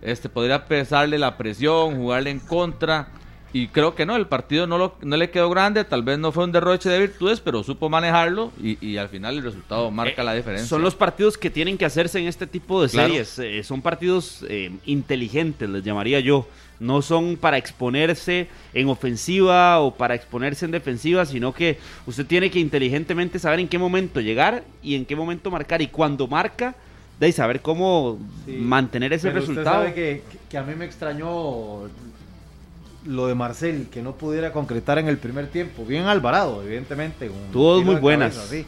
[0.00, 3.08] este, podría pesarle la presión, jugarle en contra.
[3.52, 6.32] Y creo que no, el partido no, lo- no le quedó grande, tal vez no
[6.32, 10.20] fue un derroche de virtudes, pero supo manejarlo y, y al final el resultado marca
[10.20, 10.68] Eh, la diferencia.
[10.68, 13.08] Son los partidos que tienen que hacerse en este tipo de Claro.
[13.08, 13.38] series.
[13.38, 16.46] Eh, son partidos eh, inteligentes, les llamaría yo.
[16.78, 22.50] No son para exponerse en ofensiva o para exponerse en defensiva, sino que usted tiene
[22.50, 25.80] que inteligentemente saber en qué momento llegar y en qué momento marcar.
[25.82, 26.76] Y cuando marca,
[27.18, 28.52] de saber cómo Sí.
[28.52, 29.82] mantener ese Pero usted resultado.
[29.82, 31.88] sabe que, que a mí me extrañó
[33.08, 35.84] lo de Marcel, que no pudiera concretar en el primer tiempo.
[35.84, 37.28] Bien Alvarado, evidentemente.
[37.52, 38.34] tiro muy buenas.
[38.34, 38.66] cabeza, sí.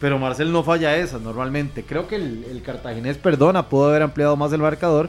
[0.00, 1.82] Pero Marcel no falla esas normalmente.
[1.84, 5.08] Creo que el, el cartaginés perdona, pudo haber ampliado más el marcador.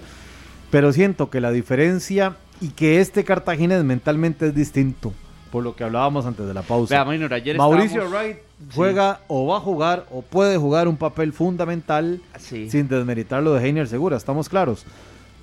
[0.71, 5.13] Pero siento que la diferencia y que este cartaginés mentalmente es distinto.
[5.51, 6.93] Por lo que hablábamos antes de la pausa.
[6.93, 8.37] Vea, Minor, ayer Mauricio estábamos- Wright
[8.75, 12.69] juega o va a jugar o puede jugar un papel fundamental Sí.
[12.69, 14.85] sin desmeritar lo de Heiner Segura, estamos claros.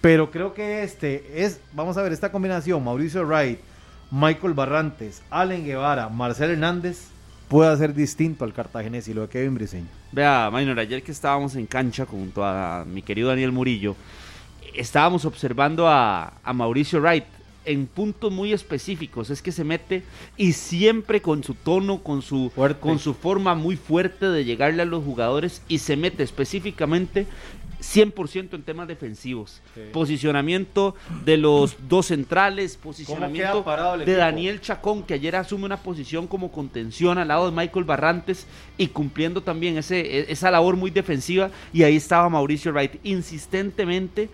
[0.00, 3.58] Pero creo que este es, vamos a ver, esta combinación, Mauricio Wright,
[4.10, 7.08] Michael Barrantes, Allen Guevara, Marcel Hernández,
[7.48, 9.86] puede hacer distinto al cartaginés y lo de Kevin Briseño.
[10.12, 13.96] Vea, Minor, ayer que estábamos en cancha junto a mi querido Daniel Murillo,
[14.74, 17.24] estábamos observando a, a Mauricio Wright
[17.66, 19.28] en puntos muy específicos.
[19.30, 20.04] Es que se mete
[20.36, 22.80] y siempre con su tono, con su, Fuerte.
[22.80, 27.26] con su forma muy fuerte de llegarle a los jugadores y se mete específicamente
[27.80, 29.60] 100% en temas defensivos.
[29.74, 29.82] Sí.
[29.92, 30.94] Posicionamiento
[31.24, 34.16] de los dos centrales, posicionamiento de equipo?
[34.16, 38.46] Daniel Chacón, que ayer asume una posición como contención al lado de Michael Barrantes
[38.78, 41.50] y cumpliendo también ese, e- esa labor muy defensiva.
[41.72, 44.28] Y ahí estaba Mauricio Wright insistentemente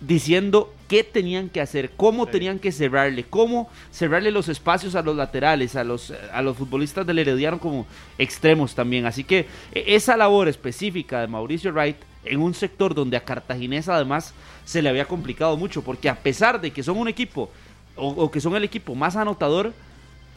[0.00, 5.16] diciendo qué tenían que hacer, cómo tenían que cerrarle, cómo cerrarle los espacios a los
[5.16, 7.86] laterales, a los, a los futbolistas del Herediano como
[8.18, 9.06] extremos también.
[9.06, 13.88] Así que e- esa labor específica de Mauricio Wright en un sector donde a Cartaginés
[13.88, 14.34] además
[14.64, 17.50] se le había complicado mucho, porque a pesar de que son un equipo
[17.96, 19.72] o, o que son el equipo más anotador,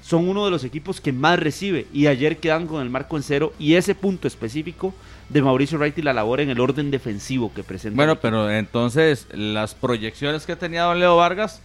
[0.01, 3.23] son uno de los equipos que más recibe y ayer quedan con el marco en
[3.23, 4.93] cero y ese punto específico
[5.29, 7.95] de Mauricio Wright y la labor en el orden defensivo que presenta.
[7.95, 11.59] Bueno, pero entonces las proyecciones que tenía don Leo Vargas,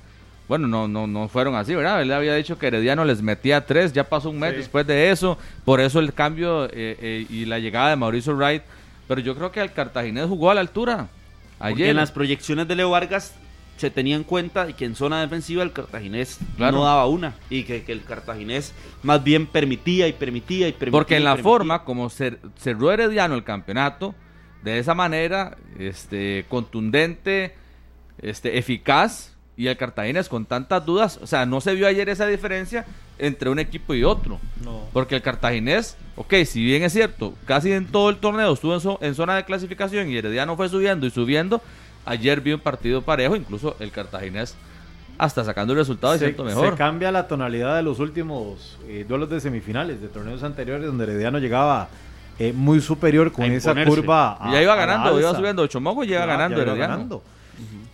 [0.49, 2.01] bueno, no, no, no fueron así, ¿verdad?
[2.01, 4.57] Él había dicho que Herediano les metía tres, ya pasó un mes Sí.
[4.59, 5.37] después de eso,
[5.67, 8.63] por eso el cambio eh, eh, y la llegada de Mauricio Wright,
[9.11, 11.09] pero yo creo que el cartaginés jugó a la altura.
[11.59, 13.35] Porque Ayer en las proyecciones de Leo Vargas
[13.77, 16.77] se tenía en cuenta que en zona defensiva el cartaginés Claro.
[16.79, 18.73] no daba una y que, que el cartaginés
[19.03, 20.93] más bien permitía y permitía y permitía.
[20.93, 21.51] Porque en la permitía.
[21.51, 24.15] forma como cer- cerró Herediano el campeonato,
[24.63, 27.57] de esa manera, este, contundente,
[28.23, 32.27] este, eficaz, y el Cartagena con tantas dudas, o sea, no se vio ayer esa
[32.27, 32.87] diferencia
[33.19, 34.39] entre un equipo y otro.
[34.65, 34.81] No.
[34.95, 38.81] Porque el cartaginés, ok, si bien es cierto, casi en todo el torneo estuvo en,
[38.81, 41.61] zo- en zona de clasificación y Herediano fue subiendo y subiendo,
[42.07, 44.57] ayer vi un partido parejo, incluso el cartaginés
[45.19, 46.71] hasta sacando el resultado y se, siento mejor.
[46.71, 51.05] se cambia la tonalidad de los últimos eh, duelos de semifinales de torneos anteriores donde
[51.05, 51.89] Herediano llegaba
[52.39, 54.39] eh, muy superior con esa curva.
[54.47, 56.95] Y ya iba ganando, iba subiendo Chomoco y llega Ya- ganando ya iba Herediano.
[56.95, 57.23] ganando.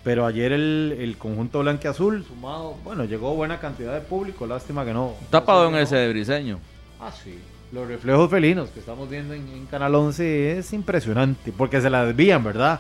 [0.07, 4.93] Pero ayer el, el conjunto blanqueazul sumado, bueno, llegó buena cantidad de público, lástima que
[4.93, 5.15] no.
[5.31, 6.61] Tapado no en se ese de Briseño.
[7.01, 7.37] Ah, sí.
[7.73, 12.07] Los reflejos felinos que estamos viendo en, en Canal 11 es impresionante, porque se la
[12.07, 12.79] desvían, ¿verdad?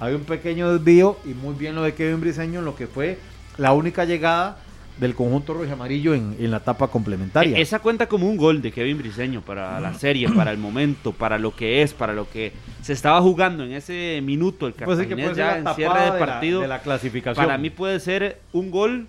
[0.00, 3.18] Hay un pequeño desvío y muy bien lo de Kevin Briseño en lo que fue
[3.56, 4.58] la única llegada
[4.98, 7.56] del conjunto rojo y amarillo en, en la etapa complementaria.
[7.58, 11.12] E- Esa cuenta como un gol de Kevin Briseño para la serie, para el momento,
[11.12, 12.52] para lo que es, para lo que
[12.82, 15.76] se estaba jugando en ese minuto el pues sí que Cartaginés puede ser ya en
[15.76, 16.60] cierre de de, la, partido.
[16.62, 17.44] de la clasificación.
[17.46, 19.06] Para mí puede ser un gol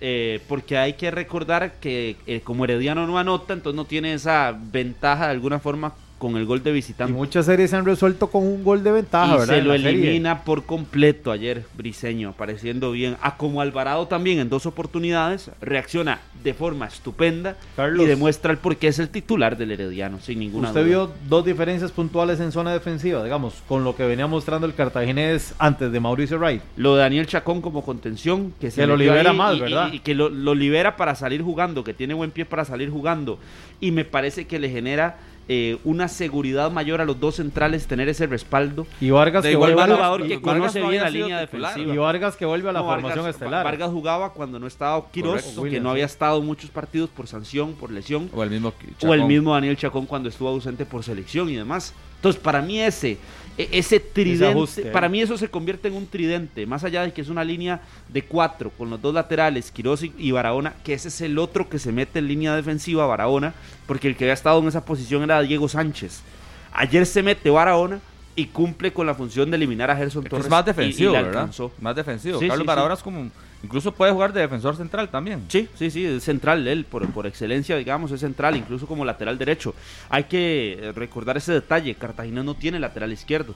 [0.00, 4.56] eh, porque hay que recordar que eh, como Herediano no anota, entonces no tiene esa
[4.56, 5.94] ventaja de alguna forma
[6.24, 7.12] con el gol de y visitante.
[7.12, 9.54] muchas series se han resuelto con un gol de ventaja, Y ¿verdad?
[9.56, 9.88] se lo serie.
[9.90, 13.18] elimina por completo ayer Briseño, apareciendo bien.
[13.20, 18.04] A como Alvarado también en dos oportunidades reacciona de forma estupenda Carlos.
[18.04, 20.88] y demuestra el por qué es el titular del Herediano, sin ninguna Usted duda.
[20.88, 25.54] vio dos diferencias puntuales en zona defensiva, digamos, con lo que venía mostrando el cartaginés
[25.58, 26.62] antes de Mauricio Wright.
[26.78, 29.90] Lo de Daniel Chacón como contención, que se Que lo libera más, y- ¿verdad?
[29.92, 32.88] Y, y que lo, lo libera para salir jugando, que tiene buen pie para salir
[32.88, 33.38] jugando.
[33.80, 35.18] Y me parece que le genera
[35.48, 38.86] eh, una seguridad mayor a los dos centrales tener ese respaldo.
[39.00, 41.94] Y Vargas De que igual vuelve a la- que conoce no bien la línea defensiva.
[41.94, 43.64] y Vargas que vuelve a la No, formación Vargas, estelar.
[43.64, 46.12] Vargas jugaba cuando no estaba Quiroz, Correcto, que William, no había sí.
[46.12, 48.30] estado muchos partidos por sanción, por lesión.
[48.34, 48.72] O el mismo
[49.06, 51.92] O el mismo Daniel Chacón cuando estuvo ausente por selección y demás.
[52.16, 53.18] Entonces, para mí ese,
[53.56, 57.28] ese tridente, para mí eso se convierte en un tridente, más allá de que es
[57.28, 61.38] una línea de cuatro con los dos laterales, Quiroz y- Barahona, que ese es el
[61.38, 63.54] otro que se mete en línea defensiva, Barahona,
[63.86, 66.20] porque el que había estado en esa posición era Diego Sánchez.
[66.72, 68.00] Ayer se mete Barahona
[68.34, 70.46] y cumple con la función de eliminar a Gerson Torres.
[70.46, 71.48] es más defensivo, y ¿verdad?
[71.80, 72.40] Más defensivo.
[72.40, 72.98] Sí, Carlos sí, Barahona sí.
[72.98, 73.30] es como.
[73.64, 75.44] Incluso puede jugar de defensor central también.
[75.48, 79.38] Sí, sí, sí, es central él, por, por excelencia, digamos, es central, incluso como lateral
[79.38, 79.74] derecho.
[80.10, 83.54] Hay que eh, recordar ese detalle, Cartagena no tiene lateral izquierdo.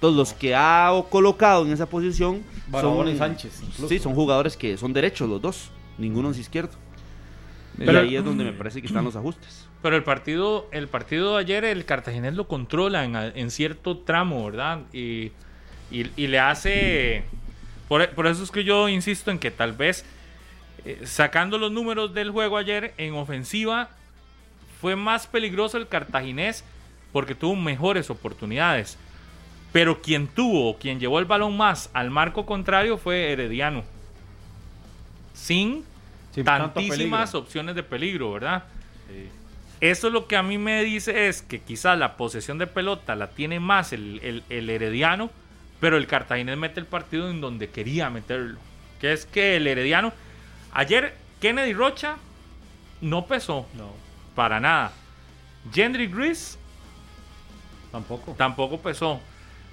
[0.00, 3.88] Todos los que ha colocado en esa posición son, y Sánchez, incluso.
[3.88, 6.70] sí, son jugadores que son derechos los dos, ninguno es izquierdo.
[7.76, 9.66] Pero- y ahí es donde me parece que están los ajustes.
[9.82, 14.44] Pero el partido, el partido de ayer, el cartaginés lo controla en, en cierto tramo,
[14.44, 14.80] ¿verdad?
[14.92, 15.32] Y,
[15.90, 17.24] y- y le hace...
[17.88, 20.04] Por, por eso es que yo insisto en que tal vez
[20.84, 23.88] eh, sacando los números del juego ayer, en ofensiva
[24.80, 26.64] fue más peligroso el cartaginés
[27.12, 28.96] porque tuvo mejores oportunidades.
[29.72, 33.84] Pero quien tuvo, quien llevó el balón más al marco contrario fue Herediano.
[35.34, 35.84] Sin
[36.44, 38.64] tantísimas opciones de peligro, ¿verdad?
[39.80, 43.28] Eso lo que a mí me dice es que quizás la posesión de pelota la
[43.28, 45.30] tiene más el, el- el Herediano,
[45.80, 48.58] pero el Cartaginés mete el partido en donde quería meterlo.
[49.00, 50.12] Que es que el Herediano.
[50.72, 52.16] Ayer Kennedy Rocha
[53.00, 53.92] no pesó No,
[54.34, 54.92] para nada.
[55.72, 56.58] Gendry Gris
[57.92, 58.32] tampoco.
[58.36, 59.20] tampoco pesó.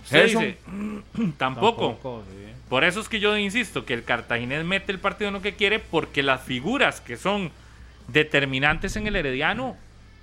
[0.03, 0.57] Usted dice,
[1.38, 1.88] tampoco.
[1.90, 2.53] Tampoco, sí.
[2.69, 5.56] Por eso es que yo insisto que el cartaginés mete el partido en lo que
[5.56, 7.52] quiere porque las figuras que son
[8.07, 9.76] determinantes en el Herediano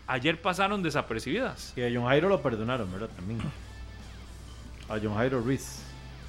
[0.07, 1.73] ayer pasaron desapercibidas.
[1.77, 3.11] Y a John Jairo lo perdonaron, ¿verdad?
[3.17, 3.41] También.
[4.93, 5.79] A John Jairo Ruiz.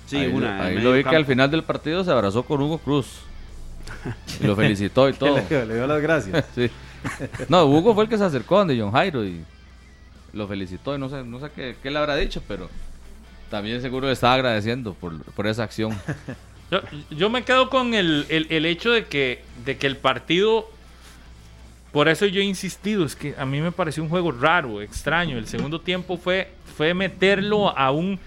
[0.06, 0.70] Sí, ahí, una.
[0.70, 3.08] en ahí lo vi que al final del partido se abrazó con Hugo Cruz.
[4.42, 5.38] Y lo felicitó y todo.
[5.50, 6.46] Le, le dio las gracias.
[6.56, 6.70] Sí.
[7.50, 9.44] No, Hugo fue el que se acercó donde John Jairo y
[10.32, 12.70] lo felicitó y no sé, no sé qué, qué le habrá dicho, pero
[13.52, 15.92] también seguro le estaba agradeciendo por, por esa acción.
[16.72, 16.80] Yo,
[17.12, 20.70] yo me quedo con el, el- el hecho de que, de que el partido,
[21.92, 25.38] por eso yo he insistido, es que a mí me pareció un juego raro, extraño.
[25.38, 28.18] El segundo tiempo fue, fue meterlo a un,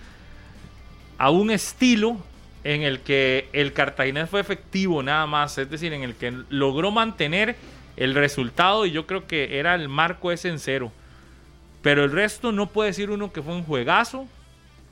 [1.19, 2.19] a un estilo
[2.65, 6.91] en el que el cartaginés fue efectivo nada más, es decir, en el que logró
[6.91, 7.57] mantener
[7.97, 10.93] el resultado y yo creo que era el marco ese en cero.
[11.83, 14.27] Pero el resto no puede decir uno que fue un juegazo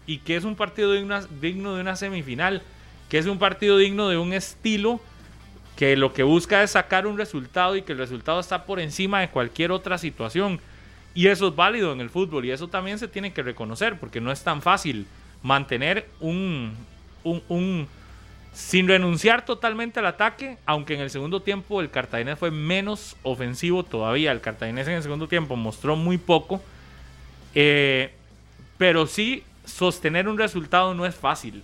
[0.07, 2.63] y que es un partido digno de una semifinal,
[3.09, 5.01] que es un partido digno de un estilo
[5.77, 9.21] que lo que busca es sacar un resultado y que el resultado está por encima
[9.21, 10.61] de cualquier otra situación.
[11.15, 14.21] Y eso es válido en el fútbol y eso también se tiene que reconocer porque
[14.21, 15.07] no es tan fácil
[15.45, 16.73] mantener un,
[17.23, 17.87] un, un-
[18.53, 23.83] sin renunciar totalmente al ataque, aunque en el segundo tiempo el cartaginés fue menos ofensivo
[23.85, 24.33] todavía.
[24.33, 26.61] El cartaginés en el segundo tiempo mostró muy poco,
[27.55, 28.13] eh,
[28.79, 31.63] pero sí sostener un resultado no es fácil.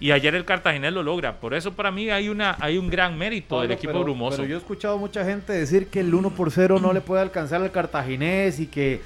[0.00, 1.36] Y ayer el Cartaginés lo logra.
[1.38, 4.38] Por eso para mí hay, una, hay un gran mérito del equipo pero- brumoso.
[4.38, 7.22] Pero yo he escuchado mucha gente decir que el 1 por 0 no le puede
[7.22, 9.00] alcanzar al cartaginés y que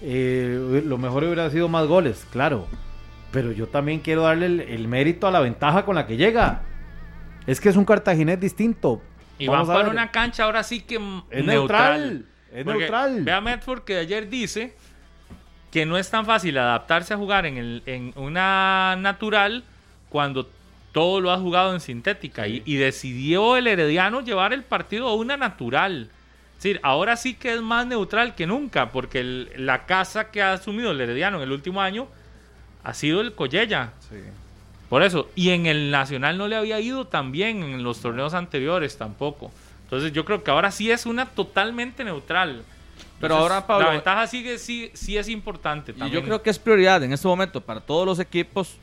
[0.00, 2.66] eh, lo mejor hubiera sido más goles, claro.
[3.30, 6.62] Pero yo también quiero darle el, el mérito a la ventaja con la que llega.
[7.46, 9.02] Es que es un cartaginés distinto.
[9.38, 10.96] y van Vamos a para una cancha ahora sí que
[11.30, 12.24] Es neutral.
[12.52, 13.22] Es Porque neutral.
[13.24, 14.74] Vea Medford que ayer dice
[15.70, 19.64] que no es tan fácil adaptarse a jugar en, el, en una natural
[20.08, 20.48] cuando
[20.92, 22.48] todo lo ha jugado en sintética.
[22.48, 26.08] Y, y decidió el Herediano llevar el partido a una natural.
[26.56, 30.40] Es decir, ahora sí que es más neutral que nunca, porque el- la casa que
[30.42, 32.08] ha asumido el Herediano en el último año
[32.88, 33.92] ha sido el Collella.
[34.08, 34.16] Sí.
[34.88, 38.32] Por eso, y en el Nacional no le había ido tan bien en los torneos
[38.32, 39.52] anteriores tampoco.
[39.84, 42.62] Entonces yo creo que ahora sí es una totalmente neutral.
[43.20, 46.20] Pero Entonces, ahora, Pablo, La ventaja sigue, sí, sí es importante Y también.
[46.22, 48.76] yo creo que es prioridad en este momento para todos los equipos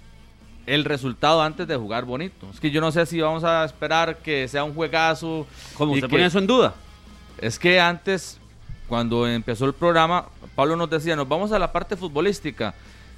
[0.67, 2.47] el resultado antes de jugar bonito.
[2.53, 5.47] Es que yo no sé si vamos a esperar que sea un juegazo.
[5.73, 6.75] ¿Cómo y usted pone eso en duda?
[7.39, 8.39] Es que antes,
[8.87, 12.75] cuando empezó el programa, Pablo nos decía, nos vamos a la parte futbolística.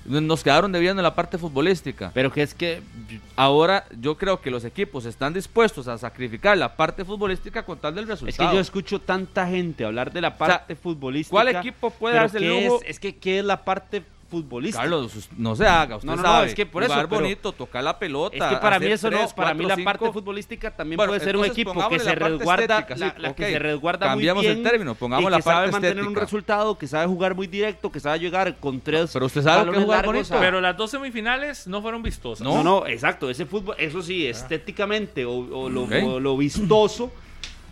[0.08, 2.12] Nos quedaron debiendo en la parte futbolística.
[2.14, 2.82] Pero que es que
[3.36, 7.94] Ahora yo creo que los equipos están dispuestos a sacrificar la parte futbolística con tal
[7.94, 8.50] del Es resultado.
[8.50, 11.32] que yo escucho tanta gente hablar de la parte futbolística.
[11.32, 12.82] ¿cuál equipo puede darse el ¿qué lujo?
[12.82, 14.82] Es, es que, ¿qué es la parte futbolística?
[14.82, 16.48] Carlos, no se haga, usted No, no, no, sabe.
[16.50, 18.36] es que por eso, jugar pero- bonito, tocar la pelota.
[18.36, 20.14] Es que para mí eso no, tres, para mí cuatro, la parte cinco.
[20.14, 23.16] futbolística también Bueno, puede ser un equipo que se la parte resguarda, estética, la, sí,
[23.22, 25.72] la que se resguarda Cambiamos muy el bien término, pongamos y la que sabe parte
[25.72, 29.42] mantener un resultado, que sabe jugar muy directo, que sabe llegar con tres Pero usted
[29.42, 30.36] sabe que es jugar bonito.
[30.36, 32.46] a- Pero las dos semifinales no fueron vistosas.
[32.46, 33.30] No, no, exacto.
[33.30, 35.92] Ese fútbol, eso sí, estéticamente o, o lo, Ok.
[36.06, 37.12] o lo vistoso,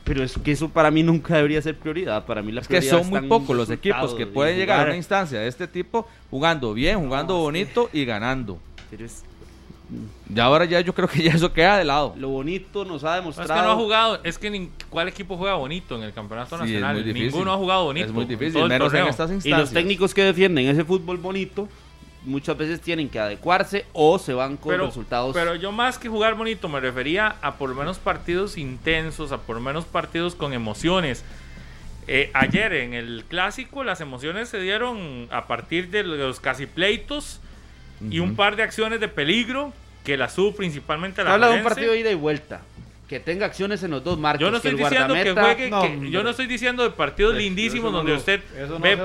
[0.06, 2.26] pero es que eso para mí nunca debería ser prioridad.
[2.26, 4.84] Para mí la Es que son muy pocos los equipos que y pueden llegar a
[4.86, 8.58] una instancia de este tipo jugando bien, jugando bonito y ganando.
[8.90, 9.24] Pero es-
[10.34, 12.16] Y ahora ya yo creo que ya eso queda de lado.
[12.18, 13.54] lo bonito nos ha No, demostrado.
[13.54, 16.56] es que no ha jugado, es que nin- ¿cuál equipo juega bonito en el campeonato
[16.58, 17.06] Sí, nacional?
[17.14, 18.08] Ninguno ha jugado bonito.
[18.08, 19.60] Es muy difícil, menos en estas Y instancias.
[19.60, 21.68] los técnicos que defienden ese fútbol bonito
[22.26, 25.34] muchas veces tienen que adecuarse o se van con pero, resultados.
[25.34, 29.38] pero yo más que jugar bonito me refería a por lo menos partidos intensos, a
[29.38, 31.24] por lo menos partidos con emociones.
[32.08, 37.40] Eh, ayer en el clásico las emociones se dieron a partir de los casi pleitos
[38.12, 39.74] y un par de acciones de peligro
[40.04, 42.62] que las tuvo principalmente la habla de un partido de ida y vuelta.
[43.10, 44.42] Que tenga acciones en los dos marcos.
[44.42, 46.90] Yo no que estoy el diciendo que juegue, No, que- yo no estoy diciendo de
[46.90, 48.42] partidos lindísimos no donde usted
[48.82, 48.98] ve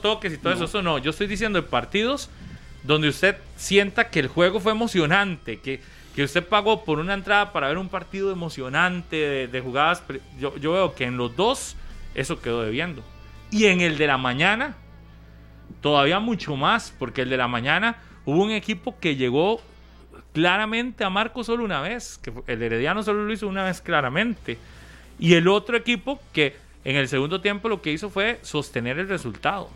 [0.00, 0.98] toques y todo eso, eso no.
[0.98, 2.28] Yo estoy diciendo de partidos
[2.82, 5.80] donde usted sienta que el juego fue emocionante, que,
[6.14, 10.02] que usted pagó por una entrada para ver un partido emocionante de, jugadas,
[10.38, 11.76] yo, yo veo que en los dos
[12.14, 13.02] eso quedó debiendo.
[13.50, 14.76] Y en el de la mañana,
[15.80, 19.60] todavía mucho más, porque el de la mañana hubo un equipo que llegó
[20.32, 24.58] claramente a Marco solo una vez, que el Herediano solo lo hizo una vez claramente.
[25.18, 29.08] Y el otro equipo que en el segundo tiempo lo que hizo fue sostener el
[29.08, 29.70] resultado.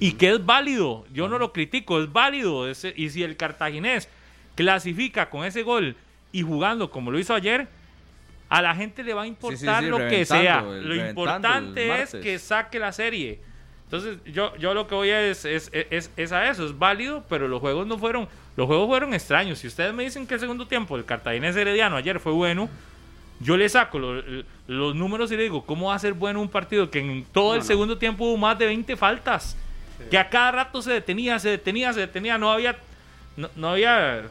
[0.00, 2.68] Y que es válido, yo no lo critico, es válido.
[2.68, 4.08] ese- y si el cartaginés
[4.54, 5.96] clasifica con ese gol
[6.32, 7.68] y jugando como lo hizo ayer,
[8.48, 10.60] a la gente le va a importar sí, lo que sea.
[10.82, 13.40] Lo importante es que saque la serie.
[13.84, 17.24] Entonces, yo, yo lo que voy a es, es, es, es a eso, es válido,
[17.28, 18.26] pero los juegos no fueron,
[18.56, 19.58] los juegos fueron extraños.
[19.58, 22.70] Si ustedes me dicen que el segundo tiempo del cartaginés herediano ayer fue bueno,
[23.40, 24.22] yo le saco lo-
[24.66, 27.54] los números y le digo, ¿cómo va a ser bueno un partido que en todo
[27.54, 29.56] el segundo tiempo hubo más de 20 faltas?
[30.10, 32.76] Que a cada rato se detenía, se detenía, se detenía, no había,
[33.36, 34.22] no, no había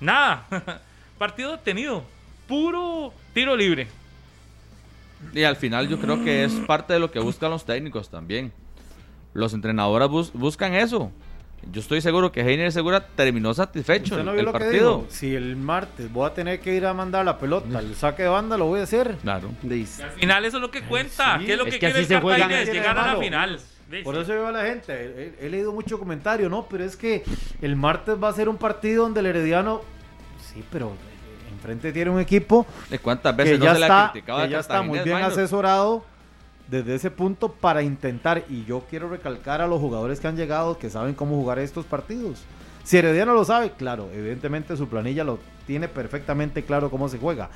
[0.00, 0.46] nada.
[1.18, 2.04] partido detenido,
[2.48, 3.88] puro tiro libre.
[5.34, 8.52] Y al final yo creo que es parte de lo que buscan los técnicos también.
[9.34, 11.12] Los entrenadores bus- buscan eso.
[11.70, 15.04] Yo estoy seguro que Heiner Segura terminó satisfecho ¿Usted el, no el partido.
[15.10, 18.30] Si el martes voy a tener que ir a mandar la pelota, el saque de
[18.30, 19.16] banda lo voy a hacer.
[19.20, 19.50] Claro.
[19.62, 21.38] Al final eso es lo que cuenta.
[21.38, 21.44] sí.
[21.44, 23.20] ¿Qué es lo Es que, que quiere así el tiene Llegar a la malo?
[23.20, 23.60] final.
[24.04, 26.96] Por eso yo a la gente, he, he- he leído mucho comentario, no, pero es
[26.96, 27.24] que
[27.60, 29.80] el martes va a ser un partido donde el Herediano,
[30.52, 30.92] sí, pero
[31.52, 34.42] enfrente tiene un equipo ¿De cuántas veces que no ya, se le está, ha criticado
[34.42, 35.32] que ya está muy bien Minor?
[35.32, 36.04] asesorado
[36.68, 40.78] desde ese punto para intentar, y yo quiero recalcar a los jugadores que han llegado
[40.78, 42.44] que saben cómo jugar estos partidos.
[42.84, 47.50] Si Herediano lo sabe, claro, evidentemente su planilla lo tiene perfectamente claro cómo se juega.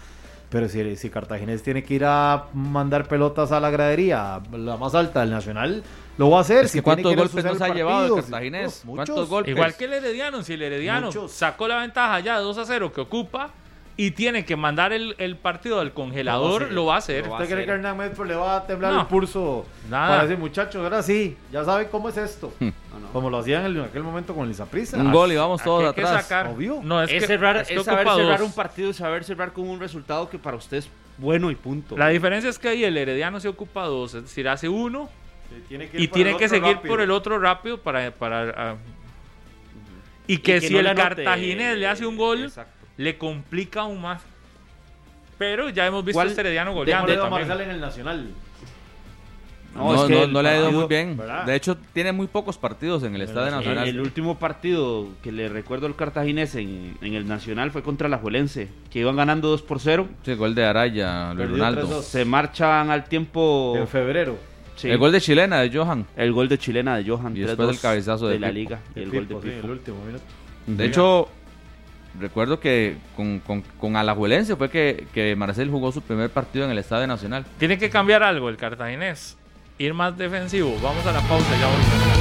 [0.51, 4.95] Pero si, si Cartaginés tiene que ir a mandar pelotas a la gradería, la más
[4.95, 5.83] alta del Nacional,
[6.17, 6.65] lo va a hacer.
[6.67, 8.83] Es si que ¿cuántos golpes nos ha llevado el Cartaginés?
[8.85, 9.29] Uf, ¿Cuántos muchos.
[9.29, 9.51] golpes?
[9.55, 11.33] Igual que el Herediano, si el Herediano Muchos.
[11.33, 13.51] sacó la ventaja ya de 2 a 0 que ocupa
[13.97, 17.25] y tiene que mandar el, el partido al congelador, lo va a hacer.
[17.27, 17.67] Lo va a ¿Usted cree hacer.
[17.67, 19.01] que Hernán Medford le va a temblar No.
[19.03, 20.09] el pulso Nada.
[20.09, 22.53] para decir, muchachos, ahora sí, ya saben cómo es esto?
[22.59, 22.67] No,
[23.01, 23.09] no.
[23.13, 24.97] Como lo hacían en aquel momento con el Prisa.
[24.97, 26.23] Un gol y vamos todos que atrás.
[26.25, 26.49] sacar.
[26.49, 26.81] Obvio.
[26.83, 28.49] No, es, Es, que, cerrar, es que es saber cerrar dos.
[28.49, 30.89] un partido y saber cerrar con un resultado que para usted es
[31.19, 31.97] bueno y punto.
[31.97, 35.09] La diferencia es que ahí el Herediano se ocupa dos, es decir, hace uno
[35.69, 38.11] tiene y tiene que seguir por el otro rápido para...
[38.11, 38.77] para ah,
[40.27, 42.87] y que, si no el Cartaginés le hace un gol, Exacto.
[42.97, 44.23] le complica aún más.
[45.37, 47.29] Pero ya hemos visto ¿Cuál- este Herediano ¿Cómo goleando a.
[47.31, 48.29] Marzal en el Nacional?
[49.75, 51.17] No, No, es que no, el no le ha ido muy bien.
[51.17, 51.45] ¿verdad?
[51.45, 53.89] De hecho, tiene muy pocos partidos en el Estadio El, Nacional.
[53.89, 58.19] el último partido que le recuerdo al Cartaginés en, en el Nacional fue contra la
[58.19, 60.09] Juelense, que iban ganando 2 por 0.
[60.25, 61.89] Sí, gol de Araya, Luis Ronaldo.
[61.89, 62.03] 3-2.
[62.03, 63.75] Se marchan al tiempo.
[63.77, 64.39] En febrero.
[64.77, 66.07] Sí, El gol de chilena de Johan.
[66.17, 67.37] el gol de chilena de Johan.
[67.37, 68.59] Y después 3-2 el cabezazo de la Pipo.
[68.59, 68.81] liga.
[68.95, 69.65] Y el gol de Pipo, sí, Pipo.
[69.67, 70.25] el último minuto.
[70.67, 71.29] De hecho,
[72.21, 76.71] recuerdo que con, con, con Alajuelense fue que, que Marcel jugó su primer partido en
[76.71, 77.45] el Estadio Nacional.
[77.59, 79.37] Tiene que cambiar algo el cartaginés.
[79.79, 80.77] Ir más defensivo.
[80.83, 82.15] Vamos a la pausa ya volvemos.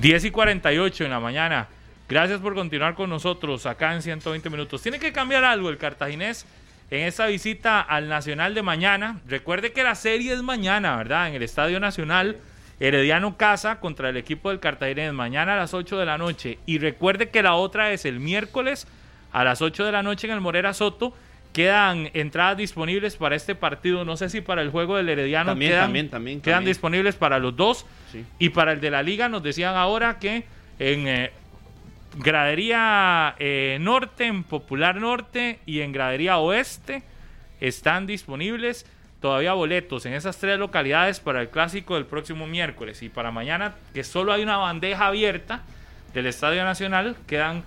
[0.00, 1.68] 10 y 48 en la mañana.
[2.08, 4.80] Gracias por continuar con nosotros acá en 120 minutos.
[4.80, 6.46] Tiene que cambiar algo el cartaginés
[6.90, 9.20] en esta visita al Nacional de mañana.
[9.26, 11.28] Recuerde que la serie es mañana, ¿verdad?
[11.28, 12.38] En el Estadio Nacional.
[12.80, 16.58] Herediano Casa contra el equipo del Cartaginés mañana a las 8 de la noche.
[16.64, 18.86] Y recuerde que la otra es el miércoles
[19.32, 21.12] a las 8 de la noche en el Morera Soto.
[21.52, 24.04] Quedan entradas disponibles para este partido.
[24.04, 27.38] No sé si para el juego del Herediano También, quedan, también, también, quedan disponibles para
[27.40, 27.84] los dos.
[28.12, 28.24] Sí.
[28.38, 30.44] Y para el de la liga nos decían ahora que
[30.78, 31.32] en eh,
[32.16, 37.02] gradería eh, norte, en Popular Norte y en gradería oeste
[37.60, 38.86] están disponibles
[39.20, 43.02] todavía boletos en esas tres localidades para el clásico del próximo miércoles.
[43.02, 45.62] Y para mañana, que solo hay una bandeja abierta
[46.14, 47.64] del Estadio Nacional, quedan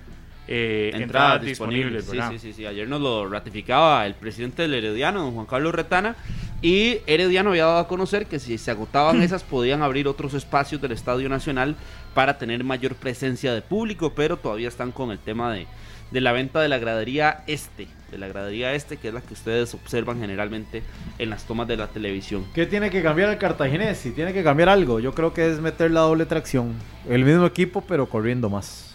[0.47, 2.05] eh, entradas, disponibles.
[2.05, 2.31] Sí, ¿verdad?
[2.31, 2.65] sí, sí, sí.
[2.65, 6.15] Ayer nos lo ratificaba el presidente del Herediano, don Juan Carlos Retana.
[6.61, 10.79] Y Herediano había dado a conocer que si se agotaban esas, podían abrir otros espacios
[10.81, 11.75] del Estadio Nacional
[12.13, 15.65] para tener mayor presencia de público, pero todavía están con el tema de,
[16.11, 19.33] de la venta de la gradería este, de la gradería este, que es la que
[19.33, 20.83] ustedes observan generalmente
[21.17, 22.45] en las tomas de la televisión.
[22.53, 23.97] ¿Qué tiene que cambiar el cartaginés?
[23.97, 26.73] Si tiene que cambiar algo, yo creo que es meter la doble tracción.
[27.09, 28.93] El mismo equipo, pero corriendo más.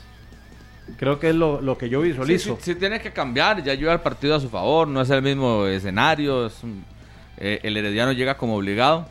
[0.98, 2.56] Creo que es lo, lo que yo Sí, visualizo.
[2.60, 5.20] sí, sí tiene que cambiar, ya lleva el partido a su favor, no es el
[5.20, 6.84] mismo escenario, es un-
[7.38, 9.06] eh, el Herediano llega como obligado.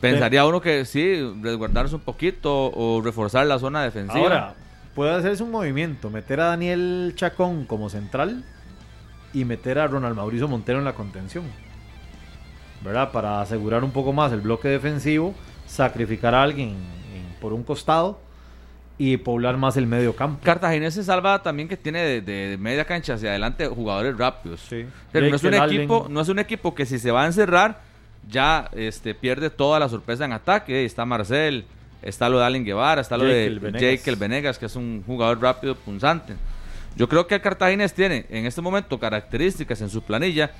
[0.00, 4.20] Pensaría uno que sí, resguardarse un poquito o reforzar la zona defensiva.
[4.22, 4.54] Ahora,
[4.94, 8.44] puede hacerse un movimiento, meter a Daniel Chacón como central
[9.32, 11.44] y meter a Ronald Mauricio Montero en la contención.
[12.82, 13.10] ¿Verdad?
[13.10, 15.34] Para asegurar un poco más el bloque defensivo,
[15.66, 18.20] sacrificar a alguien en- por un costado
[18.98, 20.40] y poblar más el medio campo.
[20.42, 24.60] Cartaginés se salva también que tiene de, de media cancha hacia adelante jugadores rápidos.
[24.68, 24.84] Sí.
[25.12, 27.80] Pero no es, un equipo, no es un equipo que si se va a encerrar,
[28.28, 30.84] ya este, pierde toda la sorpresa en ataque.
[30.84, 31.64] Está Marcel,
[32.02, 33.82] está lo de Allen Guevara, está lo Jake de el Venegas.
[33.82, 36.34] Jake el Venegas, que es un jugador rápido, punzante.
[36.96, 40.50] Yo creo que el Cartaginés tiene en este momento características en su planilla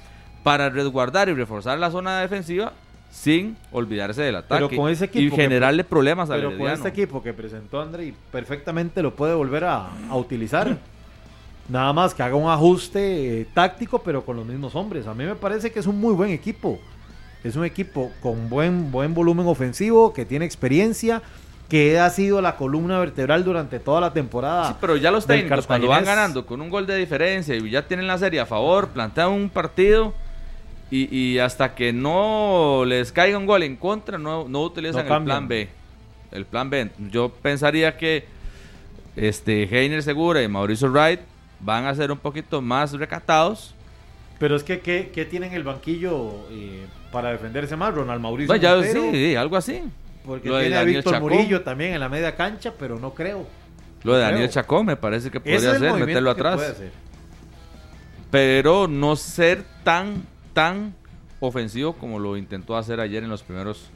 [0.44, 2.72] para resguardar y reforzar la zona defensiva
[3.10, 6.68] sin olvidarse del ataque Pero con ese y equipo que- generarle problemas al Pero con
[6.70, 10.76] este equipo que presentó André, perfectamente lo puede volver a, a utilizar.
[11.68, 15.06] Nada más que haga un ajuste eh, táctico, pero con los mismos hombres.
[15.06, 16.78] A mí me parece que es un muy buen equipo.
[17.44, 21.22] Es un equipo con buen, buen volumen ofensivo, que tiene experiencia,
[21.68, 24.68] que ha sido la columna vertebral durante toda la temporada.
[24.70, 27.86] Sí, pero ya los técnicos cuando van ganando con un gol de diferencia y ya
[27.86, 30.14] tienen la serie a favor, plantean un partido
[30.90, 35.16] y, y hasta que no les caiga un gol en contra, no, no utilizan No
[35.16, 35.68] el plan B.
[36.30, 36.90] El plan B.
[37.10, 38.26] Yo pensaría que
[39.16, 41.20] este Heiner Segura y Mauricio Wright
[41.60, 43.74] van a ser un poquito más recatados.
[44.38, 47.92] Pero es que, ¿qué, qué tienen el banquillo eh, para defenderse más?
[47.94, 48.46] Ronald Mauricio.
[48.46, 49.82] Bueno, ya Montero, sí, algo así.
[50.24, 51.32] Porque Lo tiene a Víctor Chacón.
[51.32, 53.46] Murillo también en la media cancha, pero no creo.
[54.04, 54.30] Lo de Creo.
[54.30, 56.60] Daniel Chacón me parece que podría movimiento meterlo atrás.
[56.60, 56.92] hacer.
[58.30, 60.22] Pero no ser tan,
[60.58, 60.92] tan
[61.38, 63.90] ofensivo como lo intentó hacer ayer en los primeros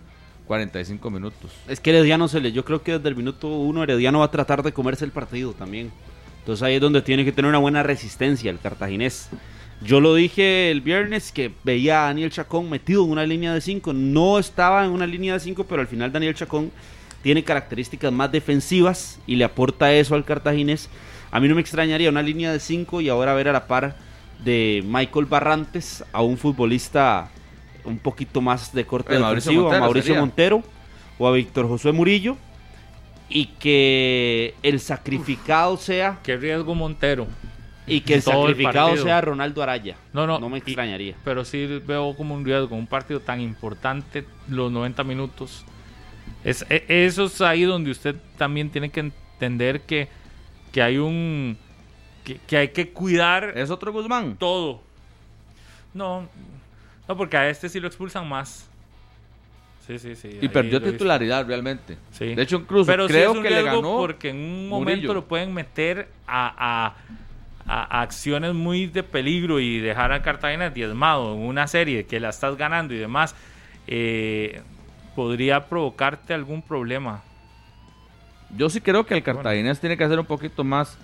[0.46, 1.50] 45 minutos.
[1.66, 4.30] Es que Herediano se le, yo creo que desde el minuto uno Herediano va a
[4.30, 5.90] tratar de comerse el partido también.
[6.38, 9.28] Entonces ahí es donde tiene que tener una buena resistencia el cartaginés.
[9.82, 13.60] Yo lo dije el viernes que veía a Daniel Chacón metido en una línea de
[13.60, 13.92] 5.
[13.92, 16.70] No estaba en una línea de 5, pero al final Daniel Chacón
[17.24, 20.88] tiene características más defensivas y le aporta eso al cartaginés.
[21.32, 23.96] A mí no me extrañaría una línea de 5 y ahora ver a la par
[24.44, 27.30] de Michael Barrantes a un futbolista
[27.84, 30.20] un poquito más de corte Eh, Mauricio defensivo, a Montero Mauricio sería.
[30.20, 30.62] Montero
[31.18, 32.36] o a Víctor Josué Murillo
[33.28, 37.26] y que el sacrificado sea Qué riesgo Montero.
[37.86, 39.96] y que el Todo sacrificado sea Ronaldo Araya.
[40.12, 40.38] No, no.
[40.38, 41.14] No me y- extrañaría.
[41.24, 45.64] pero sí veo como un riesgo, un partido tan importante, los 90 minutos.
[46.44, 50.08] Es, e- eso es ahí donde usted también tiene que entender que,
[50.72, 51.56] que hay un.
[52.24, 54.36] Que, que hay que cuidar ¿Es otro Guzmán?
[54.36, 54.80] todo.
[55.94, 56.28] No,
[57.08, 58.68] no, porque a este sí lo expulsan más.
[59.86, 60.38] Sí, sí, sí.
[60.40, 61.98] Y perdió titularidad realmente.
[62.12, 62.34] Sí.
[62.36, 63.96] De hecho, incluso Pero sí creo un que le ganó.
[63.96, 65.14] porque en un momento Murillo.
[65.14, 66.46] lo pueden meter a,
[66.86, 66.94] a-
[67.66, 72.20] a- a acciones muy de peligro y dejar a Cartagena diezmado en una serie que
[72.20, 73.34] la estás ganando y demás.
[73.88, 74.62] eh,
[75.16, 77.22] podría provocarte algún problema.
[78.56, 80.96] Yo sí creo que el cartaginés tiene que ser un poquito más,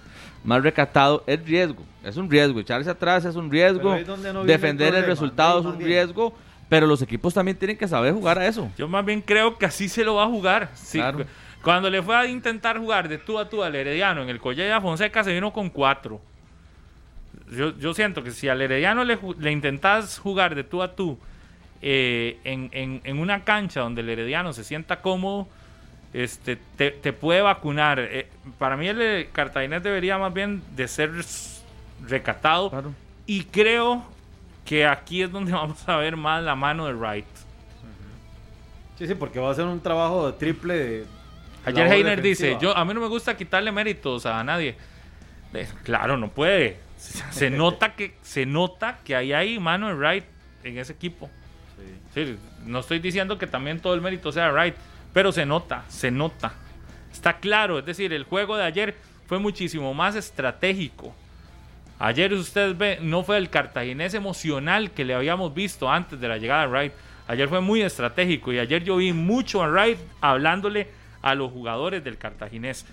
[0.44, 1.23] más recatado.
[1.27, 2.60] Es riesgo, es un riesgo.
[2.60, 3.97] Echarse atrás es un riesgo.
[3.97, 5.90] No el defender el, resultado es un bien.
[5.90, 6.35] riesgo.
[6.69, 8.70] Pero los equipos también tienen que saber jugar a eso.
[8.77, 10.69] Yo más bien creo que así se lo va a jugar.
[10.74, 11.19] Sí, Claro.
[11.20, 11.24] cu-
[11.62, 14.78] Cuando le fue a intentar jugar de tú a tú al Herediano en el Collella
[14.81, 16.20] Fonseca se vino con cuatro.
[17.51, 20.94] Yo, yo siento que si al Herediano le, ju- le intentas jugar de tú a
[20.94, 21.19] tú
[21.81, 25.48] eh, en, en- en una cancha donde el Herediano se sienta cómodo,
[26.13, 27.99] este, te, te puede vacunar.
[28.01, 28.29] Eh,
[28.59, 31.11] para mí el cartaginés debería más bien de ser
[32.07, 32.95] recatado Claro.
[33.27, 34.05] y creo
[34.65, 37.27] que aquí es donde vamos a ver más la mano de Wright.
[38.99, 41.05] Sí, sí, porque va a ser un trabajo de triple de
[41.65, 44.75] Ayer Heiner dice, yo a mí no me gusta quitarle méritos a nadie.
[45.53, 46.79] Eh, claro, no puede.
[46.97, 50.25] Se, se nota que se nota que ahí hay mano de Wright
[50.65, 51.29] en ese equipo.
[52.15, 54.75] Sí, no estoy diciendo que también todo el mérito sea Wright,
[55.13, 56.53] pero se nota, se nota.
[57.13, 61.15] Está claro, es decir, el juego de ayer fue muchísimo más estratégico.
[61.99, 66.39] Ayer usted ve, no fue el cartaginés emocional que le habíamos visto antes de la
[66.39, 66.93] llegada de Wright.
[67.27, 70.89] Ayer fue muy estratégico y ayer yo vi mucho a Wright hablándole
[71.23, 72.87] a los jugadores del cartaginés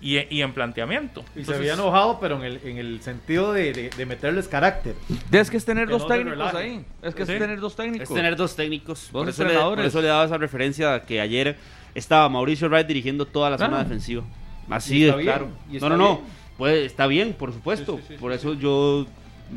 [0.00, 1.24] y, y en planteamiento.
[1.34, 4.94] Y se había enojado, pero en el, en el sentido de, de- de meterles carácter.
[5.32, 6.84] Es que es tener Que dos no técnicos ahí.
[7.02, 7.32] Es que Sí.
[7.32, 8.08] es tener dos técnicos.
[8.08, 9.08] Es tener dos técnicos.
[9.10, 9.86] Dos por, eso le, por entrenadores.
[9.86, 11.56] eso le daba esa referencia a que ayer
[11.94, 14.22] estaba Mauricio Wright dirigiendo toda la zona defensiva.
[14.70, 15.48] Así de claro.
[15.80, 16.16] No, no, no.
[16.16, 16.28] bien.
[16.58, 17.98] Pues está bien, por supuesto.
[18.20, 19.06] por eso yo.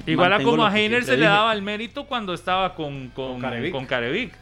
[0.07, 1.27] Igual a como a Heiner se le dije.
[1.30, 3.72] daba el mérito cuando estaba con, con, Con Carevic.
[3.73, 4.34] con Carevic.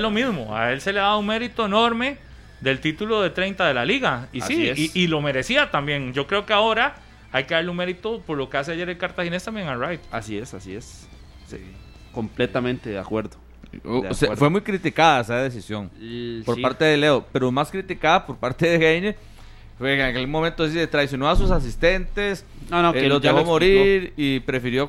[0.00, 0.54] Lo mismo.
[0.56, 2.18] A él se le daba un mérito enorme
[2.64, 4.28] del título de 30 de la liga.
[4.32, 4.78] Y Así sí, es.
[4.78, 6.12] y, y lo merecía también.
[6.12, 6.96] Yo creo que ahora
[7.30, 10.00] hay que darle un mérito por lo que hace ayer el cartaginés también a Wright.
[10.10, 11.06] Así es, así es.
[11.46, 11.58] Sí,
[12.12, 13.36] completamente de acuerdo.
[14.36, 15.90] Fue muy criticada esa decisión
[16.46, 16.62] por sí.
[16.62, 19.16] parte de Leo, pero más criticada por parte de Heine.
[19.78, 23.20] Fue que en aquel momento sí, traicionó a sus asistentes, No, no, eh, que los
[23.20, 24.88] dejó morir y prefirió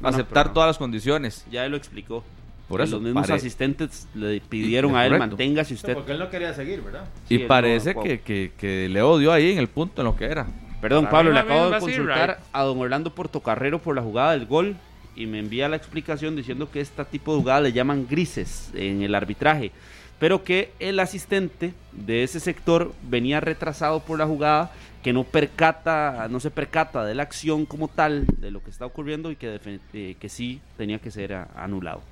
[0.00, 1.46] no, aceptar todas las condiciones.
[1.50, 2.22] Ya él lo explicó.
[2.68, 5.28] Por eso, los mismos pare- asistentes le pidieron a él, Correcto.
[5.36, 5.94] manténgase usted.
[5.94, 7.04] Porque él no quería seguir, ¿verdad?
[7.28, 10.16] Y Sí, parece no- que, que, que Leo dio ahí en el punto en lo
[10.16, 10.46] que era.
[10.80, 12.38] Perdón, Para Pablo, le acabo de consultar right.
[12.52, 14.76] a don Orlando Portocarrero por la jugada del gol
[15.14, 19.00] y me envía la explicación diciendo que este tipo de jugada le llaman grises en
[19.02, 19.70] el arbitraje,
[20.18, 24.70] pero que el asistente de ese sector venía retrasado por la jugada,
[25.02, 28.84] que no percata, no se percata de la acción como tal, de lo que está
[28.86, 29.58] ocurriendo y que,
[29.94, 32.02] eh, que sí tenía que ser anulado.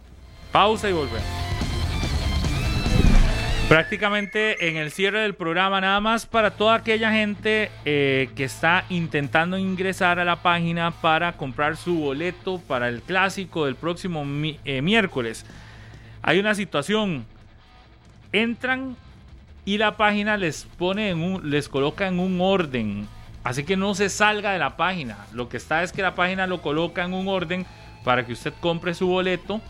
[0.54, 1.26] Pausa y volvemos.
[3.68, 8.84] Prácticamente en el cierre del programa, nada más para toda aquella gente eh, que está
[8.88, 14.24] intentando ingresar a la página para comprar su boleto para el clásico del próximo
[14.64, 15.44] eh, miércoles.
[16.22, 17.26] Hay una situación.
[18.30, 18.96] Entran
[19.64, 23.08] y la página les pone en un, les coloca en un orden.
[23.42, 25.26] Así que no se salga de la página.
[25.32, 27.66] Lo que está es que la página lo coloca en un orden
[28.04, 29.60] para que usted compre su boleto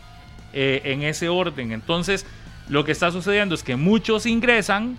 [0.57, 1.73] eh, en ese orden.
[1.73, 2.25] Entonces,
[2.69, 4.97] lo que está sucediendo es que muchos ingresan,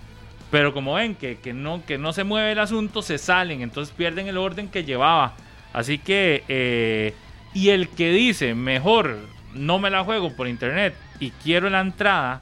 [0.51, 3.63] pero como ven que, que no, que no se mueve el asunto, se salen.
[3.63, 5.35] Entonces pierden el orden que llevaba.
[5.73, 7.15] Así que, eh,
[7.55, 9.17] y el que dice, mejor
[9.55, 12.41] no me la juego por internet y quiero la entrada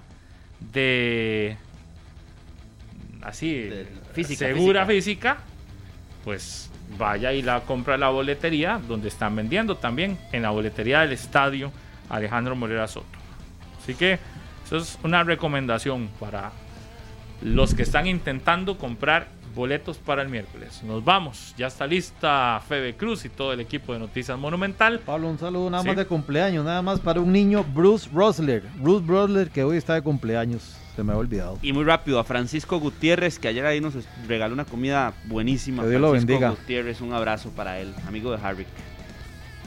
[0.74, 1.56] de...
[3.22, 5.38] Así, De física, segura física,
[6.26, 11.00] pues vaya y la compra en la boletería donde están vendiendo también en la boletería
[11.00, 11.72] del estadio
[12.10, 13.06] Alejandro Morera Soto.
[13.82, 14.20] Así que
[14.66, 16.52] eso es una recomendación para
[17.42, 20.82] los que están intentando comprar boletos para el miércoles.
[20.84, 25.00] Nos vamos, ya está lista Febe Cruz y todo el equipo de Noticias Monumental.
[25.00, 25.88] Pablo, un saludo nada Sí.
[25.90, 28.64] más de cumpleaños, nada más para un niño, Bruce Rosler.
[28.78, 30.76] Bruce Rosler, que hoy está de cumpleaños.
[30.96, 31.60] Se me ha olvidado.
[31.62, 33.94] Y muy rápido, a Francisco Gutiérrez, que ayer ahí nos
[34.28, 35.84] regaló una comida buenísima.
[35.84, 36.50] Que Dios lo Francisco bendiga.
[36.52, 38.68] Gutiérrez, un abrazo para él, amigo de Harvick.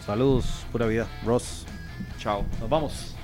[0.04, 1.06] Saludos, pura vida.
[1.24, 1.66] Ross,
[2.18, 2.44] Chao.
[2.60, 3.14] nos vamos.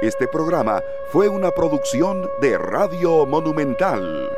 [0.00, 0.80] Este programa
[1.10, 4.30] fue una producción de Radio Monumental.